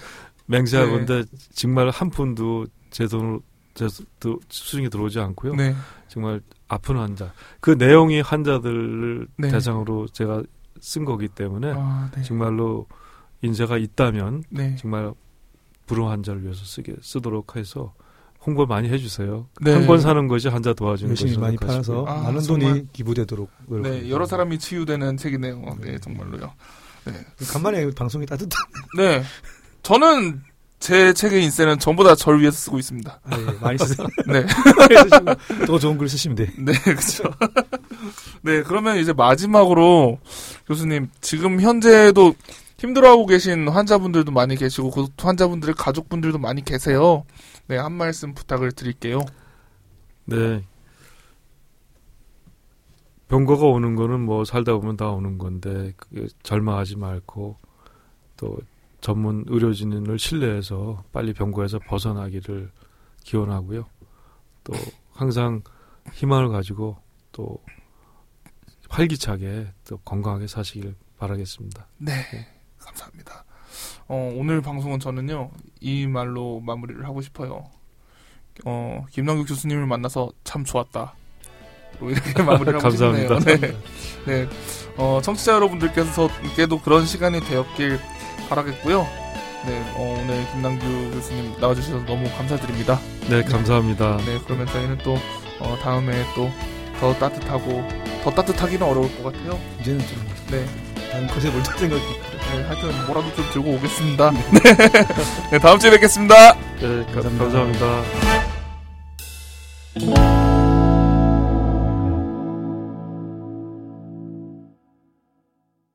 맹세하건데 0.48 1.24
네. 1.24 1.38
정말 1.54 1.90
한 1.92 2.10
푼도 2.10 2.66
제 2.90 3.08
돈으로 3.08 3.42
제 3.74 3.88
도- 4.20 4.40
수중에 4.50 4.90
들어오지 4.90 5.20
않고요. 5.20 5.56
네. 5.56 5.76
정말 6.08 6.42
아픈 6.68 6.98
환자. 6.98 7.32
그 7.60 7.72
내용이 7.72 8.22
환자들을 8.22 9.28
네. 9.38 9.50
대상으로 9.50 10.08
제가 10.10 10.44
쓴 10.86 11.04
거기 11.04 11.28
때문에 11.28 11.74
아, 11.76 12.12
네. 12.16 12.22
정말로 12.22 12.86
인재가 13.42 13.78
있다면 13.80 14.44
네. 14.52 14.76
정말 14.76 15.12
불우 15.88 16.08
환자를 16.08 16.44
위해서 16.44 16.64
쓰게 16.64 16.96
쓰도록 17.02 17.56
해서 17.56 17.94
홍보 18.46 18.68
많이 18.68 18.88
해주세요. 18.90 19.48
네. 19.62 19.74
한권 19.74 20.00
사는 20.00 20.28
것이 20.28 20.48
환자 20.48 20.74
도와주는 20.74 21.10
열심히 21.10 21.36
많이. 21.40 21.58
팔아서 21.58 22.06
아, 22.06 22.22
많은 22.22 22.40
정말. 22.42 22.70
돈이 22.74 22.88
기부되도록 22.94 23.50
네, 23.62 23.66
노력합니다. 23.68 24.10
여러 24.10 24.26
사람이 24.28 24.60
치유되는 24.60 25.18
책이네요. 25.18 25.78
네, 25.82 25.98
정말로요. 25.98 26.54
간만에 27.52 27.90
방송이 27.92 28.28
따뜻한. 28.28 28.50
네. 28.98 29.24
저는 29.82 30.44
제 30.78 31.14
책의 31.14 31.44
인쇄는 31.46 31.80
전부 31.80 32.04
다 32.04 32.14
저를 32.14 32.42
위해서 32.42 32.58
쓰고 32.58 32.78
있습니다. 32.78 33.22
아, 33.24 33.40
예, 33.40 33.60
많이 33.60 33.78
쓰세요. 33.80 34.08
네. 34.28 34.46
더 35.66 35.80
좋은 35.80 35.98
글 35.98 36.08
쓰시면 36.10 36.36
돼. 36.36 36.52
네, 36.60 36.74
그렇죠. 36.84 37.24
네, 38.46 38.62
그러면 38.62 38.98
이제 38.98 39.12
마지막으로 39.12 40.20
교수님 40.68 41.10
지금 41.20 41.60
현재도 41.60 42.36
힘들어하고 42.78 43.26
계신 43.26 43.68
환자분들도 43.68 44.32
많이 44.32 44.56
계시고 44.56 44.92
그 44.92 45.08
환자분들의 45.18 45.74
가족분들도 45.74 46.38
많이 46.38 46.64
계세요. 46.64 47.26
네, 47.66 47.78
한 47.78 47.94
말씀 47.94 48.36
부탁을 48.36 48.72
드릴게요. 48.72 49.18
네. 50.26 50.64
병거가 53.30 53.66
오는 53.66 53.96
거는 53.96 54.22
뭐 54.22 54.46
살다 54.46 54.76
보면 54.76 54.96
다 54.96 55.10
오는 55.10 55.40
건데 55.40 55.94
절망하지 56.44 56.98
말고 56.98 57.58
또 58.38 58.58
전문 59.02 59.44
의료진을 59.48 60.20
신뢰해서 60.20 61.04
빨리 61.12 61.34
병고에서 61.34 61.80
벗어나기를 61.80 62.70
기원하고요. 63.24 63.86
또 64.64 64.74
항상 65.14 65.64
희망을 66.14 66.50
가지고 66.50 66.98
또 67.32 67.58
활기차게 68.96 69.68
또 69.88 69.98
건강하게 69.98 70.48
사시길 70.48 70.96
바라겠습니다. 71.18 71.88
네, 71.98 72.14
감사합니다. 72.80 73.46
어, 74.08 74.34
오늘 74.36 74.62
방송은 74.62 75.00
저는요 75.00 75.52
이 75.82 76.08
말로 76.08 76.60
마무리를 76.62 77.04
하고 77.06 77.22
싶어요. 77.22 77.70
어, 78.64 79.06
김남국 79.12 79.48
교수님을 79.48 79.86
만나서 79.86 80.32
참 80.44 80.64
좋았다. 80.64 81.14
뭐 82.00 82.10
이렇게 82.12 82.32
마무리를 82.44 82.80
하고 82.80 82.90
싶네요. 82.90 83.28
감사합니다. 83.28 83.68
네. 84.26 84.46
네. 84.46 84.50
어, 84.98 85.20
청취자 85.22 85.54
여러분들께서도 85.54 86.82
그런 86.84 87.06
시간이 87.06 87.42
되었길 87.42 88.00
바라겠고요. 88.50 89.06
네, 89.66 89.94
어, 89.96 90.22
오늘 90.22 90.46
김남규 90.52 91.12
교수님 91.12 91.60
나와주셔서 91.60 92.06
너무 92.06 92.30
감사드립니다. 92.38 93.00
네, 93.30 93.44
감사합니다. 93.44 94.18
네, 94.18 94.40
그러면 94.46 94.68
저희는 94.68 95.00
또 95.00 95.16
어, 95.60 95.76
다음에 95.82 96.14
또 96.36 96.50
더 97.00 97.14
따뜻하고 97.16 97.88
더 98.24 98.32
따뜻하기는 98.32 98.86
어려울 98.86 99.10
것 99.22 99.32
같아요. 99.34 99.60
이제는 99.82 100.00
좀 100.08 100.28
네, 100.52 100.66
다른 101.12 101.28
것에 101.28 101.50
몰 101.50 101.64
생각이. 101.64 102.02
네 102.02 102.64
하여튼 102.64 103.06
뭐라도 103.08 103.34
좀 103.36 103.46
들고 103.52 103.72
오겠습니다. 103.72 104.32
네, 104.32 104.40
네 105.52 105.60
다음 105.60 105.78
주에 105.80 105.92
뵙겠습니다. 105.92 106.54
네, 106.80 107.06
가- 107.14 107.22
감사합니다. 107.22 107.86
감사합니다. 109.94 110.55